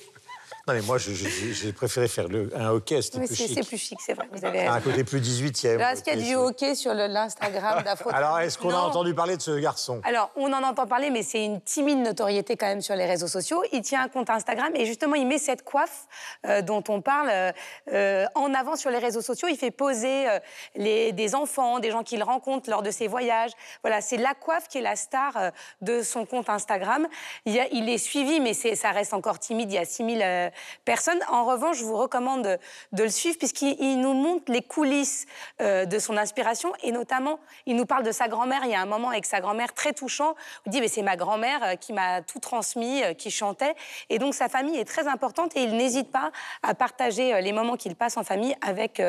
non, 0.67 0.73
mais 0.73 0.81
moi, 0.81 0.97
j'ai 0.97 1.73
préféré 1.73 2.07
faire 2.07 2.27
le, 2.27 2.51
un 2.55 2.69
hockey, 2.69 3.01
c'était 3.01 3.25
plus 3.25 3.35
chic. 3.35 3.51
C'est 3.53 3.67
plus 3.67 3.77
chic, 3.77 3.99
c'est 4.01 4.13
vrai. 4.13 4.27
Vous 4.31 4.45
avez... 4.45 4.67
Un 4.67 4.81
côté 4.81 5.03
plus 5.03 5.19
18e. 5.19 5.77
Là, 5.77 5.93
est-ce 5.93 6.03
qu'il 6.03 6.19
y 6.19 6.21
a 6.21 6.27
du 6.27 6.35
hockey 6.35 6.75
sur 6.75 6.93
l'Instagram 6.93 7.83
d'Afro 7.83 8.09
Alors, 8.13 8.39
est-ce 8.39 8.57
qu'on 8.57 8.69
a 8.69 8.77
entendu 8.77 9.13
parler 9.13 9.37
de 9.37 9.41
ce 9.41 9.57
garçon? 9.57 10.01
Alors, 10.03 10.31
on 10.35 10.51
en 10.53 10.63
entend 10.63 10.85
parler, 10.85 11.09
mais 11.09 11.23
c'est 11.23 11.43
une 11.43 11.61
timide 11.61 11.99
notoriété 11.99 12.57
quand 12.57 12.67
même 12.67 12.81
sur 12.81 12.95
les 12.95 13.05
réseaux 13.05 13.27
sociaux. 13.27 13.63
Il 13.71 13.81
tient 13.81 14.03
un 14.03 14.09
compte 14.09 14.29
Instagram 14.29 14.71
et 14.75 14.85
justement, 14.85 15.15
il 15.15 15.27
met 15.27 15.37
cette 15.37 15.63
coiffe 15.63 16.07
euh, 16.45 16.61
dont 16.61 16.83
on 16.89 17.01
parle 17.01 17.53
euh, 17.91 18.25
en 18.35 18.53
avant 18.53 18.75
sur 18.75 18.91
les 18.91 18.99
réseaux 18.99 19.21
sociaux. 19.21 19.47
Il 19.49 19.57
fait 19.57 19.71
poser 19.71 20.29
euh, 20.29 20.39
les, 20.75 21.13
des 21.13 21.35
enfants, 21.35 21.79
des 21.79 21.91
gens 21.91 22.03
qu'il 22.03 22.21
rencontre 22.21 22.69
lors 22.69 22.83
de 22.83 22.91
ses 22.91 23.07
voyages. 23.07 23.51
Voilà, 23.81 24.01
c'est 24.01 24.17
la 24.17 24.33
coiffe 24.33 24.67
qui 24.67 24.77
est 24.77 24.81
la 24.81 24.95
star 24.95 25.51
de 25.81 26.01
son 26.01 26.25
compte 26.25 26.49
Instagram. 26.49 27.07
Il, 27.45 27.59
a, 27.59 27.67
il 27.71 27.89
est 27.89 27.97
suivi, 27.97 28.39
mais 28.39 28.53
ça 28.53 28.91
reste 28.91 29.13
encore 29.13 29.39
timide. 29.39 29.71
Il 29.71 29.75
y 29.75 29.77
a 29.79 29.85
6000 29.85 30.51
personne. 30.85 31.19
En 31.29 31.45
revanche, 31.45 31.77
je 31.77 31.83
vous 31.83 31.97
recommande 31.97 32.59
de, 32.91 33.03
le 33.03 33.09
suivre 33.09 33.37
puisqu'il 33.37 33.99
nous 33.99 34.13
montre 34.13 34.51
les 34.51 34.61
coulisses 34.61 35.25
euh, 35.61 35.85
de 35.85 35.99
son 35.99 36.17
inspiration 36.17 36.73
et 36.83 36.91
notamment, 36.91 37.39
il 37.65 37.75
nous 37.75 37.85
parle 37.85 38.03
de 38.03 38.11
sa 38.11 38.27
grand-mère. 38.27 38.61
Il 38.65 38.71
y 38.71 38.75
a 38.75 38.81
un 38.81 38.85
moment 38.85 39.09
avec 39.09 39.25
sa 39.25 39.39
grand-mère 39.41 39.73
très 39.73 39.93
touchant. 39.93 40.35
Il 40.65 40.71
dit, 40.71 40.81
mais 40.81 40.87
c'est 40.87 41.01
ma 41.01 41.15
grand-mère 41.15 41.63
euh, 41.63 41.75
qui 41.75 41.93
m'a 41.93 42.21
tout 42.21 42.39
transmis, 42.39 43.03
euh, 43.03 43.13
qui 43.13 43.31
chantait. 43.31 43.75
Et 44.09 44.19
donc, 44.19 44.33
sa 44.33 44.49
famille 44.49 44.77
est 44.77 44.85
très 44.85 45.07
importante 45.07 45.55
et 45.55 45.63
il 45.63 45.75
n'hésite 45.75 46.11
pas 46.11 46.31
à 46.63 46.73
partager 46.73 47.41
les 47.41 47.51
moments 47.51 47.75
qu'il 47.75 47.95
passe 47.95 48.17
en 48.17 48.23
famille 48.23 48.55
avec 48.61 49.01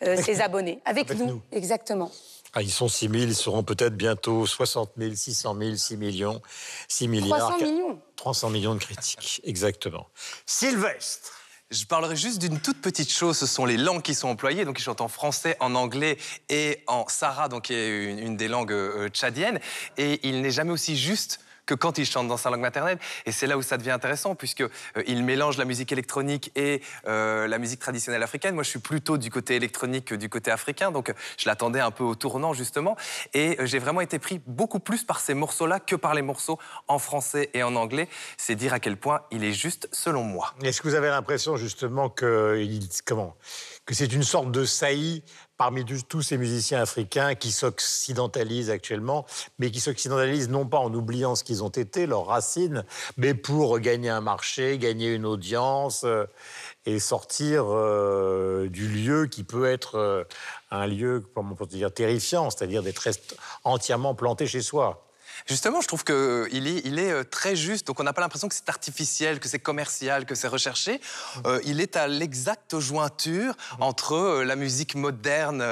ses 0.00 0.40
abonnés, 0.40 0.80
avec, 0.84 1.10
nous. 1.14 1.40
Exactement. 1.52 2.10
Ah, 2.52 2.62
ils 2.62 2.70
sont 2.70 2.88
6 2.88 3.08
000, 3.08 3.14
ils 3.24 3.34
seront 3.34 3.62
peut-être 3.62 3.96
bientôt 3.96 4.44
60 4.44 4.92
000, 4.96 5.14
600 5.14 5.56
000, 5.58 5.76
6 5.76 5.96
millions, 5.96 6.42
6 6.88 7.08
milliards. 7.08 7.56
300 7.56 7.64
millions. 7.64 8.02
300 8.16 8.50
millions 8.50 8.74
de 8.74 8.80
critiques, 8.80 9.40
exactement. 9.44 10.08
Sylvestre. 10.46 11.32
Je 11.70 11.84
parlerai 11.84 12.16
juste 12.16 12.40
d'une 12.40 12.58
toute 12.58 12.80
petite 12.80 13.12
chose, 13.12 13.38
ce 13.38 13.46
sont 13.46 13.64
les 13.64 13.76
langues 13.76 14.02
qui 14.02 14.14
sont 14.14 14.26
employées. 14.26 14.64
Donc, 14.64 14.80
ils 14.80 14.82
chantent 14.82 15.00
en 15.00 15.08
français, 15.08 15.56
en 15.60 15.76
anglais 15.76 16.18
et 16.48 16.82
en 16.88 17.06
sara, 17.06 17.48
donc 17.48 17.64
qui 17.64 17.74
est 17.74 18.10
une, 18.10 18.36
des 18.36 18.48
langues 18.48 18.72
euh, 18.72 19.08
tchadiennes. 19.08 19.60
Et 19.96 20.28
il 20.28 20.42
n'est 20.42 20.50
jamais 20.50 20.72
aussi 20.72 20.96
juste 20.96 21.38
quand 21.74 21.98
il 21.98 22.06
chante 22.06 22.28
dans 22.28 22.36
sa 22.36 22.50
langue 22.50 22.60
maternelle. 22.60 22.98
Et 23.26 23.32
c'est 23.32 23.46
là 23.46 23.56
où 23.56 23.62
ça 23.62 23.76
devient 23.76 23.90
intéressant, 23.90 24.34
puisqu'il 24.34 24.68
euh, 24.96 25.02
il 25.06 25.24
mélange 25.24 25.58
la 25.58 25.64
musique 25.64 25.92
électronique 25.92 26.52
et 26.56 26.82
euh, 27.06 27.46
la 27.46 27.58
musique 27.58 27.80
traditionnelle 27.80 28.22
africaine. 28.22 28.54
Moi, 28.54 28.64
je 28.64 28.70
suis 28.70 28.78
plutôt 28.78 29.18
du 29.18 29.30
côté 29.30 29.56
électronique 29.56 30.06
que 30.06 30.14
du 30.14 30.28
côté 30.28 30.50
africain, 30.50 30.90
donc 30.90 31.12
je 31.38 31.48
l'attendais 31.48 31.80
un 31.80 31.90
peu 31.90 32.04
au 32.04 32.14
tournant, 32.14 32.52
justement. 32.52 32.96
Et 33.34 33.60
euh, 33.60 33.66
j'ai 33.66 33.78
vraiment 33.78 34.00
été 34.00 34.18
pris 34.18 34.40
beaucoup 34.46 34.80
plus 34.80 35.04
par 35.04 35.20
ces 35.20 35.34
morceaux-là 35.34 35.80
que 35.80 35.96
par 35.96 36.14
les 36.14 36.22
morceaux 36.22 36.58
en 36.88 36.98
français 36.98 37.50
et 37.54 37.62
en 37.62 37.76
anglais. 37.76 38.08
C'est 38.36 38.54
dire 38.54 38.72
à 38.72 38.80
quel 38.80 38.96
point 38.96 39.22
il 39.30 39.44
est 39.44 39.52
juste, 39.52 39.88
selon 39.92 40.22
moi. 40.22 40.54
Est-ce 40.62 40.80
que 40.80 40.88
vous 40.88 40.94
avez 40.94 41.08
l'impression, 41.08 41.56
justement, 41.56 42.08
que, 42.08 42.66
comment, 43.04 43.36
que 43.86 43.94
c'est 43.94 44.12
une 44.12 44.22
sorte 44.22 44.50
de 44.50 44.64
saillie 44.64 45.22
parmi 45.60 45.84
tous 45.84 46.22
ces 46.22 46.38
musiciens 46.38 46.80
africains 46.80 47.34
qui 47.34 47.52
s'occidentalisent 47.52 48.70
actuellement, 48.70 49.26
mais 49.58 49.70
qui 49.70 49.78
s'occidentalisent 49.78 50.48
non 50.48 50.64
pas 50.64 50.78
en 50.78 50.94
oubliant 50.94 51.34
ce 51.34 51.44
qu'ils 51.44 51.62
ont 51.62 51.68
été, 51.68 52.06
leurs 52.06 52.24
racines, 52.24 52.82
mais 53.18 53.34
pour 53.34 53.78
gagner 53.78 54.08
un 54.08 54.22
marché, 54.22 54.78
gagner 54.78 55.12
une 55.12 55.26
audience 55.26 56.04
euh, 56.04 56.24
et 56.86 56.98
sortir 56.98 57.66
euh, 57.68 58.70
du 58.70 58.88
lieu 58.88 59.26
qui 59.26 59.44
peut 59.44 59.66
être 59.66 59.96
euh, 59.96 60.24
un 60.70 60.86
lieu, 60.86 61.22
comment 61.34 61.50
on 61.52 61.56
peut 61.56 61.66
dire, 61.66 61.92
terrifiant, 61.92 62.48
c'est-à-dire 62.48 62.82
d'être 62.82 63.06
entièrement 63.62 64.14
planté 64.14 64.46
chez 64.46 64.62
soi. 64.62 65.09
Justement, 65.46 65.80
je 65.80 65.88
trouve 65.88 66.04
qu'il 66.04 66.14
euh, 66.14 66.46
est, 66.52 66.82
il 66.84 66.98
est 66.98 67.10
euh, 67.10 67.24
très 67.24 67.56
juste. 67.56 67.86
Donc, 67.86 68.00
on 68.00 68.02
n'a 68.02 68.12
pas 68.12 68.20
l'impression 68.20 68.48
que 68.48 68.54
c'est 68.54 68.68
artificiel, 68.68 69.40
que 69.40 69.48
c'est 69.48 69.58
commercial, 69.58 70.26
que 70.26 70.34
c'est 70.34 70.48
recherché. 70.48 71.00
Euh, 71.46 71.60
il 71.64 71.80
est 71.80 71.96
à 71.96 72.06
l'exacte 72.06 72.78
jointure 72.78 73.54
entre 73.78 74.42
la 74.42 74.56
musique 74.56 74.94
moderne, 74.94 75.64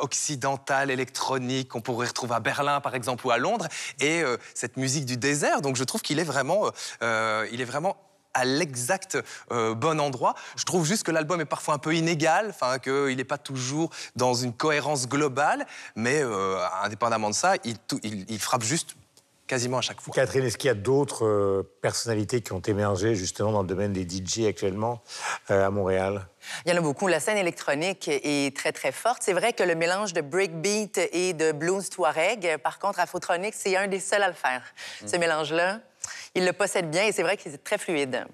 occidentale, 0.00 0.90
électronique, 0.90 1.68
qu'on 1.68 1.80
pourrait 1.80 2.08
retrouver 2.08 2.34
à 2.34 2.40
Berlin, 2.40 2.80
par 2.80 2.94
exemple, 2.94 3.26
ou 3.26 3.30
à 3.30 3.38
Londres, 3.38 3.68
et 4.00 4.22
cette 4.54 4.76
musique 4.76 5.04
du 5.04 5.16
désert. 5.16 5.60
Donc, 5.60 5.76
je 5.76 5.84
trouve 5.84 6.02
qu'il 6.02 6.18
est 6.18 6.24
vraiment, 6.24 6.70
il 7.00 7.60
est 7.60 7.64
vraiment 7.64 7.96
à 8.34 8.44
l'exact 8.44 9.18
euh, 9.50 9.74
bon 9.74 10.00
endroit. 10.00 10.34
Je 10.56 10.64
trouve 10.64 10.86
juste 10.86 11.04
que 11.04 11.10
l'album 11.10 11.40
est 11.40 11.46
parfois 11.46 11.74
un 11.74 11.78
peu 11.78 11.94
inégal, 11.94 12.46
enfin 12.48 12.78
qu'il 12.78 13.16
n'est 13.16 13.24
pas 13.24 13.38
toujours 13.38 13.90
dans 14.16 14.34
une 14.34 14.52
cohérence 14.52 15.08
globale, 15.08 15.66
mais 15.96 16.22
euh, 16.22 16.58
indépendamment 16.82 17.30
de 17.30 17.34
ça, 17.34 17.54
il, 17.64 18.38
frappe 18.38 18.62
juste 18.62 18.96
quasiment 19.46 19.78
à 19.78 19.80
chaque 19.82 20.00
fois. 20.00 20.14
Catherine, 20.14 20.44
est-ce 20.44 20.56
qu'il 20.56 20.68
y 20.68 20.70
a 20.70 20.74
d'autres 20.74 21.26
euh, 21.26 21.62
personnalités 21.82 22.40
qui 22.40 22.52
ont 22.52 22.60
émergé 22.60 23.14
justement 23.14 23.52
dans 23.52 23.62
le 23.62 23.68
domaine 23.68 23.92
des 23.92 24.08
DJ 24.08 24.46
actuellement 24.46 25.02
à 25.48 25.70
Montréal? 25.70 26.26
Il 26.64 26.72
y 26.72 26.74
en 26.74 26.78
a 26.78 26.80
beaucoup. 26.80 27.06
La 27.06 27.20
scène 27.20 27.36
électronique 27.36 28.08
est 28.08 28.56
très, 28.56 28.72
très 28.72 28.92
forte. 28.92 29.22
C'est 29.22 29.32
vrai 29.32 29.52
que 29.52 29.62
le 29.62 29.74
mélange 29.74 30.12
de 30.12 30.20
breakbeat 30.20 30.98
et 31.12 31.34
de 31.34 31.52
blues 31.52 31.88
touareg, 31.90 32.56
par 32.64 32.78
contre, 32.78 32.98
Afrotronic, 32.98 33.54
c'est 33.54 33.76
un 33.76 33.86
des 33.86 34.00
seuls 34.00 34.22
à 34.22 34.28
le 34.28 34.34
faire. 34.34 34.62
Ce 35.06 35.16
mélange-là, 35.16 35.80
il 36.34 36.44
le 36.44 36.52
possède 36.52 36.90
bien 36.90 37.04
et 37.06 37.12
c'est 37.12 37.22
vrai 37.22 37.36
qu'il 37.36 37.52
est 37.52 37.64
très 37.64 37.78
fluide. 37.78 38.26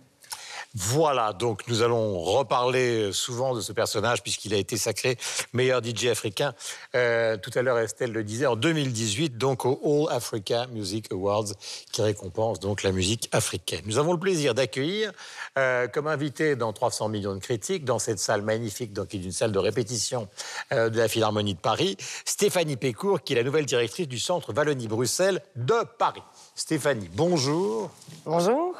Voilà, 0.75 1.33
donc 1.33 1.67
nous 1.67 1.81
allons 1.81 2.19
reparler 2.19 3.11
souvent 3.13 3.55
de 3.55 3.61
ce 3.63 3.73
personnage 3.73 4.23
puisqu'il 4.23 4.53
a 4.53 4.59
été 4.59 4.77
sacré 4.77 5.17
meilleur 5.55 5.83
DJ 5.83 6.07
africain. 6.07 6.53
Euh, 6.95 7.39
tout 7.39 7.51
à 7.55 7.63
l'heure, 7.63 7.79
Estelle 7.79 8.13
le 8.13 8.23
disait, 8.23 8.45
en 8.45 8.55
2018, 8.55 9.39
donc 9.39 9.65
au 9.65 10.09
All 10.11 10.15
Africa 10.15 10.67
Music 10.67 11.11
Awards, 11.11 11.47
qui 11.91 12.03
récompense 12.03 12.61
donc 12.61 12.83
la 12.83 12.93
musique 12.93 13.31
africaine. 13.33 13.81
Nous 13.87 13.97
avons 13.97 14.13
le 14.13 14.19
plaisir 14.19 14.55
d'accueillir 14.55 15.11
euh, 15.59 15.89
comme 15.89 16.07
invité 16.07 16.55
dans 16.55 16.75
300 16.75 17.09
millions 17.09 17.35
de 17.35 17.41
critiques, 17.41 17.87
dans 17.87 17.99
cette 17.99 18.19
salle 18.19 18.43
magnifique, 18.43 18.93
donc 18.93 19.09
qui 19.09 19.17
est 19.17 19.25
une 19.25 19.33
salle 19.33 19.53
de 19.53 19.59
répétition 19.59 20.29
euh, 20.73 20.91
de 20.91 20.99
la 20.99 21.09
Philharmonie 21.09 21.55
de 21.55 21.61
Paris, 21.61 21.97
Stéphanie 22.27 22.77
Pécourt, 22.77 23.23
qui 23.23 23.33
est 23.33 23.37
la 23.37 23.43
nouvelle 23.43 23.67
directrice 23.67 24.07
du 24.07 24.19
Centre 24.19 24.53
Wallonie-Bruxelles 24.53 25.41
de 25.57 25.83
Paris. 25.99 26.23
Stéphanie, 26.59 27.09
bonjour. 27.15 27.89
Bonjour. 28.25 28.75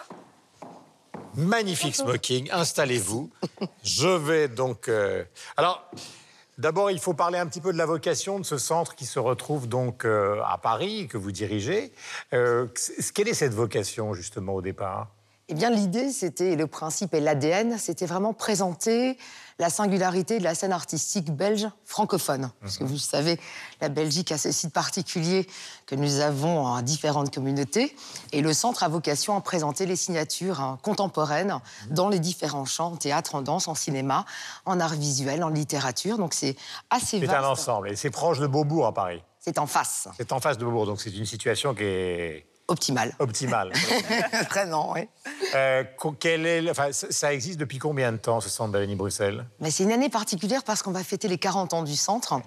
Magnifique 1.37 1.95
smoking, 1.95 2.51
installez-vous. 2.51 3.31
Je 3.85 4.09
vais 4.09 4.49
donc. 4.49 4.89
Euh, 4.89 5.23
alors, 5.57 5.89
d'abord, 6.59 6.91
il 6.91 6.99
faut 6.99 7.15
parler 7.15 7.39
un 7.39 7.47
petit 7.47 7.61
peu 7.61 7.73
de 7.73 7.79
la 7.79 7.87
vocation 7.87 8.41
de 8.41 8.45
ce 8.45 8.59
centre 8.59 8.97
qui 8.97 9.07
se 9.07 9.21
retrouve 9.21 9.69
donc 9.69 10.05
euh, 10.05 10.43
à 10.45 10.59
Paris, 10.59 11.07
que 11.07 11.17
vous 11.17 11.31
dirigez. 11.31 11.93
Euh, 12.33 12.67
quelle 13.15 13.29
est 13.29 13.35
cette 13.35 13.55
vocation, 13.55 14.13
justement, 14.13 14.55
au 14.55 14.61
départ? 14.61 15.15
Eh 15.51 15.55
bien, 15.55 15.71
l'idée, 15.71 16.11
c'était, 16.11 16.57
le 16.57 16.67
principe 16.67 17.15
et 17.15 17.21
l'ADN, 17.21 17.79
c'était 17.79 18.05
vraiment 18.05 18.35
présenter 18.35 19.17
la 19.59 19.71
singularité 19.71 20.39
de 20.39 20.45
la 20.45 20.55
scène 20.55 20.73
artistique 20.73 21.35
belge 21.35 21.67
francophone. 21.87 22.51
Parce 22.61 22.77
que 22.77 22.85
vous 22.85 22.99
savez, 22.99 23.41
la 23.81 23.89
Belgique 23.89 24.31
a 24.31 24.37
ce 24.37 24.53
site 24.53 24.75
particulier 24.75 25.49
que 25.87 25.95
nous 25.95 26.21
avons 26.21 26.67
en 26.67 26.83
différentes 26.83 27.35
communautés. 27.35 27.97
Et 28.33 28.43
le 28.43 28.53
centre 28.53 28.83
a 28.83 28.89
vocation 28.89 29.37
à 29.37 29.41
présenter 29.41 29.87
les 29.87 29.97
signatures 29.97 30.61
hein, 30.61 30.79
contemporaines 30.83 31.59
dans 31.91 32.11
les 32.11 32.21
différents 32.21 32.67
champs, 32.67 32.93
en 32.93 32.97
théâtre, 32.97 33.35
en 33.35 33.41
danse, 33.41 33.69
en 33.69 33.75
cinéma, 33.75 34.27
en 34.67 34.79
art 34.81 34.95
visuel, 34.95 35.43
en 35.43 35.49
littérature. 35.49 36.19
Donc 36.19 36.35
c'est 36.35 36.57
assez 36.91 37.19
vaste. 37.19 37.33
C'est 37.33 37.39
un 37.39 37.49
ensemble. 37.49 37.91
Et 37.91 37.97
c'est 37.97 38.11
proche 38.11 38.39
de 38.39 38.47
Beaubourg 38.47 38.87
à 38.87 38.93
Paris. 38.93 39.23
C'est 39.41 39.59
en 39.59 39.67
face. 39.67 40.09
C'est 40.19 40.31
en 40.33 40.41
face 40.41 40.59
de 40.59 40.65
Beaubourg. 40.67 40.85
Donc 40.85 41.01
c'est 41.01 41.17
une 41.17 41.27
situation 41.27 41.75
qui 41.75 41.85
est 41.85 42.48
Optimal. 42.71 43.15
Optimal. 43.19 43.73
Vraiment, 44.51 44.93
oui. 44.95 45.09
Euh, 45.55 45.85
est, 46.25 46.71
enfin, 46.71 46.89
ça 46.93 47.33
existe 47.33 47.59
depuis 47.59 47.79
combien 47.79 48.13
de 48.13 48.19
temps, 48.19 48.41
ce 48.41 48.51
centre 48.51 48.73
d'Avenue 48.73 48.95
Bruxelles 48.95 49.47
Mais 49.61 49.71
C'est 49.71 49.85
une 49.85 49.93
année 49.93 50.11
particulière 50.11 50.63
parce 50.63 50.83
qu'on 50.83 50.93
va 50.93 51.03
fêter 51.03 51.29
les 51.29 51.39
40 51.39 51.73
ans 51.73 51.83
du 51.83 51.97
centre. 51.97 52.43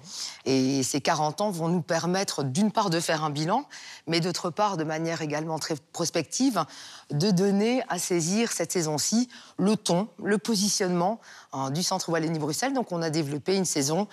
Et 0.46 0.84
ces 0.84 1.02
40 1.02 1.42
ans 1.42 1.50
vont 1.50 1.70
nous 1.70 1.82
permettre, 1.82 2.44
d'une 2.44 2.72
part, 2.72 2.92
de 2.92 3.00
faire 3.00 3.24
un 3.24 3.32
bilan, 3.32 3.66
mais 4.06 4.20
d'autre 4.20 4.52
part, 4.52 4.78
de 4.78 4.84
manière 4.84 5.24
également 5.24 5.58
très 5.58 5.74
prospective, 5.92 6.64
de 7.10 7.32
donner 7.32 7.82
à 7.90 7.98
saisir 7.98 8.52
cette 8.52 8.72
saison-ci 8.72 9.28
le 9.58 9.76
ton, 9.76 10.08
le 10.24 10.38
positionnement 10.38 11.20
hein, 11.52 11.72
du 11.72 11.82
centre 11.82 12.10
Wallonie-Bruxelles. 12.10 12.74
Donc, 12.74 12.92
on 12.92 13.02
a 13.02 13.10
développé 13.10 13.56
une 13.56 13.66
saison 13.66 14.08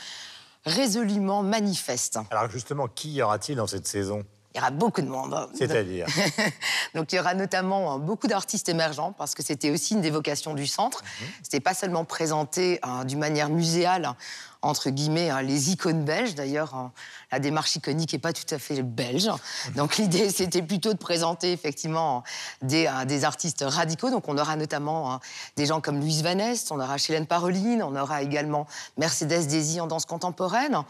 résolument 0.65 1.43
manifeste. 1.43 2.19
Alors, 2.31 2.51
justement, 2.51 2.89
qui 2.89 3.13
y 3.13 3.23
aura-t-il 3.23 3.57
dans 3.57 3.67
cette 3.67 3.87
saison? 3.87 4.25
Il 4.59 4.61
y 4.61 4.63
aura 4.63 4.71
beaucoup 4.71 5.03
de 5.03 5.09
monde. 5.09 5.49
C'est-à-dire 5.55 6.07
Donc 6.95 7.13
il 7.13 7.17
y 7.17 7.19
aura 7.21 7.35
notamment 7.35 7.95
euh, 7.95 7.99
beaucoup 7.99 8.27
d'artistes 8.27 8.69
émergents 8.69 9.13
parce 9.13 9.35
que 9.35 9.43
c'était 9.43 9.71
aussi 9.71 9.95
une 9.95 10.01
des 10.01 10.11
vocations 10.11 10.55
du 10.55 10.67
centre. 10.67 10.99
Ce 10.99 11.05
mhm. 11.05 11.29
n'était 11.29 11.43
C'était 11.45 11.61
pas 11.61 11.75
seulement 11.75 12.05
présenté 12.05 12.81
euh, 12.85 13.05
d'une 13.05 13.19
manière 13.19 13.49
muséale 13.49 14.15
entre 14.63 14.91
guillemets, 14.91 15.31
hein, 15.31 15.43
les 15.43 15.71
icônes 15.71 16.05
belges. 16.05 16.35
D'ailleurs, 16.35 16.75
hein, 16.75 16.93
la 17.31 17.39
démarche 17.39 17.77
iconique 17.77 18.13
n'est 18.13 18.19
pas 18.19 18.33
tout 18.33 18.55
à 18.55 18.59
fait 18.59 18.83
belge. 18.83 19.31
Donc 19.77 19.97
l'idée, 19.97 20.31
c'était 20.35 20.63
plutôt 20.63 20.93
de 20.93 20.99
présenter 20.99 21.53
effectivement 21.53 22.25
des, 22.63 22.87
euh, 22.87 23.05
des, 23.05 23.25
artistes 23.25 23.65
radicaux. 23.67 24.11
Donc 24.11 24.29
on 24.29 24.39
aura 24.39 24.57
notamment 24.57 25.13
hein, 25.13 25.21
des 25.57 25.67
gens 25.67 25.81
comme 25.81 26.01
Louise 26.01 26.23
Van 26.23 26.39
Est, 26.39 26.73
on 26.73 26.81
aura 26.81 26.99
Chélène 26.99 27.27
Paroline, 27.27 27.83
on 27.83 27.95
aura 27.97 28.23
également 28.23 28.67
Mercedes 28.97 29.47
Daisy 29.47 29.81
en 29.81 29.87
danse 29.87 30.07
contemporaine, 30.07 30.83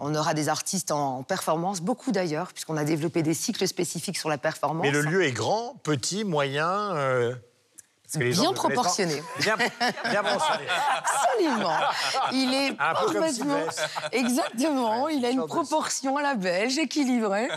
on 0.00 0.14
aura 0.14 0.34
des 0.34 0.48
artistes 0.48 0.90
en, 0.90 1.22
performance, 1.22 1.80
beaucoup 1.80 2.12
d'ailleurs, 2.12 2.52
puisqu'on 2.52 2.76
a 2.76 2.84
développé 2.84 3.22
des 3.22 3.34
cycles 3.34 3.66
spécifiques 3.66 4.18
sur 4.18 4.28
la 4.28 4.38
performance. 4.38 4.82
Mais 4.82 4.90
le 4.90 5.02
lieu 5.02 5.24
est 5.24 5.32
grand, 5.32 5.74
petit, 5.82 6.24
moyen 6.24 6.94
euh, 6.94 7.34
bien 8.14 8.52
proportionné. 8.52 9.22
Bien, 9.40 9.56
bien 9.56 10.22
Absolument. 10.24 11.76
Il 12.32 12.54
est 12.54 12.70
un 12.70 12.94
parfaitement. 12.94 13.66
Exactement. 14.12 15.08
il 15.08 15.24
a 15.24 15.30
une 15.30 15.46
proportion 15.46 16.16
à 16.16 16.22
la 16.22 16.34
belge, 16.34 16.78
équilibrée. 16.78 17.48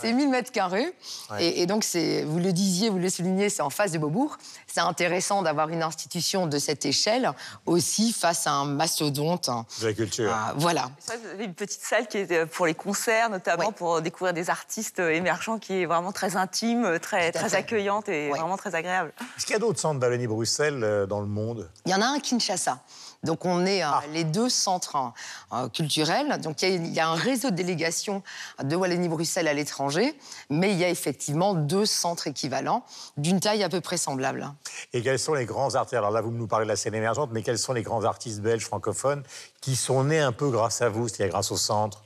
C'est 0.00 0.12
1000 0.12 0.28
mètres 0.28 0.52
carrés. 0.52 0.92
Et, 1.38 1.66
donc, 1.66 1.84
vous 1.84 2.38
le 2.38 2.52
disiez, 2.52 2.88
vous 2.88 2.98
le 2.98 3.10
soulignez, 3.10 3.48
c'est 3.48 3.62
en 3.62 3.70
face 3.70 3.92
de 3.92 3.98
Beaubourg. 3.98 4.36
C'est 4.66 4.80
intéressant 4.80 5.42
d'avoir 5.42 5.68
une 5.68 5.82
institution 5.82 6.46
de 6.46 6.58
cette 6.58 6.84
échelle 6.84 7.32
aussi 7.66 8.12
face 8.12 8.46
à 8.46 8.52
un 8.52 8.64
mastodonte. 8.64 9.50
De 9.80 9.86
la 9.86 9.92
culture. 9.92 10.30
Ah, 10.32 10.52
voilà. 10.56 10.90
vous 11.06 11.28
avez 11.28 11.44
une 11.44 11.54
petite 11.54 11.82
salle 11.82 12.06
qui 12.06 12.18
est 12.18 12.32
euh, 12.32 12.46
pour 12.46 12.66
les 12.66 12.74
concerts, 12.74 13.30
notamment 13.30 13.72
pour 13.72 14.00
découvrir 14.02 14.34
des 14.34 14.50
artistes 14.50 15.00
euh, 15.00 15.10
émergents, 15.10 15.58
qui 15.58 15.82
est 15.82 15.86
vraiment 15.86 16.12
très 16.12 16.36
intime, 16.36 16.98
très, 17.00 17.32
très 17.32 17.54
accueillante 17.54 18.08
et 18.08 18.28
vraiment 18.30 18.56
très 18.56 18.74
agréable. 18.74 19.12
Est-ce 19.36 19.46
qu'il 19.46 19.54
y 19.54 19.56
a 19.56 19.58
d'autres 19.58 19.80
centres 19.80 19.97
Wallonie-Bruxelles 20.06 20.82
euh, 20.82 21.06
dans 21.06 21.20
le 21.20 21.26
monde 21.26 21.68
Il 21.86 21.92
y 21.92 21.94
en 21.94 22.00
a 22.00 22.06
un 22.06 22.14
à 22.14 22.20
Kinshasa. 22.20 22.80
Donc 23.24 23.44
on 23.44 23.66
est 23.66 23.82
euh, 23.82 23.88
ah. 23.88 24.02
les 24.12 24.24
deux 24.24 24.48
centres 24.48 24.96
hein, 24.96 25.12
euh, 25.52 25.68
culturels. 25.68 26.40
Donc 26.40 26.62
il 26.62 26.86
y, 26.86 27.00
a 27.00 27.08
un 27.08 27.14
réseau 27.14 27.50
de 27.50 27.56
délégations 27.56 28.22
de 28.62 28.76
Wallonie-Bruxelles 28.76 29.48
à 29.48 29.54
l'étranger, 29.54 30.16
mais 30.50 30.72
il 30.72 30.78
y 30.78 30.84
a 30.84 30.88
effectivement 30.88 31.54
deux 31.54 31.86
centres 31.86 32.26
équivalents 32.26 32.84
d'une 33.16 33.40
taille 33.40 33.62
à 33.62 33.68
peu 33.68 33.80
près 33.80 33.96
semblable. 33.96 34.52
Et 34.92 35.02
quels 35.02 35.18
sont 35.18 35.34
les 35.34 35.46
grands 35.46 35.74
artistes? 35.74 35.94
Alors 35.94 36.10
là, 36.10 36.20
vous 36.20 36.30
nous 36.30 36.46
parlez 36.46 36.64
de 36.64 36.70
la 36.70 36.76
scène 36.76 36.94
émergente, 36.94 37.30
mais 37.32 37.42
quels 37.42 37.58
sont 37.58 37.72
les 37.72 37.82
grands 37.82 38.04
artistes 38.04 38.40
belges 38.40 38.64
francophones 38.64 39.22
qui 39.60 39.76
sont 39.76 40.04
nés 40.04 40.20
un 40.20 40.32
peu 40.32 40.50
grâce 40.50 40.82
à 40.82 40.88
vous, 40.88 41.08
c'est-à-dire 41.08 41.32
grâce 41.32 41.50
au 41.50 41.56
centre? 41.56 42.02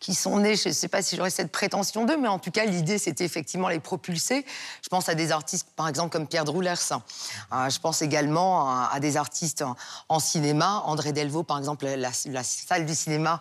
Qui 0.00 0.14
sont 0.14 0.38
nés, 0.38 0.56
je 0.56 0.70
ne 0.70 0.74
sais 0.74 0.88
pas 0.88 1.02
si 1.02 1.14
j'aurais 1.14 1.30
cette 1.30 1.52
prétention 1.52 2.06
d'eux, 2.06 2.16
mais 2.16 2.26
en 2.26 2.38
tout 2.38 2.50
cas, 2.50 2.64
l'idée, 2.64 2.96
c'était 2.96 3.24
effectivement 3.24 3.68
les 3.68 3.80
propulser. 3.80 4.46
Je 4.82 4.88
pense 4.88 5.10
à 5.10 5.14
des 5.14 5.30
artistes, 5.30 5.68
par 5.76 5.88
exemple, 5.88 6.10
comme 6.10 6.26
Pierre 6.26 6.46
Droulers. 6.46 6.72
Euh, 7.52 7.68
je 7.68 7.78
pense 7.78 8.00
également 8.00 8.88
à, 8.88 8.98
des 8.98 9.18
artistes 9.18 9.62
en, 10.08 10.18
cinéma. 10.18 10.82
André 10.86 11.12
Delvaux, 11.12 11.42
par 11.42 11.58
exemple, 11.58 11.86
la, 11.86 12.12
salle 12.12 12.86
du 12.86 12.94
cinéma 12.94 13.40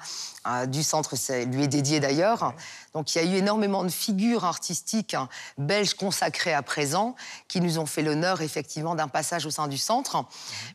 du 0.67 0.83
centre 0.83 1.15
lui 1.45 1.63
est 1.63 1.67
dédiée 1.67 1.99
d'ailleurs. 1.99 2.53
Donc 2.93 3.13
il 3.13 3.23
y 3.23 3.27
a 3.27 3.31
eu 3.31 3.35
énormément 3.35 3.83
de 3.83 3.89
figures 3.89 4.45
artistiques 4.45 5.15
belges 5.57 5.93
consacrées 5.93 6.53
à 6.53 6.61
présent 6.61 7.15
qui 7.47 7.61
nous 7.61 7.77
ont 7.79 7.85
fait 7.85 8.01
l'honneur 8.01 8.41
effectivement 8.41 8.95
d'un 8.95 9.07
passage 9.07 9.45
au 9.45 9.51
sein 9.51 9.67
du 9.67 9.77
centre. 9.77 10.25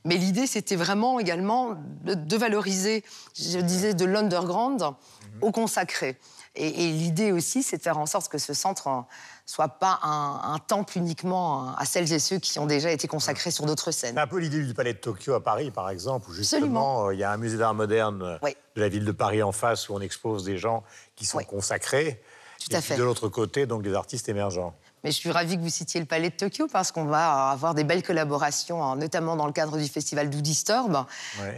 Mais 0.05 0.16
l'idée, 0.16 0.46
c'était 0.46 0.77
vraiment 0.77 1.18
également 1.18 1.77
de 2.05 2.37
valoriser, 2.37 3.05
je 3.37 3.59
disais, 3.59 3.94
de 3.94 4.05
l'underground 4.05 4.94
au 5.40 5.50
consacré. 5.50 6.18
Et, 6.57 6.70
l'idée 6.70 7.33
aussi, 7.33 7.62
c'est 7.62 7.79
de 7.79 7.83
faire 7.83 7.98
en 7.98 8.07
sorte 8.07 8.29
que 8.29 8.38
ce 8.38 8.55
centre 8.55 9.05
soit 9.46 9.68
pas 9.68 10.00
un, 10.02 10.59
temple 10.66 10.96
uniquement 10.96 11.74
à 11.76 11.85
celles 11.85 12.12
et 12.12 12.18
ceux 12.18 12.38
qui 12.38 12.59
ont 12.59 12.66
déjà 12.66 12.90
été 12.90 13.07
consacrés 13.07 13.50
sur 13.50 13.66
d'autres 13.66 13.90
scènes. 13.90 14.14
C'est 14.14 14.20
un 14.20 14.26
peu 14.26 14.38
l'idée 14.38 14.64
du 14.64 14.72
Palais 14.72 14.94
de 14.94 14.98
Tokyo 14.98 15.35
à 15.35 15.42
Paris, 15.42 15.70
par 15.70 15.90
exemple, 15.90 16.30
où 16.30 16.33
justement 16.33 17.07
euh, 17.07 17.14
il 17.14 17.20
y 17.20 17.24
a 17.24 17.30
un 17.30 17.37
musée 17.37 17.59
d'art 17.59 17.74
moderne 17.74 18.22
euh, 18.22 18.50
de 18.76 18.80
la 18.80 18.88
ville 18.88 19.04
de 19.04 19.12
Paris 19.12 19.42
en 19.42 19.52
face 19.52 19.88
où 19.88 19.94
on 19.94 20.00
expose 20.00 20.44
des 20.44 20.57
gens 20.57 20.83
qui 21.16 21.26
sont 21.26 21.38
consacrés. 21.40 22.22
Tout 22.59 22.74
à 22.74 22.80
fait. 22.80 22.96
de 22.96 23.02
l'autre 23.02 23.28
côté, 23.28 23.66
donc 23.66 23.83
des 23.83 23.92
artistes 23.92 24.28
émergents. 24.28 24.74
Mais 25.04 25.10
je 25.10 25.16
suis 25.16 25.30
ravie 25.30 25.56
que 25.56 25.62
vous 25.62 25.68
citiez 25.68 26.00
le 26.00 26.06
Palais 26.06 26.30
de 26.30 26.34
Tokyo 26.34 26.66
parce 26.66 26.90
qu'on 26.90 27.04
va 27.04 27.50
avoir 27.50 27.74
des 27.74 27.84
belles 27.84 28.02
collaborations, 28.02 28.82
hein, 28.82 28.96
notamment 28.96 29.36
dans 29.36 29.46
le 29.46 29.52
cadre 29.52 29.76
du 29.76 29.86
festival 29.86 30.30
Do 30.30 30.40
Disturb. 30.40 31.04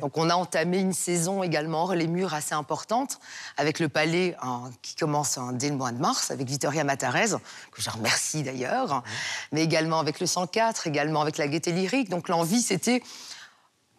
Donc 0.00 0.18
on 0.18 0.28
a 0.28 0.34
entamé 0.34 0.80
une 0.80 0.92
saison 0.92 1.44
également 1.44 1.84
hors 1.84 1.94
les 1.94 2.08
murs 2.08 2.34
assez 2.34 2.54
importante 2.54 3.20
avec 3.56 3.78
le 3.78 3.88
Palais 3.88 4.36
hein, 4.42 4.64
qui 4.82 4.96
commence 4.96 5.38
hein, 5.38 5.52
dès 5.52 5.70
le 5.70 5.76
mois 5.76 5.92
de 5.92 5.98
mars 5.98 6.32
avec 6.32 6.48
Vittoria 6.48 6.82
Matarez, 6.82 7.36
que 7.70 7.80
je 7.80 7.88
remercie 7.88 8.42
d'ailleurs, 8.42 9.04
mais 9.52 9.62
également 9.62 10.00
avec 10.00 10.18
le 10.18 10.26
104, 10.26 10.88
également 10.88 11.20
avec 11.20 11.38
la 11.38 11.46
Gaieté 11.46 11.70
Lyrique. 11.70 12.08
Donc 12.08 12.28
l'envie, 12.28 12.60
c'était 12.60 13.00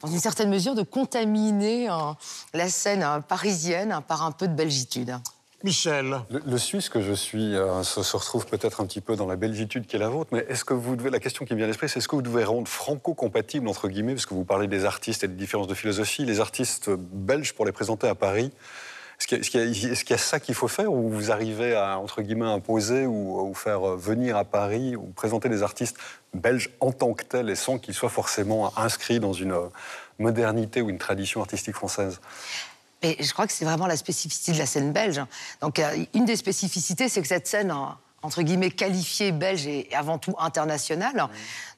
dans 0.01 0.09
une 0.09 0.19
certaine 0.19 0.49
mesure 0.49 0.75
de 0.75 0.83
contaminer 0.83 1.87
la 2.53 2.69
scène 2.69 3.23
parisienne 3.29 4.01
par 4.09 4.23
un 4.23 4.31
peu 4.31 4.49
de 4.49 4.53
belgitude. 4.53 5.17
Michel. 5.63 6.21
Le, 6.29 6.57
Suisse 6.57 6.87
que 6.87 7.01
je 7.01 7.13
suis 7.13 7.55
euh, 7.55 7.81
se, 7.81 8.15
retrouve 8.15 8.45
peut-être 8.45 8.79
un 8.79 8.85
petit 8.85 9.01
peu 9.01 9.15
dans 9.15 9.25
la 9.25 9.35
belgitude 9.35 9.87
qui 9.87 9.95
est 9.95 9.99
la 9.99 10.09
vôtre, 10.09 10.29
mais 10.31 10.45
est-ce 10.49 10.63
que 10.63 10.75
vous 10.75 10.95
la 11.09 11.19
question 11.19 11.45
qui 11.45 11.53
me 11.53 11.57
vient 11.57 11.65
à 11.65 11.67
l'esprit, 11.67 11.89
c'est 11.89 11.97
est-ce 11.97 12.07
que 12.07 12.15
vous 12.15 12.21
devez 12.21 12.43
rendre 12.43 12.67
franco-compatible, 12.67 13.67
entre 13.67 13.87
guillemets, 13.87 14.13
parce 14.13 14.27
que 14.27 14.35
vous 14.35 14.45
parlez 14.45 14.67
des 14.67 14.85
artistes 14.85 15.23
et 15.23 15.27
des 15.27 15.35
différences 15.35 15.67
de 15.67 15.73
philosophie, 15.73 16.25
les 16.25 16.39
artistes 16.39 16.91
belges 16.91 17.53
pour 17.53 17.65
les 17.65 17.71
présenter 17.71 18.07
à 18.07 18.15
Paris 18.15 18.51
est-ce 19.19 19.49
qu'il 19.49 20.09
y, 20.09 20.13
a 20.13 20.17
ça 20.17 20.39
qu'il 20.39 20.53
faut 20.53 20.67
faire 20.67 20.93
ou 20.93 21.09
vous 21.09 21.31
arrivez 21.31 21.73
à, 21.73 21.97
entre 21.97 22.21
guillemets, 22.21 22.45
imposer 22.45 23.07
ou, 23.07 23.49
ou, 23.49 23.53
faire 23.55 23.81
venir 23.95 24.37
à 24.37 24.45
Paris 24.45 24.95
ou 24.95 25.07
présenter 25.07 25.49
des 25.49 25.63
artistes 25.63 25.97
belges 26.35 26.69
en 26.81 26.91
tant 26.91 27.13
que 27.13 27.23
tels 27.23 27.49
et 27.49 27.55
sans 27.55 27.79
qu'ils 27.79 27.95
soient 27.95 28.09
forcément 28.09 28.77
inscrits 28.77 29.19
dans 29.19 29.33
une 29.33 29.55
modernité 30.19 30.81
ou 30.81 30.89
une 30.91 30.99
tradition 30.99 31.41
artistique 31.41 31.73
française? 31.73 32.21
Et 33.01 33.23
je 33.23 33.33
crois 33.33 33.47
que 33.47 33.53
c'est 33.53 33.65
vraiment 33.65 33.87
la 33.87 33.97
spécificité 33.97 34.53
de 34.53 34.57
la 34.57 34.65
scène 34.65 34.91
belge. 34.91 35.21
Donc, 35.61 35.79
euh, 35.79 36.05
une 36.13 36.25
des 36.25 36.35
spécificités, 36.35 37.09
c'est 37.09 37.21
que 37.21 37.27
cette 37.27 37.47
scène, 37.47 37.73
entre 38.23 38.41
guillemets, 38.41 38.71
qualifiée 38.71 39.31
belge 39.31 39.67
est 39.67 39.93
avant 39.93 40.17
tout 40.17 40.35
internationale. 40.39 41.27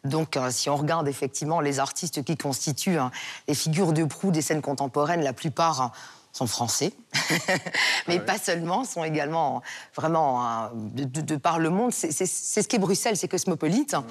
Donc, 0.06 0.38
euh, 0.38 0.50
si 0.52 0.70
on 0.70 0.78
regarde 0.78 1.08
effectivement 1.08 1.60
les 1.60 1.80
artistes 1.80 2.24
qui 2.24 2.38
constituent 2.38 3.00
hein, 3.00 3.12
les 3.48 3.56
figures 3.56 3.92
de 3.92 4.06
proue 4.06 4.32
des 4.32 4.42
scènes 4.42 4.62
contemporaines, 4.62 5.22
la 5.22 5.34
plupart 5.34 5.92
sont 6.32 6.48
français, 6.48 6.94
mais 8.08 8.18
ah 8.18 8.26
pas 8.26 8.38
seulement, 8.38 8.84
sont 8.86 9.04
également 9.04 9.62
vraiment 9.96 10.70
de, 10.74 11.36
par 11.36 11.60
le 11.60 11.70
monde. 11.70 11.92
C'est 11.92 12.12
ce 12.12 12.68
qu'est 12.68 12.78
Bruxelles, 12.78 13.18
c'est 13.18 13.28
cosmopolite. 13.28 13.94
Mmh. 13.96 14.04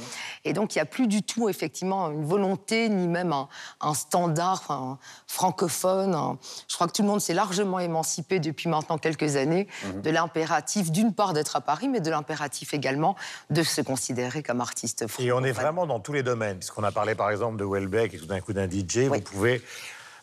Et 0.45 0.53
donc, 0.53 0.75
il 0.75 0.79
n'y 0.79 0.83
a 0.83 0.87
plus 0.87 1.07
du 1.07 1.23
tout, 1.23 1.49
effectivement, 1.49 2.11
une 2.11 2.25
volonté, 2.25 2.89
ni 2.89 3.07
même 3.07 3.33
un, 3.33 3.95
standard 3.95 4.99
francophone. 5.27 6.37
Je 6.69 6.75
crois 6.75 6.87
que 6.87 6.93
tout 6.93 7.03
le 7.03 7.09
monde 7.09 7.21
s'est 7.21 7.35
largement 7.35 7.79
émancipé 7.79 8.41
depuis 8.41 8.69
maintenant 8.69 8.99
quelques 8.99 9.37
années 9.37 9.69
mmh. 9.85 10.01
de 10.01 10.11
l'impératif, 10.11 10.91
d'une 10.91 11.15
part, 11.15 11.33
d'être 11.33 11.57
à 11.57 11.61
Paris, 11.61 11.89
mais 11.89 12.01
de 12.01 12.11
l'impératif 12.11 12.75
également 12.75 13.17
de 13.51 13.63
se 13.63 13.81
considérer 13.81 14.43
comme 14.43 14.61
artiste 14.61 15.07
francophone. 15.07 15.27
Et 15.27 15.33
on 15.33 15.45
est 15.45 15.53
vraiment 15.53 15.87
dans 15.87 16.01
tous 16.01 16.13
les 16.13 16.23
domaines. 16.23 16.59
Puisqu'on 16.59 16.85
a 16.85 16.93
parlé, 16.93 17.15
par 17.15 17.31
exemple, 17.31 17.57
de 17.57 17.65
Welbeck 17.65 18.15
et 18.15 18.19
tout 18.19 18.27
d'un 18.27 18.41
coup 18.41 18.53
d'un 18.53 18.69
DJ, 18.69 19.09
vous 19.09 19.21
pouvez 19.21 19.63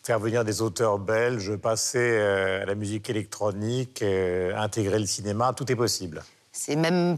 faire 0.06 0.20
venir 0.20 0.46
des 0.46 0.62
auteurs 0.62 1.00
belges, 1.00 1.56
passer 1.56 1.98
euh, 1.98 2.62
à 2.62 2.66
la 2.66 2.76
musique 2.76 3.10
électronique, 3.10 4.04
euh, 4.04 4.56
intégrer 4.56 5.00
le 5.00 5.08
cinéma, 5.08 5.52
tout 5.54 5.72
est 5.72 5.76
possible. 5.76 6.24
C'est 6.52 6.76
même 6.76 7.18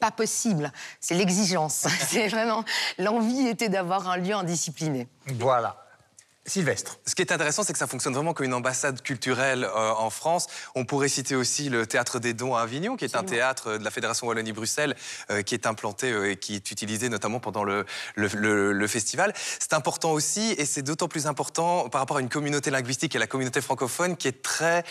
pas 0.00 0.10
possible, 0.10 0.72
c'est 0.98 1.14
l'exigence. 1.14 1.86
c'est 2.08 2.28
vraiment 2.28 2.64
l'envie 2.98 3.46
était 3.48 3.68
d'avoir 3.68 4.08
un 4.08 4.16
lieu 4.16 4.34
indiscipliné. 4.34 5.08
Voilà. 5.38 5.81
Sylvestre. 6.44 6.98
Ce 7.06 7.14
qui 7.14 7.22
est 7.22 7.30
intéressant, 7.30 7.62
c'est 7.62 7.72
que 7.72 7.78
ça 7.78 7.86
fonctionne 7.86 8.14
vraiment 8.14 8.34
comme 8.34 8.46
une 8.46 8.54
ambassade 8.54 9.00
culturelle 9.00 9.62
euh, 9.62 9.92
en 9.92 10.10
France. 10.10 10.48
On 10.74 10.84
pourrait 10.84 11.08
citer 11.08 11.36
aussi 11.36 11.68
le 11.68 11.86
Théâtre 11.86 12.18
des 12.18 12.34
Dons 12.34 12.56
à 12.56 12.62
Avignon, 12.62 12.96
qui 12.96 13.04
est 13.04 13.14
un 13.14 13.22
théâtre 13.22 13.78
de 13.78 13.84
la 13.84 13.92
Fédération 13.92 14.26
Wallonie-Bruxelles, 14.26 14.96
euh, 15.30 15.42
qui 15.42 15.54
est 15.54 15.66
implanté 15.66 16.10
euh, 16.10 16.32
et 16.32 16.36
qui 16.36 16.56
est 16.56 16.70
utilisé 16.72 17.08
notamment 17.08 17.38
pendant 17.38 17.62
le, 17.62 17.86
le, 18.16 18.86
festival. 18.88 19.32
C'est 19.36 19.72
important 19.72 20.10
aussi, 20.10 20.54
et 20.58 20.66
c'est 20.66 20.82
d'autant 20.82 21.06
plus 21.06 21.28
important 21.28 21.88
par 21.88 22.00
rapport 22.00 22.16
à 22.16 22.20
une 22.20 22.28
communauté 22.28 22.72
linguistique 22.72 23.14
et 23.14 23.20
la 23.20 23.28
communauté 23.28 23.60
francophone 23.60 24.16
qui 24.16 24.26
est 24.26 24.42
très 24.42 24.84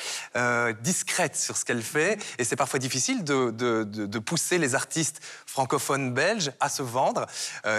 discrète 0.81 1.35
sur 1.35 1.57
ce 1.57 1.65
qu'elle 1.65 1.83
fait. 1.83 2.17
Et 2.37 2.45
c'est 2.45 2.55
parfois 2.55 2.79
difficile 2.79 3.25
de, 3.25 3.51
de, 3.51 3.83
de, 3.83 4.19
pousser 4.19 4.57
les 4.57 4.73
artistes 4.73 5.19
francophones 5.45 6.13
belges 6.13 6.51
à 6.61 6.69
se 6.69 6.81
vendre. 6.81 7.25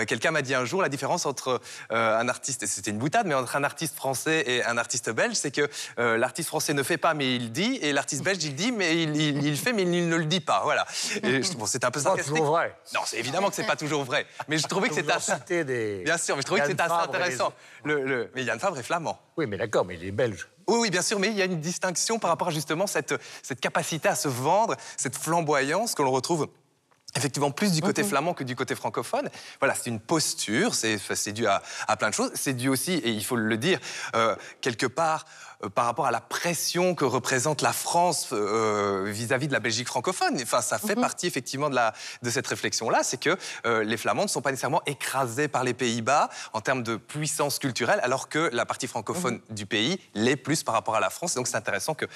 Quelqu'un 0.06 0.30
m'a 0.30 0.42
dit 0.42 0.54
un 0.54 0.66
jour 0.66 0.82
la 0.82 0.90
différence 0.90 1.24
entre 1.24 1.60
un 1.90 2.28
artiste, 2.28 2.62
et 2.62 2.66
c'était 2.66 2.90
une 2.90 2.98
boutade, 2.98 3.26
mais 3.26 3.34
entre 3.34 3.56
un 3.56 3.61
un 3.62 3.64
artiste 3.64 3.94
français 3.94 4.42
et 4.46 4.64
un 4.64 4.76
artiste 4.76 5.10
belge, 5.10 5.34
c'est 5.34 5.52
que 5.52 5.68
euh, 5.98 6.16
l'artiste 6.18 6.48
français 6.48 6.74
ne 6.74 6.82
fait 6.82 6.98
pas, 6.98 7.14
mais 7.14 7.36
il 7.36 7.52
dit, 7.52 7.78
et 7.80 7.92
l'artiste 7.92 8.24
belge, 8.24 8.42
il 8.42 8.54
dit, 8.54 8.72
mais 8.72 9.02
il, 9.02 9.56
fait, 9.56 9.72
mais 9.72 9.82
il 9.82 10.08
ne 10.08 10.16
le 10.16 10.24
dit 10.24 10.40
pas. 10.40 10.62
Voilà. 10.64 10.84
bon, 11.56 11.66
c'est 11.66 11.84
un 11.84 11.90
peu 11.90 12.00
ça. 12.00 12.16
toujours 12.16 12.46
vrai. 12.46 12.76
Non, 12.92 13.00
c'est 13.06 13.18
évidemment 13.18 13.48
que 13.48 13.54
c'est 13.54 13.66
pas 13.66 13.76
toujours 13.76 14.02
vrai. 14.02 14.26
Mais 14.48 14.58
je 14.58 14.66
trouvais 14.66 14.88
que 14.88 14.94
c'était 14.94 15.12
assez. 15.12 15.32
Des... 15.64 16.02
Bien 16.04 16.18
sûr, 16.18 16.34
mais 16.34 16.42
je 16.42 16.46
trouvais 16.46 16.62
que 16.62 16.66
c'était 16.66 16.82
assez 16.82 17.08
intéressant. 17.08 17.52
Le, 17.84 18.30
Mais 18.34 18.42
Yann 18.42 18.58
Fabre 18.58 18.78
est 18.78 18.82
flamand. 18.82 19.18
Oui, 19.36 19.46
mais 19.46 19.56
d'accord, 19.56 19.84
mais 19.84 19.94
il 19.94 20.04
est 20.04 20.10
belge. 20.10 20.48
Oui, 20.68 20.78
oui, 20.80 20.90
bien 20.90 21.02
sûr, 21.02 21.18
mais 21.18 21.28
il 21.28 21.36
y 21.36 21.42
a 21.42 21.44
une 21.44 21.60
distinction 21.60 22.18
par 22.18 22.30
rapport 22.30 22.48
à 22.48 22.50
justement 22.50 22.86
cette, 22.86 23.14
cette 23.42 23.60
capacité 23.60 24.08
à 24.08 24.14
se 24.14 24.28
vendre, 24.28 24.76
cette 24.96 25.16
flamboyance 25.16 25.94
que 25.94 26.02
l'on 26.02 26.12
retrouve 26.12 26.48
effectivement 27.16 27.50
plus 27.50 27.72
du 27.72 27.82
côté 27.82 28.04
flamand 28.04 28.34
que 28.34 28.44
du 28.44 28.56
côté 28.56 28.74
francophone. 28.74 29.28
Voilà, 29.60 29.74
c'est 29.74 29.90
une 29.90 30.00
posture, 30.00 30.74
c'est 30.74 31.32
dû 31.32 31.46
à, 31.46 31.62
plein 31.98 32.10
de 32.10 32.14
choses. 32.14 32.30
C'est 32.34 32.54
dû 32.54 32.68
aussi, 32.68 32.92
et 32.92 33.10
il 33.10 33.24
faut 33.24 33.36
le 33.36 33.56
dire, 33.56 33.78
euh, 34.14 34.34
quelque 34.60 34.86
part 34.86 35.26
par 35.74 35.84
rapport 35.84 36.06
à 36.06 36.10
la 36.10 36.20
pression 36.20 36.94
que 36.94 37.04
représente 37.04 37.62
la 37.62 37.72
France 37.72 38.32
vis-à-vis 38.32 39.48
de 39.48 39.52
la 39.52 39.60
Belgique 39.60 39.86
francophone. 39.86 40.38
Enfin, 40.42 40.60
ça 40.60 40.78
fait 40.78 40.94
mhm. 40.94 41.02
partie 41.02 41.26
effectivement 41.26 41.70
de, 41.70 41.74
la, 41.74 41.92
de 42.22 42.30
cette 42.30 42.46
réflexion-là, 42.46 43.00
c'est 43.02 43.20
que 43.20 43.36
les 43.82 43.96
Flamands 43.96 44.24
ne 44.24 44.28
sont 44.28 44.42
pas 44.42 44.50
nécessairement 44.50 44.82
écrasés 44.86 45.48
par 45.48 45.64
les 45.64 45.74
Pays-Bas 45.74 46.28
en 46.52 46.60
termes 46.60 46.82
de 46.82 46.96
puissance 46.96 47.58
culturelle, 47.58 48.00
alors 48.02 48.28
que 48.28 48.50
la 48.52 48.66
partie 48.66 48.86
francophone 48.86 49.34
mhm. 49.34 49.54
du 49.54 49.66
pays 49.66 49.98
l'est 50.14 50.36
plus 50.36 50.62
par 50.62 50.74
rapport 50.74 50.94
à 50.94 51.00
la 51.00 51.10
France. 51.10 51.34
Donc 51.34 51.46
c'est 51.46 51.56
intéressant 51.56 51.94
qu'il 51.94 52.08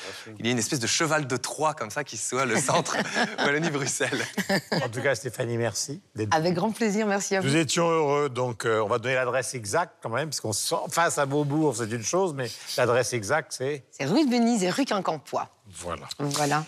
y 0.44 0.48
ait 0.48 0.52
une 0.52 0.58
espèce 0.58 0.80
de 0.80 0.86
cheval 0.86 1.26
de 1.26 1.36
Troie 1.36 1.74
comme 1.74 1.90
ça 1.90 2.04
qui 2.04 2.16
soit 2.16 2.46
le 2.46 2.56
centre 2.58 2.96
Wallonie-Bruxelles. 3.38 4.24
En 4.72 4.88
tout 4.88 5.02
cas, 5.02 5.14
Stéphanie, 5.14 5.58
merci. 5.58 6.00
Avec 6.30 6.54
grand 6.54 6.72
plaisir, 6.72 7.06
merci 7.06 7.36
à 7.36 7.40
vous. 7.40 7.48
Nous 7.48 7.56
étions 7.56 7.88
heureux, 7.88 8.28
donc 8.28 8.64
euh, 8.64 8.80
on 8.80 8.88
va 8.88 8.98
donner 8.98 9.14
l'adresse 9.14 9.54
exacte 9.54 9.94
quand 10.02 10.10
même, 10.10 10.30
parce 10.30 10.40
qu'on 10.40 10.52
face 10.90 11.18
à 11.18 11.26
Beaubourg, 11.26 11.74
c'est 11.76 11.90
une 11.90 12.02
chose, 12.02 12.34
mais 12.34 12.48
l'adresse 12.76 13.12
exacte, 13.12 13.35
c'est 13.48 13.84
C'est 13.90 14.06
rue 14.06 14.24
de 14.24 14.30
Venise 14.30 14.62
et 14.64 14.70
rue 14.70 14.84
Quincampoix. 14.84 15.48
Voilà. 15.68 16.06
Voilà. 16.18 16.64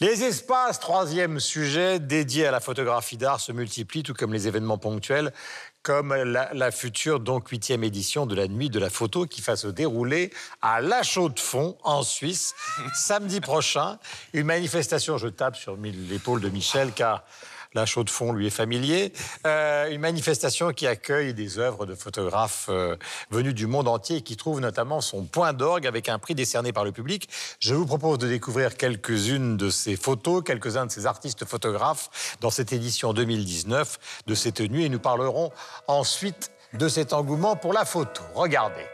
Les 0.00 0.24
espaces, 0.24 0.78
troisième 0.78 1.40
sujet, 1.40 1.98
dédiés 1.98 2.46
à 2.46 2.50
la 2.50 2.60
photographie 2.60 3.16
d'art, 3.16 3.40
se 3.40 3.50
multiplient, 3.50 4.02
tout 4.02 4.12
comme 4.12 4.30
les 4.30 4.46
événements 4.46 4.76
ponctuels, 4.76 5.32
comme 5.82 6.14
la, 6.14 6.70
future, 6.70 7.18
donc 7.18 7.48
huitième 7.48 7.82
édition 7.82 8.26
de 8.26 8.34
la 8.34 8.46
Nuit 8.46 8.68
de 8.68 8.78
la 8.78 8.90
photo 8.90 9.24
qui 9.24 9.40
va 9.40 9.56
se 9.56 9.68
dérouler 9.68 10.32
à 10.60 10.82
La 10.82 11.02
Chaux-de-Fonds, 11.02 11.78
en 11.82 12.02
Suisse, 12.02 12.54
samedi 12.94 13.40
prochain. 13.40 13.98
Une 14.34 14.46
manifestation, 14.46 15.16
je 15.16 15.28
tape 15.28 15.56
sur 15.56 15.76
l'épaule 15.76 16.42
de 16.42 16.50
Michel, 16.50 16.92
car 16.92 17.22
la 17.76 17.86
chaux 17.86 18.04
de 18.04 18.10
fond 18.10 18.32
lui 18.32 18.48
est 18.48 18.50
familier. 18.50 19.12
Euh, 19.46 19.90
une 19.90 20.00
manifestation 20.00 20.72
qui 20.72 20.86
accueille 20.86 21.34
des 21.34 21.58
œuvres 21.58 21.86
de 21.86 21.94
photographes 21.94 22.66
euh, 22.70 22.96
venus 23.30 23.54
du 23.54 23.66
monde 23.66 23.86
entier 23.86 24.16
et 24.16 24.20
qui 24.22 24.36
trouve 24.36 24.60
notamment 24.60 25.00
son 25.00 25.24
point 25.24 25.52
d'orgue 25.52 25.86
avec 25.86 26.08
un 26.08 26.18
prix 26.18 26.34
décerné 26.34 26.72
par 26.72 26.84
le 26.84 26.92
public. 26.92 27.28
Je 27.60 27.74
vous 27.74 27.86
propose 27.86 28.18
de 28.18 28.28
découvrir 28.28 28.76
quelques-unes 28.76 29.56
de 29.56 29.70
ces 29.70 29.94
photos, 29.94 30.42
quelques-uns 30.44 30.86
de 30.86 30.90
ces 30.90 31.06
artistes 31.06 31.44
photographes 31.44 32.36
dans 32.40 32.50
cette 32.50 32.72
édition 32.72 33.12
2019 33.12 33.98
de 34.26 34.34
cette 34.34 34.60
nuit 34.60 34.84
et 34.84 34.88
nous 34.88 34.98
parlerons 34.98 35.52
ensuite 35.86 36.50
de 36.72 36.88
cet 36.88 37.12
engouement 37.12 37.56
pour 37.56 37.72
la 37.72 37.84
photo. 37.84 38.22
Regardez. 38.34 38.86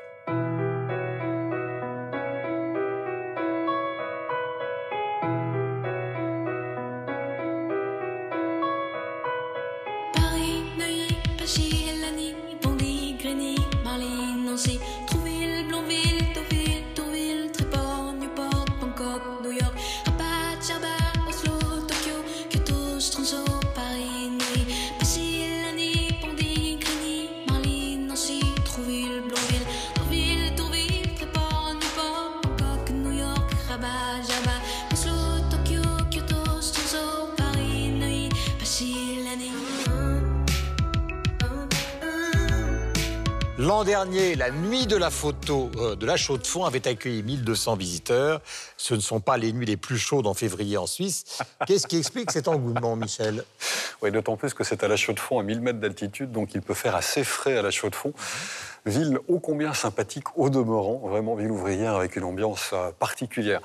L'an 43.83 43.87
dernier, 43.87 44.37
la 44.37 44.53
nuit 44.53 44.87
de 44.87 44.95
la 44.95 45.11
photo 45.11 45.69
euh, 45.77 45.97
de 45.97 46.07
la 46.07 46.17
Chaux 46.17 46.39
de 46.39 46.47
Fonds 46.47 46.65
avait 46.65 46.87
accueilli 46.87 47.25
1200 47.25 47.75
visiteurs. 47.75 48.41
Ce 48.77 48.95
ne 48.95 49.01
sont 49.01 49.19
pas 49.19 49.37
les 49.37 49.53
nuits 49.53 49.67
les 49.67 49.77
plus 49.77 49.99
chaudes 49.99 50.29
en 50.29 50.35
février 50.35 50.77
en 50.77 50.87
Suisse. 50.87 51.43
Qu'est-ce 51.67 51.89
qui 51.89 51.97
explique 51.97 52.31
cet 52.31 52.47
engouement, 52.47 52.95
Michel? 52.95 53.45
Oui, 54.01 54.13
d'autant 54.13 54.37
plus 54.37 54.55
que 54.55 54.63
c'est 54.63 54.85
à 54.85 54.89
la 54.89 54.95
Chaux 54.95 55.15
de 55.15 55.19
Fonds, 55.19 55.41
à 55.41 55.43
1000 55.43 55.61
mètres 55.61 55.81
d'altitude, 55.81 56.31
donc 56.31 56.55
il 56.55 56.63
peut 56.63 56.75
faire 56.75 56.95
assez 56.95 57.25
frais 57.25 57.59
à 57.59 57.63
la 57.63 57.73
Chaux 57.73 57.91
de 57.91 57.97
Fonds. 57.97 58.13
Ville 58.87 59.19
ô 59.27 59.41
combien 59.41 59.75
sympathique 59.75 60.27
au 60.37 60.49
demeurant, 60.49 61.09
vraiment 61.09 61.35
ville 61.35 61.51
ouvrière 61.51 61.97
avec 61.97 62.15
une 62.15 62.23
ambiance 62.23 62.71
euh, 62.75 62.93
particulière. 62.93 63.61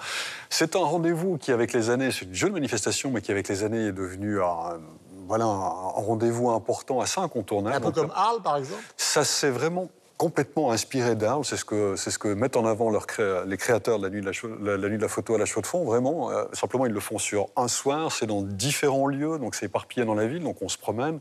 C'est 0.49 0.75
un 0.75 0.83
rendez-vous 0.83 1.37
qui, 1.37 1.51
avec 1.51 1.73
les 1.73 1.91
années, 1.91 2.11
c'est 2.11 2.25
une 2.25 2.33
jeune 2.33 2.53
manifestation, 2.53 3.11
mais 3.11 3.21
qui, 3.21 3.29
avec 3.29 3.47
les 3.49 3.63
années, 3.63 3.89
est 3.89 3.91
devenu 3.91 4.41
un 4.41 4.79
voilà, 5.27 5.43
un, 5.43 5.89
rendez-vous 5.93 6.49
important, 6.49 7.01
assez 7.01 7.19
incontournable. 7.19 7.75
Un 7.75 7.81
peu 7.81 7.91
comme 7.91 8.11
Arles, 8.15 8.41
par 8.41 8.57
exemple? 8.57 8.81
Ça 8.95 9.23
s'est 9.25 9.49
vraiment 9.49 9.89
complètement 10.17 10.71
inspiré 10.71 11.15
d'Arles. 11.15 11.45
C'est 11.45 11.57
ce 11.57 11.65
que 11.65 11.95
c'est 11.95 12.11
ce 12.11 12.17
que 12.17 12.27
mettent 12.27 12.57
en 12.57 12.65
avant 12.65 12.89
leurs 12.89 13.05
les 13.45 13.57
créateurs 13.57 13.99
de 13.99 14.03
la 14.03 14.09
nuit 14.09 14.21
de 14.21 14.25
la, 14.65 14.77
la, 14.77 14.89
nuit 14.89 14.97
de 14.97 15.01
la 15.01 15.07
photo 15.07 15.35
à 15.35 15.37
la 15.37 15.45
chaux 15.45 15.61
de 15.61 15.67
fond. 15.67 15.85
Vraiment, 15.85 16.31
euh, 16.31 16.45
simplement 16.53 16.85
ils 16.85 16.91
le 16.91 16.99
font 16.99 17.19
sur 17.19 17.47
un 17.55 17.67
soir. 17.67 18.11
C'est 18.11 18.25
dans 18.25 18.41
différents 18.41 19.07
lieux, 19.07 19.37
donc 19.37 19.55
c'est 19.55 19.67
éparpillé 19.67 20.05
dans 20.05 20.15
la 20.15 20.27
ville. 20.27 20.43
Donc 20.43 20.61
on 20.61 20.69
se 20.69 20.77
promène. 20.77 21.19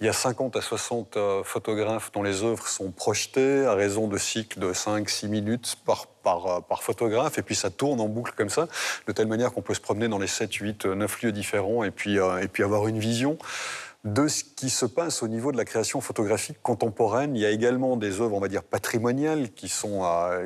Il 0.00 0.06
y 0.06 0.08
a 0.08 0.12
50 0.12 0.56
à 0.56 0.62
60 0.62 1.16
euh, 1.16 1.44
photographes 1.44 2.10
dont 2.12 2.22
les 2.22 2.42
œuvres 2.42 2.66
sont 2.66 2.90
projetées 2.90 3.66
à 3.66 3.74
raison 3.74 4.08
de 4.08 4.16
cycles 4.16 4.58
de 4.58 4.72
5-6 4.72 5.28
minutes 5.28 5.76
par 5.84 6.06
par, 6.22 6.46
euh, 6.46 6.60
par, 6.60 6.82
photographe, 6.82 7.38
et 7.38 7.42
puis 7.42 7.54
ça 7.54 7.70
tourne 7.70 7.98
en 7.98 8.06
boucle 8.06 8.34
comme 8.36 8.50
ça, 8.50 8.68
de 9.06 9.12
telle 9.12 9.26
manière 9.26 9.52
qu'on 9.52 9.62
peut 9.62 9.72
se 9.72 9.80
promener 9.80 10.06
dans 10.06 10.18
les 10.18 10.26
7, 10.26 10.52
8, 10.52 10.84
9 10.84 11.22
lieux 11.22 11.32
différents 11.32 11.82
et 11.82 11.90
puis, 11.90 12.16
et 12.16 12.48
puis 12.48 12.62
avoir 12.62 12.88
une 12.88 12.98
vision 12.98 13.38
de 14.04 14.28
ce 14.28 14.44
qui 14.44 14.70
se 14.70 14.86
passe 14.86 15.22
au 15.22 15.28
niveau 15.28 15.52
de 15.52 15.58
la 15.58 15.66
création 15.66 16.00
photographique 16.00 16.56
contemporaine. 16.62 17.36
Il 17.36 17.42
y 17.42 17.46
a 17.46 17.50
également 17.50 17.96
des 17.96 18.20
œuvres, 18.20 18.34
on 18.34 18.40
va 18.40 18.48
dire, 18.48 18.62
patrimoniales 18.62 19.50
qui 19.50 19.68
sont, 19.68 20.02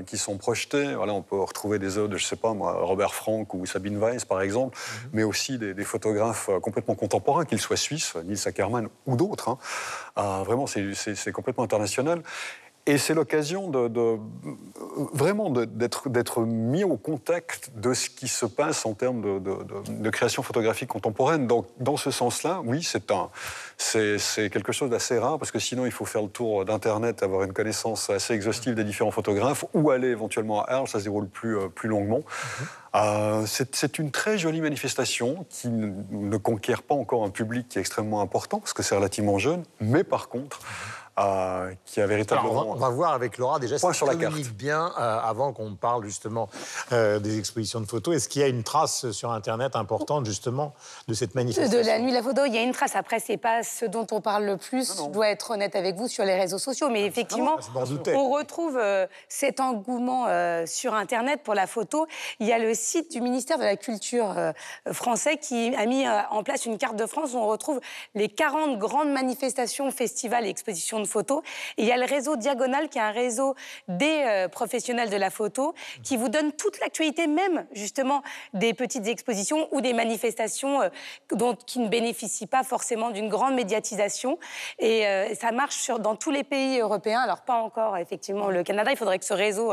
qui 0.06 0.18
sont 0.18 0.38
projetées. 0.38 0.94
Voilà, 0.94 1.12
on 1.12 1.22
peut 1.22 1.40
retrouver 1.40 1.78
des 1.78 1.96
œuvres 1.96 2.08
de, 2.08 2.16
je 2.16 2.24
sais 2.24 2.36
pas 2.36 2.52
moi, 2.52 2.72
Robert 2.82 3.14
Frank 3.14 3.54
ou 3.54 3.64
Sabine 3.66 3.98
Weiss, 3.98 4.24
par 4.24 4.40
exemple, 4.40 4.76
mhm. 4.76 5.10
mais 5.12 5.22
aussi 5.22 5.58
des, 5.58 5.84
photographes 5.84 6.48
euh, 6.48 6.60
complètement 6.60 6.94
contemporains, 6.94 7.44
qu'ils 7.44 7.60
soient 7.60 7.76
suisses, 7.76 8.14
Nils 8.24 8.40
Ackermann 8.46 8.88
ou 9.06 9.16
d'autres. 9.16 9.50
Hein. 9.50 9.58
Euh, 10.18 10.42
vraiment, 10.44 10.66
c'est 10.66 11.32
complètement 11.32 11.64
international. 11.64 12.22
Et 12.86 12.98
c'est 12.98 13.14
l'occasion 13.14 13.70
de, 13.70 14.18
vraiment 15.14 15.48
d'être 15.48 16.40
mis 16.42 16.84
au 16.84 16.98
contact 16.98 17.70
de 17.76 17.94
ce 17.94 18.10
qui 18.10 18.28
se 18.28 18.44
passe 18.44 18.84
en 18.84 18.92
termes 18.92 19.22
de, 19.42 20.10
création 20.10 20.42
photographique 20.42 20.90
contemporaine. 20.90 21.46
Donc, 21.46 21.66
dans 21.80 21.96
ce 21.96 22.10
sens-là, 22.10 22.60
oui, 22.62 22.86
c'est 23.78 24.50
quelque 24.50 24.72
chose 24.72 24.90
d'assez 24.90 25.18
rare 25.18 25.38
parce 25.38 25.50
que 25.50 25.58
sinon, 25.58 25.86
il 25.86 25.92
faut 25.92 26.04
faire 26.04 26.20
le 26.22 26.28
tour 26.28 26.66
d'Internet, 26.66 27.22
avoir 27.22 27.44
une 27.44 27.54
connaissance 27.54 28.10
assez 28.10 28.34
exhaustive 28.34 28.74
des 28.74 28.84
différents 28.84 29.10
photographes 29.10 29.64
ou 29.72 29.90
aller 29.90 30.08
éventuellement 30.08 30.62
à 30.62 30.72
Arles, 30.72 30.88
ça 30.88 30.98
se 30.98 31.04
déroule 31.04 31.28
plus, 31.28 31.56
euh, 31.56 31.68
plus 31.68 31.88
longuement. 31.88 32.20
Euh, 32.94 33.44
c'est 33.46 33.98
une 33.98 34.10
très 34.10 34.36
jolie 34.38 34.60
manifestation 34.60 35.46
qui 35.48 35.68
ne, 35.68 36.36
conquiert 36.36 36.82
pas 36.82 36.94
encore 36.94 37.24
un 37.24 37.30
public 37.30 37.66
qui 37.68 37.78
est 37.78 37.80
extrêmement 37.80 38.20
important 38.20 38.60
parce 38.60 38.72
que 38.72 38.82
c'est 38.82 38.94
relativement 38.94 39.38
jeune, 39.38 39.64
mais 39.80 40.04
par 40.04 40.28
contre, 40.28 40.58
mm-hmm. 40.58 41.03
Euh, 41.16 41.72
qui 41.84 42.00
a 42.00 42.08
véritablement. 42.08 42.72
on, 42.72 42.74
va, 42.74 42.88
voir 42.88 43.12
avec 43.12 43.38
Laura 43.38 43.60
déjà 43.60 43.78
si 43.78 43.86
ça 43.86 44.06
communique 44.06 44.52
bien 44.56 44.92
euh, 44.98 45.18
avant 45.20 45.52
qu'on 45.52 45.76
parle 45.76 46.04
justement 46.04 46.48
euh, 46.90 47.20
des 47.20 47.38
expositions 47.38 47.80
de 47.80 47.86
photos. 47.86 48.16
Est-ce 48.16 48.28
qu'il 48.28 48.42
y 48.42 48.44
a 48.44 48.48
une 48.48 48.64
trace 48.64 49.12
sur 49.12 49.30
Internet 49.30 49.76
importante 49.76 50.26
justement 50.26 50.74
de 51.06 51.14
cette 51.14 51.36
manifestation? 51.36 51.80
De 51.80 51.86
la 51.86 52.00
nuit 52.00 52.10
de 52.10 52.16
la 52.16 52.22
photo, 52.22 52.44
il 52.46 52.54
y 52.54 52.58
a 52.58 52.62
une 52.62 52.72
trace. 52.72 52.96
Après, 52.96 53.20
c'est 53.20 53.36
pas 53.36 53.62
ce 53.62 53.84
dont 53.84 54.08
on 54.10 54.20
parle 54.20 54.44
le 54.44 54.56
plus. 54.56 54.92
Je 55.04 55.08
dois 55.08 55.28
être 55.28 55.52
honnête 55.52 55.76
avec 55.76 55.94
vous 55.94 56.08
sur 56.08 56.24
les 56.24 56.34
réseaux 56.34 56.58
sociaux, 56.58 56.88
mais 56.90 57.04
ah, 57.04 57.06
effectivement, 57.06 57.58
on 58.08 58.30
retrouve 58.30 58.80
cet 59.28 59.60
engouement 59.60 60.26
sur 60.66 60.94
Internet 60.94 61.42
pour 61.44 61.54
la 61.54 61.68
photo. 61.68 62.08
Il 62.40 62.48
y 62.48 62.52
a 62.52 62.58
le 62.58 62.74
site 62.74 63.12
du 63.12 63.20
ministère 63.20 63.58
de 63.58 63.64
la 63.64 63.76
Culture 63.76 64.34
français 64.90 65.36
qui 65.36 65.72
a 65.76 65.86
mis 65.86 66.08
en 66.08 66.42
place 66.42 66.66
une 66.66 66.76
carte 66.76 66.96
de 66.96 67.06
France 67.06 67.34
où 67.34 67.38
on 67.38 67.46
retrouve 67.46 67.80
les 68.16 68.28
40 68.28 68.78
grandes 68.78 69.12
manifestations, 69.12 69.92
festivals 69.92 70.44
et 70.44 70.48
expositions 70.48 71.03
photo. 71.06 71.42
il 71.76 71.84
y 71.84 71.92
a 71.92 71.96
le 71.96 72.04
réseau 72.04 72.36
Diagonal, 72.36 72.88
qui 72.88 72.98
est 72.98 73.02
un 73.02 73.10
réseau 73.10 73.54
des 73.88 74.22
euh, 74.26 74.48
professionnels 74.48 75.10
de 75.10 75.16
la 75.16 75.30
photo, 75.30 75.74
qui 76.02 76.16
vous 76.16 76.28
donne 76.28 76.52
toute 76.52 76.80
l'actualité, 76.80 77.26
même 77.26 77.66
justement 77.72 78.22
des 78.52 78.74
petites 78.74 79.06
expositions 79.06 79.68
ou 79.72 79.80
des 79.80 79.92
manifestations 79.92 80.82
euh, 80.82 80.88
dont, 81.32 81.54
qui 81.54 81.78
ne 81.78 81.88
bénéficient 81.88 82.46
pas 82.46 82.62
forcément 82.62 83.10
d'une 83.10 83.28
grande 83.28 83.54
médiatisation. 83.54 84.38
Et 84.78 85.06
euh, 85.06 85.34
ça 85.34 85.52
marche 85.52 85.90
dans 85.90 86.16
tous 86.16 86.30
les 86.30 86.44
pays 86.44 86.80
européens. 86.80 87.20
Alors 87.20 87.42
pas 87.42 87.56
encore 87.56 87.96
effectivement 87.96 88.48
le 88.48 88.62
Canada. 88.62 88.90
Il 88.90 88.96
faudrait 88.96 89.18
que 89.18 89.24
ce 89.24 89.34
réseau 89.34 89.72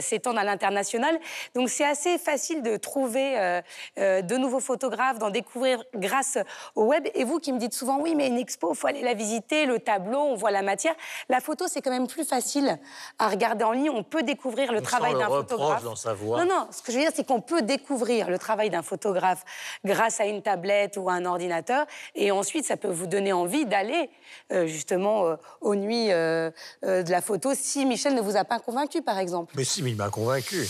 s'étende 0.00 0.38
à 0.38 0.44
l'international. 0.44 1.18
Donc 1.54 1.68
c'est 1.68 1.84
assez 1.84 2.18
facile 2.18 2.62
de 2.62 2.76
trouver 2.76 3.60
de 3.96 4.36
nouveaux 4.36 4.60
photographes, 4.60 5.18
d'en 5.18 5.30
découvrir 5.30 5.84
grâce 5.94 6.38
au 6.74 6.84
web. 6.84 7.06
Et 7.14 7.24
vous 7.24 7.38
qui 7.38 7.52
me 7.52 7.58
dites 7.58 7.74
souvent, 7.74 7.98
oui, 8.00 8.14
mais 8.14 8.28
une 8.28 8.38
expo, 8.38 8.72
il 8.72 8.76
faut 8.76 8.86
aller 8.86 9.02
la 9.02 9.14
visiter, 9.14 9.66
le 9.66 9.78
tableau, 9.78 10.20
on 10.20 10.34
voit 10.38 10.50
la 10.50 10.62
matière. 10.62 10.94
La 11.28 11.40
photo, 11.40 11.66
c'est 11.68 11.82
quand 11.82 11.90
même 11.90 12.06
plus 12.06 12.24
facile 12.24 12.78
à 13.18 13.28
regarder 13.28 13.64
en 13.64 13.72
ligne. 13.72 13.90
On 13.90 14.02
peut 14.02 14.22
découvrir 14.22 14.72
le 14.72 14.78
On 14.78 14.82
travail 14.82 15.14
d'un 15.14 15.28
photographe. 15.28 15.84
dans 15.84 15.96
sa 15.96 16.14
voix. 16.14 16.42
Non, 16.42 16.48
non, 16.48 16.66
ce 16.70 16.80
que 16.80 16.90
je 16.92 16.96
veux 16.96 17.02
dire, 17.02 17.12
c'est 17.14 17.26
qu'on 17.26 17.42
peut 17.42 17.60
découvrir 17.62 18.30
le 18.30 18.38
travail 18.38 18.70
d'un 18.70 18.82
photographe 18.82 19.44
grâce 19.84 20.20
à 20.20 20.24
une 20.24 20.40
tablette 20.42 20.96
ou 20.96 21.10
à 21.10 21.12
un 21.14 21.24
ordinateur. 21.26 21.86
Et 22.14 22.30
ensuite, 22.30 22.64
ça 22.64 22.76
peut 22.78 22.88
vous 22.88 23.06
donner 23.06 23.32
envie 23.32 23.66
d'aller 23.66 24.08
euh, 24.52 24.66
justement 24.66 25.26
euh, 25.26 25.36
aux 25.60 25.74
nuits 25.74 26.12
euh, 26.12 26.50
euh, 26.84 27.02
de 27.02 27.10
la 27.10 27.20
photo 27.20 27.52
si 27.54 27.84
Michel 27.84 28.14
ne 28.14 28.20
vous 28.20 28.36
a 28.36 28.44
pas 28.44 28.58
convaincu, 28.60 29.02
par 29.02 29.18
exemple. 29.18 29.52
Mais 29.56 29.64
si, 29.64 29.82
mais 29.82 29.90
il 29.90 29.96
m'a 29.96 30.08
convaincu. 30.08 30.66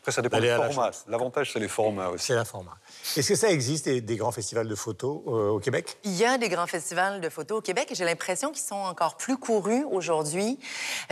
Après, 0.00 0.12
ça 0.12 0.22
dépend 0.22 0.40
du 0.40 0.48
à 0.48 0.58
la 0.58 0.70
format. 0.70 0.90
L'avantage, 1.08 1.52
c'est 1.52 1.58
les 1.58 1.68
formats 1.68 2.08
aussi. 2.08 2.26
C'est 2.26 2.34
la 2.34 2.44
format. 2.44 2.76
Est-ce 3.16 3.28
que 3.28 3.34
ça 3.34 3.50
existe, 3.50 3.88
des, 3.88 4.16
grands 4.16 4.32
festivals 4.32 4.68
de 4.68 4.74
photos 4.74 5.22
euh, 5.26 5.50
au 5.50 5.58
Québec? 5.58 5.96
Il 6.04 6.14
y 6.14 6.24
a 6.24 6.38
des 6.38 6.48
grands 6.48 6.66
festivals 6.66 7.20
de 7.20 7.28
photos 7.28 7.58
au 7.58 7.60
Québec 7.60 7.88
et 7.90 7.94
j'ai 7.94 8.04
l'impression 8.04 8.50
qu'ils 8.50 8.64
sont 8.64 8.76
encore 8.76 9.16
plus 9.16 9.36
courus 9.36 9.84
aujourd'hui 9.90 10.58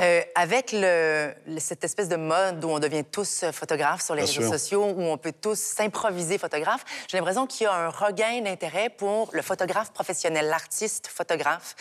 euh, 0.01 0.21
avec 0.35 0.71
le, 0.73 1.33
cette 1.59 1.85
espèce 1.85 2.09
de 2.09 2.17
mode 2.17 2.65
où 2.65 2.69
on 2.69 2.79
devient 2.79 3.05
tous 3.05 3.45
photographes 3.53 4.03
sur 4.03 4.15
les 4.15 4.23
Bien 4.23 4.33
réseaux 4.33 4.43
sûr. 4.43 4.59
sociaux, 4.59 4.85
où 4.85 5.03
on 5.03 5.19
peut 5.19 5.33
tous 5.33 5.59
s'improviser 5.59 6.39
photographe. 6.39 6.85
J'ai 7.09 7.17
l'impression 7.17 7.47
qu'il 7.47 7.65
y 7.65 7.67
a 7.67 7.75
un 7.75 7.89
regain 7.89 8.41
d'intérêt 8.43 8.91
pour 8.91 9.31
le 9.33 9.43
photographe 9.43 9.93
professionnel, 9.93 10.47
l'artiste 10.49 11.09
photographe. 11.09 11.77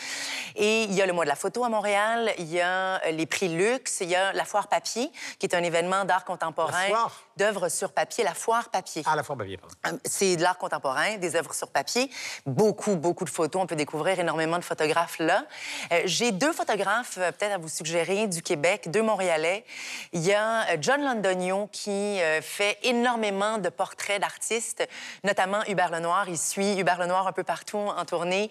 Et 0.56 0.84
il 0.84 0.94
y 0.94 1.02
a 1.02 1.06
le 1.06 1.12
mois 1.12 1.24
de 1.24 1.30
la 1.30 1.36
photo 1.36 1.64
à 1.64 1.68
Montréal, 1.68 2.32
il 2.38 2.52
y 2.52 2.60
a 2.60 3.00
les 3.10 3.26
prix 3.26 3.48
luxe, 3.48 3.98
il 4.00 4.08
y 4.08 4.14
a 4.14 4.32
la 4.32 4.44
foire 4.44 4.68
papier, 4.68 5.10
qui 5.38 5.46
est 5.46 5.54
un 5.54 5.62
événement 5.62 6.04
d'art 6.04 6.24
contemporain, 6.24 6.88
La 6.88 6.88
foire? 6.88 7.25
D'œuvres 7.36 7.68
sur 7.68 7.92
papier, 7.92 8.24
la 8.24 8.34
foire 8.34 8.70
papier. 8.70 9.02
Ah, 9.06 9.16
la 9.16 9.22
forme 9.22 9.40
papier, 9.40 9.56
pardon. 9.56 9.74
Euh, 9.86 9.98
C'est 10.04 10.36
de 10.36 10.42
l'art 10.42 10.58
contemporain, 10.58 11.16
des 11.16 11.36
œuvres 11.36 11.54
sur 11.54 11.68
papier, 11.68 12.10
beaucoup, 12.46 12.96
beaucoup 12.96 13.24
de 13.24 13.30
photos. 13.30 13.62
On 13.62 13.66
peut 13.66 13.76
découvrir 13.76 14.18
énormément 14.18 14.58
de 14.58 14.64
photographes 14.64 15.18
là. 15.18 15.44
Euh, 15.92 16.02
J'ai 16.04 16.32
deux 16.32 16.52
photographes 16.52 17.18
euh, 17.18 17.32
peut-être 17.32 17.52
à 17.52 17.58
vous 17.58 17.68
suggérer 17.68 18.26
du 18.26 18.42
Québec, 18.42 18.90
deux 18.90 19.02
Montréalais. 19.02 19.64
Il 20.12 20.22
y 20.22 20.32
a 20.32 20.80
John 20.80 21.02
Londonio 21.02 21.68
qui 21.72 21.90
euh, 21.90 22.40
fait 22.40 22.78
énormément 22.82 23.58
de 23.58 23.68
portraits 23.68 24.20
d'artistes, 24.20 24.88
notamment 25.24 25.62
Hubert 25.68 25.90
Lenoir. 25.90 26.28
Il 26.28 26.38
suit 26.38 26.78
Hubert 26.78 26.98
Lenoir 26.98 27.26
un 27.26 27.32
peu 27.32 27.44
partout 27.44 27.78
en 27.78 28.04
tournée, 28.04 28.50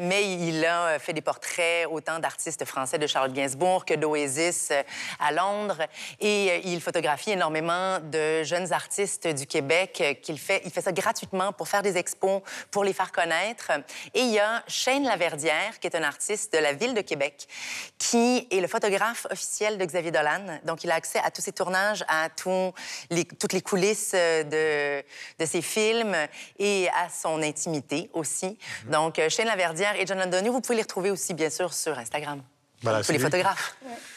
mais 0.00 0.32
il 0.32 0.64
a 0.64 0.98
fait 0.98 1.12
des 1.12 1.20
portraits 1.20 1.86
autant 1.90 2.18
d'artistes 2.18 2.64
français 2.64 2.98
de 2.98 3.06
Charles 3.06 3.32
Gainsbourg 3.32 3.84
que 3.84 3.94
d'Oasis 3.94 4.72
à 5.18 5.32
Londres. 5.32 5.82
Et 6.20 6.68
il 6.68 6.80
photographie 6.80 7.30
énormément 7.30 7.98
de 8.00 8.19
jeunes 8.44 8.72
artistes 8.72 9.26
du 9.26 9.46
Québec 9.46 9.98
euh, 10.00 10.14
qu'il 10.14 10.38
fait. 10.38 10.62
Il 10.64 10.70
fait 10.70 10.80
ça 10.80 10.92
gratuitement 10.92 11.52
pour 11.52 11.68
faire 11.68 11.82
des 11.82 11.96
expos, 11.96 12.42
pour 12.70 12.84
les 12.84 12.92
faire 12.92 13.12
connaître. 13.12 13.70
Et 14.14 14.20
il 14.20 14.30
y 14.32 14.38
a 14.38 14.62
Shane 14.66 15.04
Laverdière, 15.04 15.78
qui 15.80 15.86
est 15.86 15.96
un 15.96 16.02
artiste 16.02 16.52
de 16.52 16.58
la 16.58 16.72
ville 16.72 16.94
de 16.94 17.00
Québec, 17.00 17.46
qui 17.98 18.46
est 18.50 18.60
le 18.60 18.68
photographe 18.68 19.26
officiel 19.30 19.78
de 19.78 19.84
Xavier 19.84 20.10
Dolan. 20.10 20.60
Donc, 20.64 20.84
il 20.84 20.90
a 20.90 20.94
accès 20.94 21.20
à 21.24 21.30
tous 21.30 21.42
ses 21.42 21.52
tournages, 21.52 22.04
à 22.08 22.28
tous 22.30 22.72
les- 23.10 23.24
toutes 23.24 23.52
les 23.52 23.62
coulisses 23.62 24.12
euh, 24.14 24.42
de, 24.44 25.04
de 25.38 25.46
ses 25.46 25.62
films 25.62 26.16
et 26.58 26.88
à 26.90 27.08
son 27.08 27.42
intimité 27.42 28.10
aussi. 28.12 28.58
Donc, 28.86 29.18
euh, 29.18 29.28
Shane 29.28 29.46
Laverdière 29.46 29.94
et 29.98 30.06
John 30.06 30.18
Londonio, 30.18 30.52
vous 30.52 30.60
pouvez 30.60 30.76
les 30.76 30.82
retrouver 30.82 31.10
aussi, 31.10 31.34
bien 31.34 31.50
sûr, 31.50 31.72
sur 31.74 31.98
Instagram. 31.98 32.42
Voilà, 32.82 33.02
Tous 33.02 33.12
les 33.12 33.18
photographes. 33.18 33.74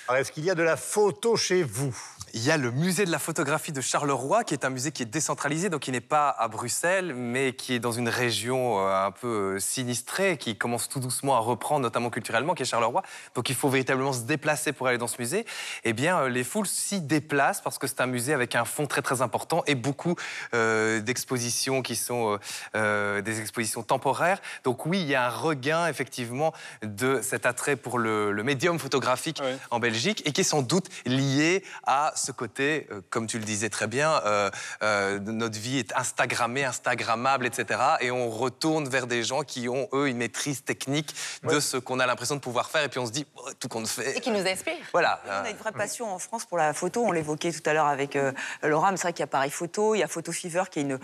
Alors, 0.08 0.22
est-ce 0.22 0.32
qu'il 0.32 0.46
y 0.46 0.50
a 0.50 0.56
de 0.56 0.64
la 0.64 0.78
photo 0.78 1.36
chez 1.36 1.64
vous? 1.64 1.94
Il 2.36 2.44
y 2.44 2.50
a 2.50 2.58
le 2.58 2.72
musée 2.72 3.06
de 3.06 3.12
la 3.12 3.20
photographie 3.20 3.72
de 3.72 3.80
Charleroi, 3.80 4.44
qui 4.44 4.56
est 4.56 4.66
un 4.66 4.72
musée 4.72 4.92
qui 4.92 5.04
est 5.04 5.06
décentralisé, 5.06 5.70
donc 5.70 5.82
qui 5.82 5.92
n'est 5.92 6.02
pas 6.02 6.30
à 6.30 6.48
Bruxelles, 6.48 7.14
mais 7.14 7.54
qui 7.54 7.76
est 7.76 7.80
dans 7.80 7.92
une 7.92 8.10
région 8.10 8.80
euh, 8.80 9.06
un 9.06 9.12
peu 9.12 9.28
euh, 9.28 9.60
sinistrée, 9.60 10.38
qui 10.38 10.58
commence 10.58 10.90
tout 10.90 11.00
doucement 11.00 11.36
à 11.36 11.40
reprendre, 11.40 11.82
notamment 11.82 12.10
culturellement, 12.10 12.56
qui 12.56 12.64
est 12.64 12.66
Charleroi. 12.66 13.04
Donc 13.36 13.52
il 13.52 13.56
faut 13.56 13.70
véritablement 13.70 14.14
se 14.14 14.22
déplacer 14.22 14.74
pour 14.74 14.88
aller 14.88 14.98
dans 14.98 15.06
ce 15.06 15.18
musée. 15.20 15.46
Eh 15.84 15.94
bien, 15.94 16.22
euh, 16.22 16.28
les 16.28 16.44
foules 16.44 16.66
s'y 16.66 17.02
déplacent 17.02 17.62
parce 17.62 17.78
que 17.78 17.86
c'est 17.86 18.02
un 18.02 18.08
musée 18.08 18.34
avec 18.34 18.56
un 18.56 18.66
fond 18.66 18.88
très 18.88 19.04
très 19.04 19.22
important 19.22 19.62
et 19.68 19.76
beaucoup 19.76 20.16
euh, 20.56 21.02
d'expositions 21.02 21.84
qui 21.84 21.96
sont 21.96 22.40
euh, 22.76 23.22
des 23.22 23.42
expositions 23.42 23.84
temporaires. 23.84 24.42
Donc 24.64 24.88
oui, 24.88 25.02
il 25.02 25.08
y 25.08 25.14
a 25.14 25.28
un 25.28 25.30
regain 25.30 25.86
effectivement 25.86 26.52
de 26.82 27.22
cet 27.22 27.46
attrait 27.46 27.76
pour 27.76 28.00
le, 28.00 28.32
le 28.32 28.44
médium 28.44 28.80
photographique 28.80 29.40
en 29.70 29.78
Belgique 29.78 30.24
et 30.26 30.32
qui 30.32 30.42
est 30.42 30.44
sans 30.44 30.64
doute 30.64 30.88
lié 31.06 31.64
à 31.84 32.12
ce 32.24 32.32
côté, 32.32 32.88
euh, 32.92 33.02
comme 33.10 33.28
tu 33.28 33.38
le 33.38 33.44
disais 33.46 33.70
très 33.70 33.88
bien, 33.88 34.22
euh, 34.26 34.50
euh, 34.82 35.20
notre 35.20 35.60
vie 35.60 35.78
est 35.80 35.94
Instagrammée, 35.96 36.64
Instagrammable, 36.66 37.46
etc. 37.46 37.80
Et 38.00 38.12
on 38.12 38.30
retourne 38.30 38.88
vers 38.88 39.08
des 39.08 39.24
gens 39.24 39.42
qui 39.44 39.68
ont, 39.70 39.88
eux, 39.94 40.08
une 40.08 40.18
maîtrise 40.18 40.64
technique 40.64 41.14
de 41.44 41.60
ce 41.60 41.78
qu'on 41.78 42.00
a 42.00 42.06
l'impression 42.06 42.36
de 42.36 42.42
pouvoir 42.42 42.70
faire. 42.70 42.84
Et 42.84 42.90
puis 42.90 43.00
on 43.00 43.06
se 43.06 43.12
dit, 43.12 43.26
oh, 43.36 43.50
tout 43.60 43.68
compte 43.68 43.88
fait. 43.88 44.18
Et 44.18 44.22
qui 44.22 44.32
nous 44.32 44.46
inspire. 44.48 44.74
Voilà. 44.94 45.22
On 45.28 45.46
a 45.46 45.50
une 45.50 45.58
vraie 45.58 45.72
passion 45.72 46.12
en 46.14 46.20
France 46.20 46.46
pour 46.46 46.58
la 46.58 46.74
photo. 46.74 47.04
On 47.06 47.12
l'évoquait 47.12 47.52
tout 47.52 47.68
à 47.70 47.74
l'heure 47.74 47.88
avec 47.88 48.16
euh, 48.16 48.32
Laura, 48.64 48.92
mais 48.92 48.98
c'est 48.98 49.04
vrai 49.04 49.14
qu'il 49.14 49.22
y 49.22 49.24
a 49.24 49.28
Paris 49.28 49.50
Photo, 49.52 49.96
il 49.96 50.00
y 50.00 50.04
a 50.04 50.08
Photo 50.08 50.32
Fever 50.32 50.64
qui 50.72 50.80
est 50.80 50.84
une, 50.84 51.00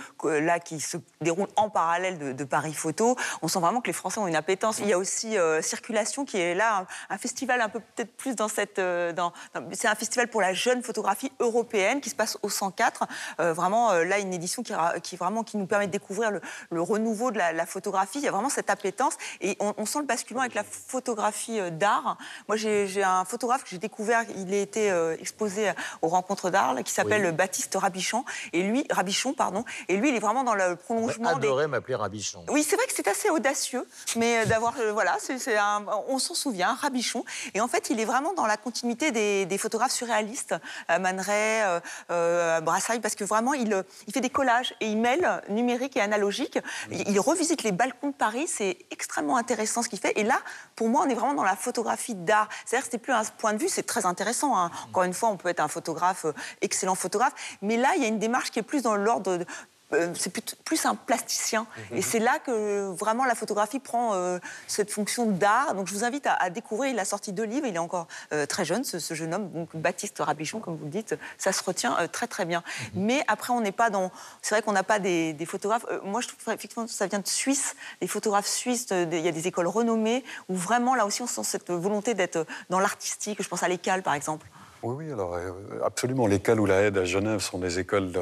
là 0.45 0.59
qui 0.59 0.79
se 0.79 0.97
déroule 1.21 1.47
en 1.55 1.69
parallèle 1.69 2.17
de, 2.17 2.31
de 2.31 2.43
Paris 2.45 2.73
Photo. 2.73 3.15
On 3.41 3.47
sent 3.47 3.59
vraiment 3.59 3.81
que 3.81 3.87
les 3.87 3.93
Français 3.93 4.19
ont 4.19 4.27
une 4.27 4.35
appétence. 4.35 4.79
Il 4.79 4.87
y 4.87 4.93
a 4.93 4.97
aussi 4.97 5.37
euh, 5.37 5.61
Circulation 5.61 6.23
qui 6.25 6.37
est 6.37 6.55
là, 6.55 6.85
un, 7.09 7.15
un 7.15 7.17
festival 7.17 7.59
un 7.61 7.69
peu 7.69 7.79
peut-être 7.79 8.15
plus 8.15 8.35
dans 8.35 8.47
cette, 8.47 8.79
euh, 8.79 9.11
dans, 9.11 9.33
dans- 9.53 9.67
c'est 9.73 9.87
un 9.87 9.95
festival 9.95 10.27
pour 10.29 10.41
la 10.41 10.53
jeune 10.53 10.81
photographie 10.83 11.08
européenne 11.39 12.01
qui 12.01 12.09
se 12.09 12.15
passe 12.15 12.37
au 12.41 12.49
104. 12.49 13.03
Euh, 13.39 13.53
vraiment 13.53 13.91
euh, 13.91 14.03
là 14.03 14.19
une 14.19 14.33
édition 14.33 14.63
qui, 14.63 14.73
qui 15.03 15.15
vraiment 15.15 15.43
qui 15.43 15.57
nous 15.57 15.65
permet 15.65 15.87
de 15.87 15.91
découvrir 15.91 16.31
le, 16.31 16.41
le 16.71 16.81
renouveau 16.81 17.31
de 17.31 17.37
la, 17.37 17.53
la 17.53 17.65
photographie. 17.65 18.19
Il 18.19 18.25
y 18.25 18.27
a 18.27 18.31
vraiment 18.31 18.49
cette 18.49 18.69
appétence 18.69 19.13
et 19.41 19.55
on, 19.59 19.73
on 19.77 19.85
sent 19.85 19.99
le 19.99 20.05
basculement 20.05 20.41
avec 20.41 20.53
la 20.55 20.63
photographie 20.63 21.59
euh, 21.59 21.69
d'art. 21.69 22.17
Moi 22.47 22.57
j'ai 22.57 23.03
un 23.03 23.25
photographe 23.25 23.63
que 23.63 23.69
j'ai 23.69 23.77
découvert, 23.77 24.23
il 24.35 24.53
a 24.53 24.57
été 24.57 24.89
exposé 25.19 25.71
aux 26.01 26.07
rencontres 26.07 26.49
d'art 26.49 26.73
là, 26.73 26.83
qui 26.83 26.91
s'appelle 26.91 27.25
Oui. 27.25 27.31
Baptiste 27.31 27.75
Rabichon 27.75 28.25
et 28.53 28.63
lui 28.63 28.85
Rabichon 28.89 29.33
pardon 29.33 29.63
et 29.87 29.95
lui 29.97 30.09
il 30.09 30.15
est 30.15 30.19
vraiment 30.19 30.43
dans 30.43 30.55
le 30.55 30.75
prolongement 30.75 31.35
des 31.37 31.41
J'adorais 31.47 31.67
m'appeler 31.67 31.95
Rabichon. 31.95 32.43
oui, 32.49 32.63
c'est 32.63 32.75
vrai 32.75 32.85
que 32.87 32.93
c'est 32.95 33.07
assez 33.07 33.29
audacieux, 33.29 33.87
mais 34.15 34.45
d'avoir, 34.45 34.73
voilà, 34.93 35.15
c'est, 35.19 35.37
c'est 35.37 35.57
un- 35.57 35.85
on 36.07 36.19
s'en 36.19 36.33
souvient, 36.33 36.73
Rabichon. 36.73 37.23
Et 37.53 37.61
en 37.61 37.67
fait, 37.67 37.89
il 37.89 37.99
est 37.99 38.05
vraiment 38.05 38.33
dans 38.33 38.45
la 38.45 38.57
continuité 38.57 39.11
des, 39.11 39.45
des 39.45 39.57
photographes 39.57 39.91
surréalistes, 39.91 40.55
euh, 40.99 41.01
Man 41.01 41.19
Ray, 41.19 41.61
euh, 41.63 41.79
euh, 42.11 42.61
Brassailles, 42.61 42.99
parce 42.99 43.15
que 43.15 43.23
vraiment, 43.23 43.53
il, 43.53 43.73
euh, 43.73 43.83
il 44.07 44.13
fait 44.13 44.21
des 44.21 44.29
collages 44.29 44.75
et 44.81 44.87
il 44.87 44.97
mêle 44.97 45.41
numérique 45.49 45.97
et 45.97 46.01
analogique. 46.01 46.59
Il, 46.91 47.09
il 47.09 47.19
revisite 47.19 47.63
les 47.63 47.71
balcons 47.71 48.09
de 48.09 48.13
Paris, 48.13 48.47
c'est 48.47 48.77
extrêmement 48.91 49.37
intéressant 49.37 49.81
ce 49.81 49.89
qu'il 49.89 49.99
fait. 49.99 50.13
Et 50.17 50.23
là, 50.23 50.39
pour 50.75 50.89
moi, 50.89 51.03
on 51.05 51.09
est 51.09 51.15
vraiment 51.15 51.33
dans 51.33 51.43
la 51.43 51.55
photographie 51.55 52.15
d'art. 52.15 52.49
C'est-à-dire 52.65 52.85
que 52.85 52.91
c'était 52.91 53.03
plus 53.03 53.13
un 53.13 53.23
point 53.37 53.53
de 53.53 53.59
vue, 53.59 53.69
c'est 53.69 53.83
très 53.83 54.05
intéressant. 54.05 54.57
hein. 54.57 54.71
Encore 54.89 55.03
une 55.03 55.13
fois, 55.13 55.29
on 55.29 55.37
peut 55.37 55.49
être 55.49 55.59
un 55.59 55.67
photographe, 55.67 56.25
excellent 56.61 56.95
photographe, 56.95 57.33
mais 57.61 57.77
là, 57.77 57.89
il 57.95 58.01
y 58.01 58.05
a 58.05 58.07
une 58.07 58.19
démarche 58.19 58.51
qui 58.51 58.59
est 58.59 58.63
plus 58.63 58.81
dans 58.81 58.95
l'ordre 58.95 59.37
de 59.37 59.45
euh, 59.93 60.13
c'est 60.15 60.31
plus, 60.63 60.85
un 60.85 60.95
plasticien. 60.95 61.65
Et 61.91 62.01
c'est 62.01 62.19
là 62.19 62.39
que 62.39 62.89
vraiment 62.93 63.25
la 63.25 63.35
photographie 63.35 63.79
prend 63.79 64.13
euh, 64.13 64.39
cette 64.67 64.91
fonction 64.91 65.25
d'art. 65.25 65.73
Donc 65.73 65.87
je 65.87 65.93
vous 65.93 66.03
invite 66.03 66.27
à, 66.27 66.33
à 66.33 66.49
découvrir. 66.49 66.91
Il 66.91 66.99
a 66.99 67.05
sorti 67.05 67.33
deux 67.33 67.43
livres. 67.43 67.65
Il 67.65 67.75
est 67.75 67.79
encore 67.79 68.07
euh, 68.33 68.45
très 68.45 68.65
jeune, 68.65 68.83
ce, 68.83 68.99
ce 68.99 69.13
jeune 69.13 69.33
homme, 69.33 69.49
donc 69.51 69.75
Baptiste 69.75 70.19
Rabichon, 70.19 70.59
comme 70.59 70.77
vous 70.77 70.85
le 70.85 70.91
dites. 70.91 71.15
Ça 71.37 71.51
se 71.51 71.63
retient 71.63 71.95
très 72.11 72.27
très 72.27 72.45
bien. 72.45 72.63
Mais 72.93 73.23
après, 73.27 73.51
on 73.53 73.61
n'est 73.61 73.71
pas 73.71 73.89
dans. 73.89 74.11
C'est 74.41 74.55
vrai 74.55 74.61
qu'on 74.61 74.73
n'a 74.73 74.83
pas 74.83 74.99
des, 74.99 75.33
des 75.33 75.45
photographes. 75.45 75.85
moi, 76.03 76.21
je 76.21 76.27
trouve 76.27 76.53
effectivement 76.53 76.85
que 76.85 76.91
ça 76.91 77.07
vient 77.07 77.19
de 77.19 77.27
Suisse. 77.27 77.75
Les 78.01 78.07
photographes 78.07 78.47
suisses, 78.47 78.87
il 78.91 79.19
y 79.19 79.27
a 79.27 79.31
des 79.31 79.47
écoles 79.47 79.67
renommées 79.67 80.23
où 80.49 80.55
vraiment 80.55 80.95
là 80.95 81.05
aussi 81.05 81.21
on 81.21 81.27
sent 81.27 81.43
cette 81.43 81.71
volonté 81.71 82.13
d'être 82.13 82.45
dans 82.69 82.79
l'artistique. 82.79 83.41
Je 83.41 83.47
pense 83.47 83.63
à 83.63 83.67
l'ECAL 83.67 84.03
par 84.03 84.13
exemple. 84.13 84.45
Oui, 84.81 84.95
oui, 84.97 85.11
alors 85.11 85.33
euh, 85.33 85.51
absolument. 85.83 86.25
L'école 86.25 86.61
ou 86.61 86.65
la 86.65 86.83
aide 86.83 86.97
à 86.97 87.03
Genève 87.03 87.41
sont 87.41 87.57
des 87.57 87.79
écoles 87.79 88.13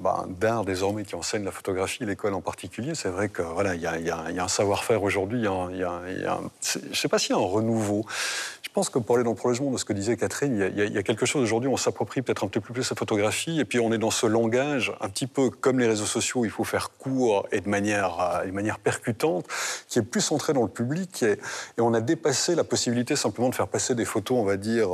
ben, 0.00 0.26
d'art 0.28 0.64
désormais 0.64 1.02
qui 1.04 1.16
enseignent 1.16 1.44
la 1.44 1.50
photographie, 1.50 2.04
l'école 2.04 2.34
en 2.34 2.40
particulier. 2.40 2.94
C'est 2.94 3.08
vrai 3.08 3.28
que 3.28 3.42
voilà, 3.42 3.74
il 3.74 3.80
y 3.80 3.86
a, 3.86 4.44
un 4.44 4.48
savoir-faire 4.48 5.02
aujourd'hui. 5.02 5.40
y 5.40 5.46
a 5.46 6.40
Je 6.62 6.78
ne 6.88 6.94
sais 6.94 7.08
pas 7.08 7.18
s'il 7.18 7.30
y 7.30 7.32
a 7.32 7.42
un 7.42 7.44
renouveau. 7.44 8.06
Je 8.62 8.70
pense 8.70 8.90
que 8.90 9.00
pour 9.00 9.16
aller 9.16 9.24
dans 9.24 9.30
le 9.30 9.36
prolongement 9.36 9.72
de 9.72 9.76
ce 9.76 9.84
que 9.84 9.92
disait 9.92 10.16
Catherine, 10.16 10.72
il 10.76 10.92
y 10.92 10.98
a, 10.98 11.02
quelque 11.02 11.26
chose 11.26 11.42
aujourd'hui. 11.42 11.68
On 11.68 11.76
s'approprie 11.76 12.22
peut-être 12.22 12.44
un 12.44 12.48
petit 12.48 12.60
peu 12.60 12.72
plus 12.72 12.88
la 12.88 12.96
photographie, 12.96 13.58
et 13.58 13.64
puis 13.64 13.80
on 13.80 13.92
est 13.92 13.98
dans 13.98 14.12
ce 14.12 14.26
langage 14.26 14.92
un 15.00 15.08
petit 15.08 15.26
peu 15.26 15.50
comme 15.50 15.80
les 15.80 15.88
réseaux 15.88 16.06
sociaux. 16.06 16.44
Il 16.44 16.50
faut 16.50 16.64
faire 16.64 16.90
court 16.90 17.48
et 17.50 17.60
de 17.60 17.68
manière, 17.68 18.20
euh, 18.20 18.46
de 18.46 18.52
manière 18.52 18.78
percutante, 18.78 19.46
qui 19.88 19.98
est 19.98 20.02
plus 20.02 20.20
centré 20.20 20.52
dans 20.52 20.62
le 20.62 20.68
public. 20.68 21.24
Et, 21.24 21.32
et 21.32 21.80
on 21.80 21.92
a 21.92 22.00
dépassé 22.00 22.54
la 22.54 22.64
possibilité 22.64 23.16
simplement 23.16 23.48
de 23.48 23.54
faire 23.56 23.68
passer 23.68 23.96
des 23.96 24.04
photos, 24.04 24.38
on 24.38 24.44
va 24.44 24.56
dire. 24.56 24.88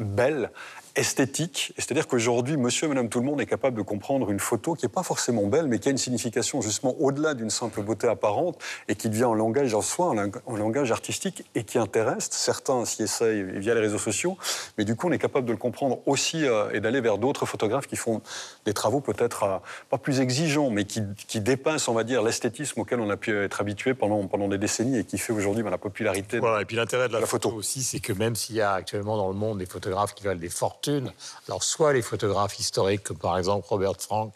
Belles 0.00 0.50
esthétique. 0.96 1.72
C'est-à-dire 1.76 2.06
qu'aujourd'hui, 2.08 2.56
monsieur 2.56 2.86
et 2.86 2.88
madame 2.88 3.08
tout 3.08 3.20
le 3.20 3.26
monde 3.26 3.40
est 3.40 3.46
capable 3.46 3.76
de 3.76 3.82
comprendre 3.82 4.30
une 4.30 4.40
photo 4.40 4.74
qui 4.74 4.84
n'est 4.84 4.92
pas 4.92 5.02
forcément 5.02 5.46
belle, 5.46 5.66
mais 5.66 5.78
qui 5.78 5.88
a 5.88 5.90
une 5.90 5.98
signification 5.98 6.60
justement 6.60 6.94
au-delà 6.98 7.34
d'une 7.34 7.50
simple 7.50 7.82
beauté 7.82 8.08
apparente 8.08 8.58
et 8.88 8.94
qui 8.94 9.08
devient 9.08 9.24
un 9.24 9.34
langage 9.34 9.74
en 9.74 9.82
soi, 9.82 10.14
un, 10.16 10.56
langage 10.56 10.92
artistique 10.92 11.44
et 11.54 11.64
qui 11.64 11.78
intéresse. 11.78 12.28
Certains 12.30 12.84
s'y 12.84 13.02
essayent 13.02 13.42
via 13.58 13.74
les 13.74 13.80
réseaux 13.80 13.98
sociaux, 13.98 14.36
mais 14.78 14.84
du 14.84 14.96
coup, 14.96 15.08
on 15.08 15.12
est 15.12 15.18
capable 15.18 15.46
de 15.46 15.52
le 15.52 15.58
comprendre 15.58 15.98
aussi 16.06 16.46
euh, 16.46 16.70
et 16.72 16.80
d'aller 16.80 17.00
vers 17.00 17.18
d'autres 17.18 17.46
photographes 17.46 17.86
qui 17.86 17.96
font 17.96 18.20
des 18.64 18.74
travaux 18.74 19.00
peut-être 19.00 19.42
euh, 19.44 19.58
pas 19.88 19.98
plus 19.98 20.20
exigeants, 20.20 20.70
mais 20.70 20.84
qui, 20.84 21.40
dépassent, 21.40 21.88
on 21.88 21.94
va 21.94 22.04
dire, 22.04 22.22
l'esthétisme 22.22 22.80
auquel 22.80 23.00
on 23.00 23.10
a 23.10 23.16
pu 23.16 23.36
être 23.36 23.60
habitué 23.60 23.94
pendant, 23.94 24.26
pendant 24.26 24.48
des 24.48 24.58
décennies 24.58 24.98
et 24.98 25.04
qui 25.04 25.18
fait 25.18 25.32
aujourd'hui 25.32 25.62
ben, 25.62 25.70
la 25.70 25.78
popularité. 25.78 26.38
Voilà, 26.38 26.62
et 26.62 26.64
puis 26.64 26.76
l'intérêt 26.76 27.08
de 27.08 27.14
la, 27.14 27.24
photo, 27.26 27.50
aussi, 27.52 27.82
c'est 27.82 28.00
que 28.00 28.12
même 28.12 28.34
s'il 28.34 28.56
y 28.56 28.60
a 28.60 28.72
actuellement 28.72 29.16
dans 29.16 29.28
le 29.28 29.34
monde 29.34 29.58
des 29.58 29.66
photographes 29.66 30.14
qui 30.14 30.24
valent 30.24 30.40
des 30.40 30.48
alors, 31.48 31.62
soit 31.62 31.92
les 31.92 32.02
photographes 32.02 32.58
historiques, 32.58 33.02
comme 33.04 33.18
par 33.18 33.38
exemple 33.38 33.66
Robert 33.68 33.94
Frank 33.98 34.34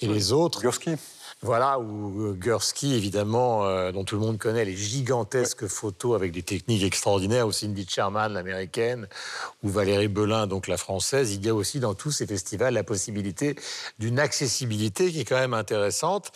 et 0.00 0.06
les 0.06 0.32
autres. 0.32 0.60
Gursky. 0.60 0.96
Voilà, 1.42 1.78
ou 1.78 2.28
euh, 2.28 2.32
Gursky, 2.32 2.94
évidemment, 2.94 3.66
euh, 3.66 3.92
dont 3.92 4.04
tout 4.04 4.14
le 4.14 4.22
monde 4.22 4.38
connaît 4.38 4.64
les 4.64 4.74
gigantesques 4.74 5.66
photos 5.66 6.16
avec 6.16 6.32
des 6.32 6.42
techniques 6.42 6.82
extraordinaires, 6.82 7.46
ou 7.46 7.52
Cindy 7.52 7.86
Sherman, 7.86 8.32
l'américaine, 8.32 9.06
ou 9.62 9.68
Valérie 9.68 10.08
Belin, 10.08 10.46
donc 10.46 10.66
la 10.66 10.78
française. 10.78 11.34
Il 11.34 11.44
y 11.44 11.50
a 11.50 11.54
aussi 11.54 11.78
dans 11.78 11.92
tous 11.92 12.10
ces 12.10 12.26
festivals 12.26 12.72
la 12.72 12.84
possibilité 12.84 13.54
d'une 13.98 14.18
accessibilité 14.18 15.12
qui 15.12 15.20
est 15.20 15.24
quand 15.26 15.38
même 15.38 15.52
intéressante 15.52 16.32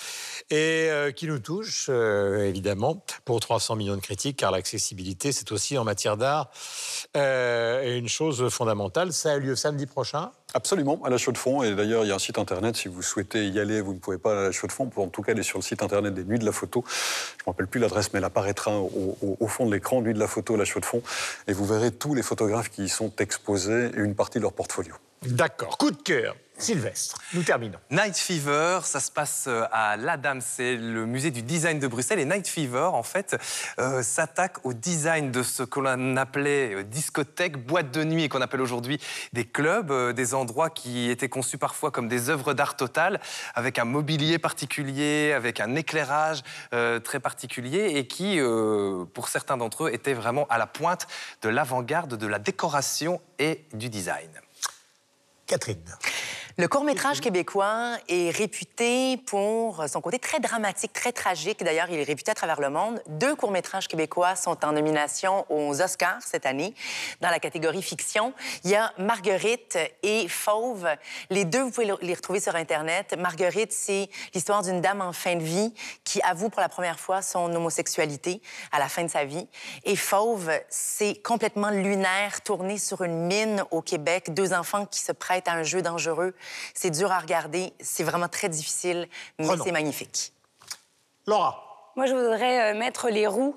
et 0.51 0.89
euh, 0.91 1.13
qui 1.13 1.27
nous 1.27 1.39
touche, 1.39 1.89
évidemment, 1.89 3.03
pour 3.25 3.41
300 3.41 3.77
millions 3.77 3.97
de 3.97 4.03
critiques, 4.03 4.37
car 4.37 4.51
l'accessibilité, 4.51 5.33
c'est 5.33 5.51
aussi 5.51 5.79
en 5.79 5.85
matière 5.85 6.19
d'art 6.19 6.51
une 7.15 8.09
chose 8.09 8.51
fondamentale. 8.51 9.15
Ça 9.15 9.33
a 9.33 9.39
lieu 9.39 9.57
samedi 9.57 9.87
prochain. 9.87 10.31
Absolument, 10.55 11.01
à 11.05 11.11
la 11.11 11.19
Chaux 11.19 11.33
de 11.33 11.39
Fonds. 11.39 11.63
Et 11.63 11.75
d'ailleurs, 11.75 12.05
il 12.05 12.09
y 12.09 12.13
a 12.13 12.15
un 12.15 12.19
site 12.19 12.39
internet. 12.39 12.77
Si 12.77 12.89
vous 12.89 13.03
souhaitez 13.03 13.49
y 13.49 13.61
aller, 13.61 13.81
vous 13.81 13.95
ne 13.95 13.99
pouvez 13.99 14.19
pas 14.19 14.33
à 14.33 14.43
la 14.45 14.53
Chaux 14.53 14.67
de 14.67 14.73
Fonds. 14.73 14.87
Pour 14.87 15.05
en 15.05 15.09
tout 15.09 15.23
cas 15.23 15.33
aller 15.33 15.43
sur 15.43 15.59
le 15.59 15.63
site 15.63 15.83
internet 15.83 16.15
des 16.15 16.25
Nuits 16.25 16.39
de 16.39 16.45
la 16.45 16.53
Photo. 16.53 16.85
Je 16.87 16.93
ne 16.93 17.47
me 17.47 17.51
rappelle 17.53 17.67
plus 17.67 17.81
l'adresse, 17.81 18.13
mais 18.13 18.19
elle 18.19 18.25
apparaîtra 18.25 18.79
au, 18.81 19.47
fond 19.47 19.67
de 19.67 19.73
l'écran, 19.73 20.01
Nuits 20.03 20.15
de 20.15 20.19
la 20.19 20.27
Photo, 20.27 20.57
la 20.57 20.65
Chaux 20.65 20.81
de 20.81 20.85
Fonds. 20.85 21.03
Et 21.47 21.53
vous 21.53 21.65
verrez 21.65 21.91
tous 21.93 22.15
les 22.15 22.23
photographes 22.23 22.71
qui 22.71 22.85
y 22.85 22.89
sont 22.89 23.13
exposés 23.19 23.91
et 23.95 23.99
une 23.99 24.15
partie 24.15 24.39
de 24.39 24.43
leur 24.43 24.53
portfolio. 24.53 24.95
D'accord. 25.23 25.77
Coup 25.79 25.91
de 25.91 26.03
cœur. 26.03 26.35
Sylvestre, 26.61 27.17
nous 27.33 27.43
terminons. 27.43 27.79
Night 27.91 28.19
Fever, 28.19 28.81
ça 28.85 29.01
se 29.01 29.11
passe 29.11 29.47
euh, 29.49 29.65
à 29.73 29.97
l'Adam, 29.97 30.41
c'est 30.41 30.77
le 30.77 31.07
musée 31.07 31.31
du 31.31 31.43
design 31.43 31.79
de 31.79 31.89
Bruxelles. 31.89 32.19
Et 32.19 32.27
Night 32.27 32.47
Fever, 32.47 32.91
en 32.93 33.03
fait, 33.03 33.35
euh, 33.79 34.03
s'attaque 34.03 34.59
au 34.67 34.75
design 34.75 35.31
de 35.31 35.43
ce 35.43 35.63
qu'on 35.63 36.17
appelait 36.17 36.75
euh, 36.75 36.83
discothèque, 36.83 37.65
boîte 37.65 37.91
de 37.91 38.05
nuit, 38.05 38.25
et 38.25 38.29
qu'on 38.29 38.43
appelle 38.43 38.61
aujourd'hui 38.61 39.01
des 39.33 39.47
clubs, 39.47 40.13
des 40.13 40.35
endroits 40.35 40.69
qui 40.69 41.09
étaient 41.09 41.31
conçus 41.31 41.57
parfois 41.57 41.91
comme 41.91 42.09
des 42.09 42.29
œuvres 42.29 42.53
d'art 42.53 42.77
total, 42.77 43.21
avec 43.55 43.79
un 43.79 43.87
mobilier 43.87 44.39
particulier, 44.39 45.33
avec 45.33 45.61
un 45.61 45.75
éclairage 45.77 46.43
très 46.71 47.21
particulier, 47.21 47.93
et 47.95 48.07
qui, 48.07 48.39
pour 49.15 49.29
certains 49.29 49.57
d'entre 49.57 49.85
eux, 49.85 49.95
étaient 49.95 50.15
vraiment 50.15 50.47
à 50.51 50.59
la 50.59 50.67
pointe 50.67 51.07
de 51.43 51.49
l'avant-garde 51.49 52.17
de 52.17 52.27
la 52.27 52.39
décoration 52.39 53.21
et 53.39 53.65
du 53.73 53.89
design. 53.89 54.29
Le 56.61 56.69
court-métrage 56.69 57.21
québécois 57.21 57.97
est 58.09 58.37
réputé 58.37 59.17
pour 59.17 59.83
son 59.89 60.03
côté 60.03 60.19
très 60.19 60.41
dramatique, 60.41 60.93
très 60.93 61.11
tragique. 61.11 61.65
D'ailleurs, 61.65 61.87
il 61.89 61.99
est 61.99 62.05
réputé 62.05 62.33
à 62.33 62.35
travers 62.35 62.61
le 62.61 62.69
monde. 62.69 63.01
Deux 63.07 63.35
courts-métrages 63.35 63.89
québécois 63.89 64.37
sont 64.37 64.63
en 64.65 64.73
nomination 64.73 65.47
aux 65.49 65.81
Oscars 65.81 66.21
cette 66.21 66.45
année 66.45 66.75
dans 67.23 67.31
la 67.31 67.39
catégorie 67.39 67.83
fiction. 67.83 68.35
Il 68.65 68.71
y 68.71 68.75
a 68.75 68.93
Marguerite 68.99 69.79
et 70.03 70.29
Fauve. 70.29 70.87
Les 71.31 71.47
deux, 71.47 71.63
vous 71.63 71.71
pouvez 71.71 71.95
les 72.03 72.15
retrouver 72.15 72.41
sur 72.41 72.55
Internet. 72.57 73.17
Marguerite, 73.17 73.73
c'est 73.73 74.11
l'histoire 74.35 74.63
d'une 74.63 74.83
dame 74.83 75.01
en 75.01 75.15
fin 75.15 75.37
de 75.37 75.43
vie 75.43 75.73
qui 76.05 76.21
avoue 76.21 76.51
pour 76.51 76.61
la 76.61 76.69
première 76.69 77.01
fois 77.01 77.23
son 77.23 77.55
homosexualité 77.55 78.43
à 78.71 78.79
la 78.79 78.91
fin 78.91 79.05
de 79.05 79.09
sa 79.09 79.25
vie. 79.25 79.49
Et 79.85 79.97
Fauve, 79.97 80.51
c'est 80.69 81.23
complètement 81.23 81.71
lunaire, 81.71 82.43
tourné 82.43 82.77
sur 82.77 83.03
une 83.03 83.27
mine 83.27 83.65
au 83.71 83.81
Québec. 83.81 84.35
Deux 84.35 84.53
enfants 84.53 84.85
qui 84.85 85.01
se 85.01 85.13
prêtent 85.41 85.55
à 85.55 85.59
un 85.59 85.63
jeu 85.63 85.83
dangereux 85.83 86.35
c'est 86.75 86.91
dur 86.91 87.11
à 87.11 87.19
regarder, 87.19 87.73
c'est 87.81 88.05
vraiment 88.05 88.29
très 88.29 88.49
difficile, 88.49 89.09
mais 89.39 89.47
c'est 89.63 89.73
magnifique. 89.73 90.33
Laura. 91.27 91.93
Moi, 91.97 92.07
je 92.07 92.15
voudrais 92.15 92.73
euh, 92.73 92.79
mettre 92.79 93.09
les 93.11 93.27
roues 93.27 93.57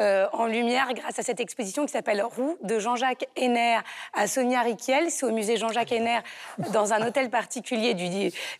euh, 0.00 0.26
en 0.32 0.46
lumière 0.46 0.88
grâce 0.92 1.20
à 1.20 1.22
cette 1.22 1.38
exposition 1.38 1.86
qui 1.86 1.92
s'appelle 1.92 2.20
Roux 2.20 2.58
de 2.62 2.80
Jean-Jacques 2.80 3.26
Henner 3.36 3.78
à 4.12 4.26
Sonia 4.26 4.62
Riquiel. 4.62 5.10
C'est 5.10 5.24
au 5.24 5.30
musée 5.30 5.56
Jean-Jacques 5.56 5.92
Henner 5.92 6.18
dans 6.72 6.92
un 6.92 7.06
hôtel 7.06 7.30
particulier 7.30 7.94
du 7.94 8.04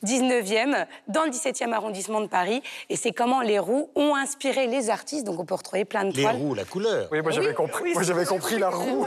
19e, 0.05 0.87
dans 1.09 1.24
le 1.24 1.30
17e 1.30 1.72
arrondissement 1.72 2.20
de 2.20 2.28
Paris. 2.28 2.62
Et 2.89 2.95
c'est 2.95 3.11
comment 3.11 3.41
les 3.41 3.59
roues 3.59 3.91
ont 3.97 4.14
inspiré 4.14 4.68
les 4.68 4.91
artistes. 4.91 5.24
Donc 5.24 5.41
on 5.41 5.45
peut 5.45 5.55
retrouver 5.55 5.85
plein 5.85 6.05
de 6.05 6.12
toiles. 6.12 6.37
Les 6.37 6.43
roues, 6.43 6.55
la 6.55 6.64
couleur. 6.64 7.09
Oui, 7.11 7.20
moi 7.20 7.32
j'avais 7.32 7.55
compris, 7.55 7.95
moi, 7.95 8.03
j'avais 8.05 8.26
compris 8.26 8.59
la 8.59 8.70
roue. 8.70 9.07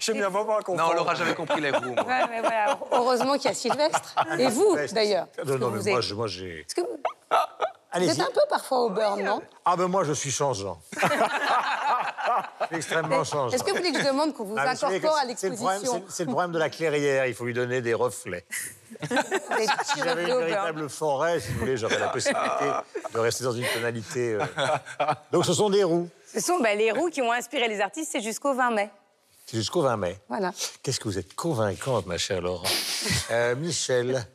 J'aime 0.00 0.18
bien 0.18 0.28
vraiment 0.28 0.56
comprendre. 0.58 0.78
Non, 0.78 0.90
on 0.92 0.94
n'aura 0.94 1.14
jamais 1.16 1.34
compris 1.34 1.60
les 1.60 1.70
roues. 1.70 1.96
mais 2.06 2.40
voilà. 2.40 2.78
Heureusement 2.92 3.34
qu'il 3.34 3.46
y 3.46 3.48
a 3.48 3.54
Sylvestre. 3.54 4.14
Et 4.38 4.46
vous, 4.46 4.76
d'ailleurs. 4.92 5.26
Non, 5.44 5.58
non, 5.58 5.70
mais 5.70 5.92
moi, 6.14 6.26
j'ai. 6.28 6.64
Vous 7.94 8.10
êtes 8.10 8.20
un 8.20 8.30
peu 8.32 8.40
parfois 8.50 8.80
au 8.80 8.90
beurre, 8.90 9.16
non 9.16 9.40
Ah 9.64 9.76
ben 9.76 9.88
moi, 9.88 10.04
je 10.04 10.12
suis 10.12 10.30
changeant. 10.30 10.78
extrêmement 12.70 13.24
changeant. 13.24 13.54
Est-ce 13.54 13.64
que 13.64 13.70
vous 13.70 13.76
voulez 13.76 13.92
que 13.92 14.00
je 14.00 14.06
demande 14.06 14.34
qu'on 14.34 14.44
vous 14.44 14.56
ah, 14.58 14.70
incorpore 14.70 15.16
à 15.16 15.24
l'exposition 15.24 16.04
C'est 16.08 16.24
le, 16.24 16.30
problème 16.30 16.52
de 16.52 16.58
la 16.58 16.68
clairière, 16.68 17.26
il 17.26 17.34
faut 17.34 17.44
lui 17.44 17.54
donner 17.54 17.80
des 17.80 17.94
reflets. 17.94 18.44
si 19.02 20.00
j'avais 20.04 20.24
une 20.24 20.38
véritable 20.38 20.88
forêt, 20.88 21.40
si 21.40 21.52
vous 21.52 21.60
voulez, 21.60 21.76
j'aurais 21.76 21.98
la 21.98 22.08
possibilité 22.08 22.70
de 23.14 23.18
rester 23.18 23.44
dans 23.44 23.52
une 23.52 23.66
tonalité. 23.66 24.34
Euh. 24.34 24.44
Donc 25.32 25.46
ce 25.46 25.54
sont 25.54 25.70
des 25.70 25.84
roues. 25.84 26.08
Ce 26.32 26.40
sont 26.40 26.60
ben, 26.60 26.76
les 26.76 26.92
roues 26.92 27.10
qui 27.10 27.22
ont 27.22 27.32
inspiré 27.32 27.68
les 27.68 27.80
artistes, 27.80 28.10
c'est 28.12 28.20
jusqu'au 28.20 28.54
20 28.54 28.70
mai. 28.70 28.90
C'est 29.46 29.56
jusqu'au 29.56 29.80
20 29.80 29.96
mai. 29.96 30.18
Voilà. 30.28 30.52
Qu'est-ce 30.82 31.00
que 31.00 31.08
vous 31.08 31.18
êtes 31.18 31.34
convaincante, 31.34 32.06
ma 32.06 32.18
chère 32.18 32.42
Laurent. 32.42 32.68
Euh, 33.30 33.56
Michel. 33.56 34.26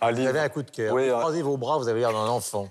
Vous 0.00 0.26
avez 0.26 0.40
un 0.40 0.48
coup 0.48 0.62
de 0.62 0.70
cœur. 0.70 0.94
Oui, 0.94 1.08
Croisez 1.08 1.42
vos 1.42 1.56
bras, 1.56 1.78
vous 1.78 1.88
avez 1.88 2.00
l'air 2.00 2.12
d'un 2.12 2.28
enfant. 2.28 2.68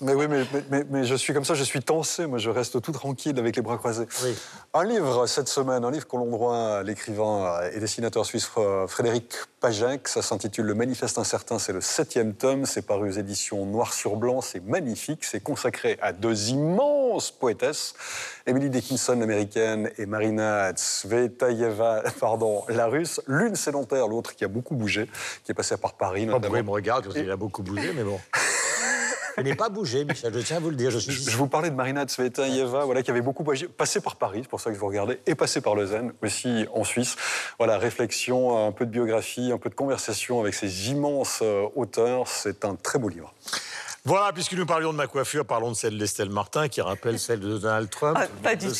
Mais 0.00 0.14
oui, 0.14 0.26
mais, 0.28 0.84
mais, 0.90 1.04
je 1.04 1.14
suis 1.14 1.32
comme 1.32 1.44
ça, 1.44 1.54
je 1.54 1.64
suis 1.64 1.80
tensé, 1.80 2.26
moi 2.26 2.38
je 2.38 2.50
reste 2.50 2.80
tout 2.80 2.92
tranquille 2.92 3.38
avec 3.38 3.56
les 3.56 3.62
bras 3.62 3.76
croisés. 3.78 4.06
Un 4.74 4.84
livre 4.84 5.26
cette 5.26 5.48
semaine, 5.48 5.84
un 5.84 5.90
livre 5.90 6.06
qu'on 6.06 6.24
droit 6.26 6.56
à 6.56 6.82
l'écrivain 6.82 7.60
et 7.72 7.80
dessinateur 7.80 8.24
suisse 8.24 8.48
Frédéric 8.86 9.34
Pajek, 9.60 10.06
ça 10.06 10.22
s'intitule 10.22 10.66
Le 10.66 10.74
Manifeste 10.74 11.18
incertain, 11.18 11.58
c'est 11.58 11.72
le 11.72 11.80
septième 11.80 12.34
tome, 12.34 12.64
c'est 12.64 12.82
paru 12.82 13.08
aux 13.08 13.12
éditions 13.12 13.66
Noir 13.66 13.92
sur 13.92 14.16
Blanc, 14.16 14.40
c'est 14.40 14.64
magnifique, 14.64 15.24
c'est 15.24 15.42
consacré 15.42 15.98
à 16.00 16.12
deux 16.12 16.50
immenses 16.50 17.32
poétesses, 17.32 17.94
Emily 18.46 18.70
Dickinson 18.70 19.16
l'américaine 19.18 19.90
et 19.98 20.06
Marina 20.06 20.72
Tsvetaeva, 20.72 22.04
pardon, 22.20 22.64
la 22.68 22.86
russe, 22.86 23.20
l'une 23.26 23.56
sédentaire, 23.56 24.06
l'autre 24.06 24.36
qui 24.36 24.44
a 24.44 24.48
beaucoup 24.48 24.76
bougé, 24.76 25.10
qui 25.44 25.50
est 25.50 25.54
passée 25.54 25.76
par 25.76 25.94
Paris 25.94 26.26
notamment. 26.26 26.54
Oh, 26.54 26.56
bah 26.56 26.62
me 26.62 26.70
regarde, 26.70 27.12
il 27.16 27.30
a 27.30 27.36
beaucoup 27.36 27.62
bougé, 27.62 27.92
mais 27.94 28.04
bon. 28.04 28.20
Je 29.38 29.42
n'ai 29.44 29.54
pas 29.54 29.68
bougé, 29.68 30.04
Michel, 30.04 30.34
je 30.34 30.40
tiens 30.40 30.56
à 30.56 30.60
vous 30.60 30.70
le 30.70 30.76
dire. 30.76 30.90
Je, 30.90 30.98
suis 30.98 31.12
je 31.12 31.36
vous 31.36 31.46
parlais 31.46 31.70
de 31.70 31.74
Marina 31.74 32.04
Tsvetaeva, 32.04 32.84
voilà, 32.84 33.02
qui 33.02 33.10
avait 33.10 33.20
beaucoup 33.20 33.44
passé 33.44 34.00
par 34.00 34.16
Paris, 34.16 34.40
c'est 34.42 34.48
pour 34.48 34.60
ça 34.60 34.70
que 34.70 34.74
je 34.74 34.80
vous 34.80 34.88
regardais, 34.88 35.20
et 35.26 35.34
passé 35.34 35.60
par 35.60 35.74
Lausanne, 35.74 36.12
aussi 36.22 36.66
en 36.74 36.84
Suisse. 36.84 37.16
Voilà, 37.58 37.78
réflexion, 37.78 38.66
un 38.66 38.72
peu 38.72 38.84
de 38.84 38.90
biographie, 38.90 39.52
un 39.52 39.58
peu 39.58 39.70
de 39.70 39.74
conversation 39.74 40.40
avec 40.40 40.54
ces 40.54 40.90
immenses 40.90 41.40
euh, 41.42 41.66
auteurs. 41.76 42.26
C'est 42.26 42.64
un 42.64 42.74
très 42.74 42.98
beau 42.98 43.08
livre. 43.08 43.32
Voilà, 44.04 44.32
puisque 44.32 44.54
nous 44.54 44.64
parlions 44.64 44.92
de 44.92 44.96
ma 44.96 45.06
coiffure, 45.06 45.44
parlons 45.44 45.70
de 45.70 45.76
celle 45.76 45.98
d'Estelle 45.98 46.30
Martin, 46.30 46.68
qui 46.68 46.80
rappelle 46.80 47.18
celle 47.18 47.40
de 47.40 47.58
Donald 47.58 47.90
Trump. 47.90 48.16
Ah, 48.18 48.26
pas, 48.42 48.54
du 48.54 48.68
tout. 48.68 48.74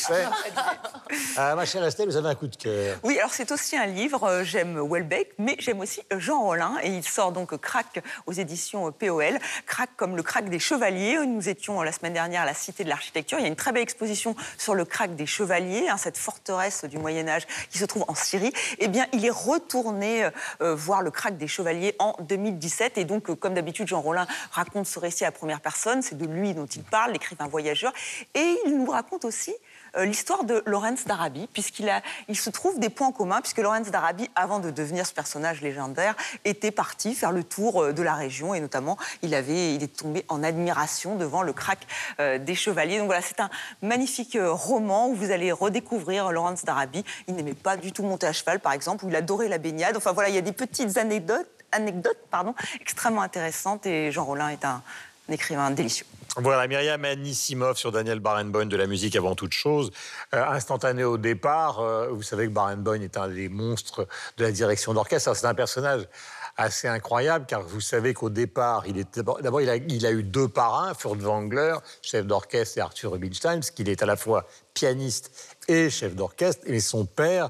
Ah, 1.37 1.55
ma 1.55 1.65
chère 1.65 1.83
Estelle, 1.83 2.07
vous 2.07 2.17
avez 2.17 2.29
un 2.29 2.35
coup 2.35 2.47
de 2.47 2.55
cœur. 2.55 2.97
Oui, 3.03 3.17
alors 3.19 3.33
c'est 3.33 3.51
aussi 3.51 3.75
un 3.75 3.85
livre. 3.85 4.23
Euh, 4.23 4.43
j'aime 4.43 4.79
Welbeck, 4.79 5.33
mais 5.37 5.55
j'aime 5.59 5.79
aussi 5.79 6.01
euh, 6.13 6.19
Jean 6.19 6.41
Rollin. 6.41 6.75
Et 6.83 6.89
il 6.89 7.03
sort 7.03 7.31
donc 7.31 7.55
Crac 7.57 8.03
aux 8.25 8.31
éditions 8.31 8.87
euh, 8.87 8.91
POL. 8.91 9.39
Crac 9.65 9.89
comme 9.95 10.15
le 10.15 10.23
crack 10.23 10.49
des 10.49 10.59
chevaliers. 10.59 11.17
Nous 11.25 11.49
étions 11.49 11.81
la 11.81 11.91
semaine 11.91 12.13
dernière 12.13 12.43
à 12.43 12.45
la 12.45 12.53
Cité 12.53 12.83
de 12.83 12.89
l'Architecture. 12.89 13.39
Il 13.39 13.43
y 13.43 13.45
a 13.45 13.49
une 13.49 13.55
très 13.55 13.71
belle 13.71 13.83
exposition 13.83 14.35
sur 14.57 14.75
le 14.75 14.85
crack 14.85 15.15
des 15.15 15.25
chevaliers, 15.25 15.89
hein, 15.89 15.97
cette 15.97 16.17
forteresse 16.17 16.85
du 16.85 16.97
Moyen-Âge 16.97 17.45
qui 17.69 17.77
se 17.77 17.85
trouve 17.85 18.05
en 18.07 18.15
Syrie. 18.15 18.53
Eh 18.79 18.87
bien, 18.87 19.07
il 19.13 19.25
est 19.25 19.29
retourné 19.29 20.29
voir 20.59 21.01
le 21.01 21.11
crack 21.11 21.37
des 21.37 21.47
chevaliers 21.47 21.95
en 21.99 22.15
2017. 22.21 22.97
Et 22.97 23.05
donc, 23.05 23.33
comme 23.39 23.53
d'habitude, 23.53 23.87
Jean 23.87 24.01
Rollin 24.01 24.27
raconte 24.51 24.85
ce 24.85 24.99
récit 24.99 25.08
à 25.21 25.31
première 25.31 25.61
personne, 25.61 26.01
c'est 26.01 26.17
de 26.17 26.25
lui 26.25 26.53
dont 26.53 26.65
il 26.65 26.83
parle, 26.83 27.11
l'écrivain 27.11 27.47
voyageur, 27.47 27.93
et 28.35 28.57
il 28.65 28.77
nous 28.77 28.89
raconte 28.89 29.25
aussi 29.25 29.53
euh, 29.97 30.05
l'histoire 30.05 30.43
de 30.43 30.61
Lawrence 30.65 31.05
d'Arabie, 31.05 31.47
puisqu'il 31.51 31.91
il 32.27 32.37
se 32.37 32.49
trouve 32.49 32.79
des 32.79 32.89
points 32.89 33.11
communs, 33.11 33.41
puisque 33.41 33.57
Lawrence 33.57 33.89
d'Arabie, 33.89 34.29
avant 34.35 34.59
de 34.59 34.69
devenir 34.69 35.05
ce 35.05 35.13
personnage 35.13 35.61
légendaire, 35.61 36.15
était 36.45 36.71
parti 36.71 37.15
faire 37.15 37.31
le 37.31 37.43
tour 37.43 37.83
euh, 37.83 37.93
de 37.93 38.03
la 38.03 38.13
région 38.13 38.53
et 38.53 38.59
notamment 38.59 38.97
il, 39.21 39.33
avait, 39.33 39.73
il 39.75 39.83
est 39.83 39.95
tombé 39.95 40.25
en 40.27 40.43
admiration 40.43 41.15
devant 41.15 41.41
le 41.41 41.53
crack 41.53 41.79
euh, 42.19 42.37
des 42.37 42.55
chevaliers. 42.55 42.97
Donc 42.99 43.07
voilà, 43.07 43.21
c'est 43.21 43.39
un 43.39 43.49
magnifique 43.81 44.37
roman 44.39 45.07
où 45.09 45.15
vous 45.15 45.31
allez 45.31 45.51
redécouvrir 45.51 46.31
Lawrence 46.31 46.65
d'Arabie. 46.65 47.03
Il 47.27 47.35
n'aimait 47.35 47.53
pas 47.53 47.77
du 47.77 47.91
tout 47.91 48.03
monter 48.03 48.27
à 48.27 48.33
cheval, 48.33 48.59
par 48.59 48.73
exemple, 48.73 49.05
où 49.05 49.09
il 49.09 49.15
adorait 49.15 49.47
la 49.47 49.57
baignade. 49.57 49.97
Enfin 49.97 50.11
voilà, 50.11 50.29
il 50.29 50.35
y 50.35 50.37
a 50.37 50.41
des 50.41 50.51
petites 50.51 50.97
anecdotes, 50.97 51.49
anecdotes 51.71 52.19
pardon, 52.29 52.53
extrêmement 52.79 53.21
intéressantes 53.21 53.85
et 53.85 54.11
Jean 54.11 54.25
Rollin 54.25 54.49
est 54.49 54.65
un 54.65 54.81
écrivain 55.29 55.71
délicieux. 55.71 56.05
Voilà, 56.37 56.67
Myriam 56.67 57.03
Anissimov 57.03 57.75
sur 57.75 57.91
Daniel 57.91 58.19
Barenboim 58.19 58.67
de 58.67 58.77
la 58.77 58.85
musique 58.85 59.15
avant 59.15 59.35
toute 59.35 59.53
chose. 59.53 59.91
Euh, 60.33 60.45
instantané 60.45 61.03
au 61.03 61.17
départ, 61.17 61.79
euh, 61.79 62.09
vous 62.11 62.21
savez 62.21 62.45
que 62.45 62.51
Barenboim 62.51 63.01
est 63.01 63.17
un 63.17 63.27
des 63.27 63.49
monstres 63.49 64.07
de 64.37 64.43
la 64.43 64.51
direction 64.51 64.93
d'orchestre. 64.93 65.35
C'est 65.35 65.47
un 65.47 65.55
personnage 65.55 66.07
assez 66.55 66.87
incroyable 66.87 67.45
car 67.47 67.61
vous 67.61 67.81
savez 67.81 68.13
qu'au 68.13 68.29
départ, 68.29 68.83
il 68.85 69.03
d'abord 69.13 69.61
il 69.61 70.05
a 70.05 70.11
eu 70.11 70.23
deux 70.23 70.47
parrains, 70.47 70.93
Furtwängler, 70.93 71.75
chef 72.01 72.25
d'orchestre, 72.27 72.77
et 72.77 72.81
Arthur 72.81 73.11
Rubinstein, 73.13 73.55
parce 73.55 73.71
qu'il 73.71 73.89
est 73.89 74.03
à 74.03 74.05
la 74.05 74.15
fois 74.15 74.45
pianiste 74.73 75.57
et 75.67 75.89
chef 75.89 76.15
d'orchestre. 76.15 76.61
Et 76.67 76.79
son 76.79 77.05
père 77.05 77.49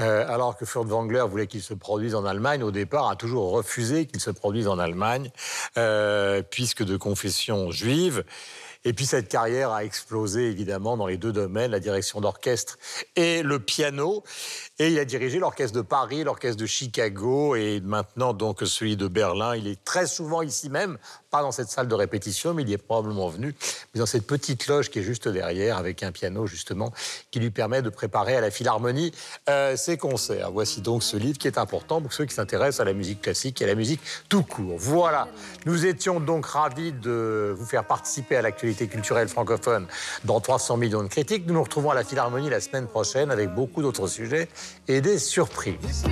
euh, 0.00 0.26
alors 0.28 0.56
que 0.56 0.64
Furtwängler 0.64 1.24
voulait 1.28 1.46
qu'il 1.46 1.62
se 1.62 1.74
produise 1.74 2.14
en 2.14 2.24
Allemagne, 2.24 2.62
au 2.62 2.70
départ 2.70 3.08
a 3.08 3.16
toujours 3.16 3.50
refusé 3.50 4.06
qu'il 4.06 4.20
se 4.20 4.30
produise 4.30 4.68
en 4.68 4.78
Allemagne, 4.78 5.30
euh, 5.76 6.42
puisque 6.42 6.82
de 6.82 6.96
confession 6.96 7.70
juive. 7.70 8.24
Et 8.84 8.92
puis 8.92 9.06
cette 9.06 9.28
carrière 9.28 9.70
a 9.70 9.84
explosé 9.84 10.48
évidemment 10.48 10.96
dans 10.96 11.06
les 11.06 11.16
deux 11.16 11.32
domaines, 11.32 11.70
la 11.70 11.78
direction 11.78 12.20
d'orchestre 12.20 12.78
et 13.14 13.42
le 13.42 13.60
piano. 13.60 14.24
Et 14.78 14.88
il 14.88 14.98
a 14.98 15.04
dirigé 15.04 15.38
l'orchestre 15.38 15.76
de 15.76 15.82
Paris, 15.82 16.24
l'orchestre 16.24 16.60
de 16.60 16.66
Chicago 16.66 17.54
et 17.54 17.80
maintenant 17.80 18.32
donc 18.32 18.62
celui 18.64 18.96
de 18.96 19.06
Berlin. 19.06 19.54
Il 19.54 19.68
est 19.68 19.84
très 19.84 20.06
souvent 20.08 20.42
ici 20.42 20.68
même, 20.68 20.98
pas 21.32 21.42
dans 21.42 21.50
cette 21.50 21.70
salle 21.70 21.88
de 21.88 21.94
répétition, 21.94 22.52
mais 22.52 22.62
il 22.62 22.68
y 22.68 22.74
est 22.74 22.78
probablement 22.78 23.28
venu, 23.28 23.54
mais 23.92 23.98
dans 23.98 24.06
cette 24.06 24.26
petite 24.26 24.66
loge 24.66 24.90
qui 24.90 24.98
est 24.98 25.02
juste 25.02 25.28
derrière 25.28 25.78
avec 25.78 26.02
un 26.02 26.12
piano 26.12 26.46
justement 26.46 26.92
qui 27.30 27.40
lui 27.40 27.50
permet 27.50 27.80
de 27.80 27.88
préparer 27.88 28.36
à 28.36 28.42
la 28.42 28.50
philharmonie 28.50 29.12
euh, 29.48 29.74
ses 29.74 29.96
concerts. 29.96 30.50
Voici 30.52 30.82
donc 30.82 31.02
ce 31.02 31.16
livre 31.16 31.38
qui 31.38 31.48
est 31.48 31.56
important 31.56 32.02
pour 32.02 32.12
ceux 32.12 32.26
qui 32.26 32.34
s'intéressent 32.34 32.80
à 32.80 32.84
la 32.84 32.92
musique 32.92 33.22
classique 33.22 33.62
et 33.62 33.64
à 33.64 33.68
la 33.68 33.74
musique 33.74 34.00
tout 34.28 34.42
court. 34.42 34.76
Voilà, 34.76 35.26
nous 35.64 35.86
étions 35.86 36.20
donc 36.20 36.44
ravis 36.44 36.92
de 36.92 37.54
vous 37.56 37.64
faire 37.64 37.84
participer 37.84 38.36
à 38.36 38.42
l'actualité 38.42 38.86
culturelle 38.86 39.28
francophone 39.28 39.86
dans 40.24 40.38
300 40.38 40.76
millions 40.76 41.02
de 41.02 41.08
critiques. 41.08 41.46
Nous 41.46 41.54
nous 41.54 41.62
retrouvons 41.62 41.90
à 41.90 41.94
la 41.94 42.04
philharmonie 42.04 42.50
la 42.50 42.60
semaine 42.60 42.86
prochaine 42.86 43.30
avec 43.30 43.54
beaucoup 43.54 43.80
d'autres 43.80 44.06
sujets 44.06 44.48
et 44.86 45.00
des 45.00 45.18
surprises. 45.18 46.04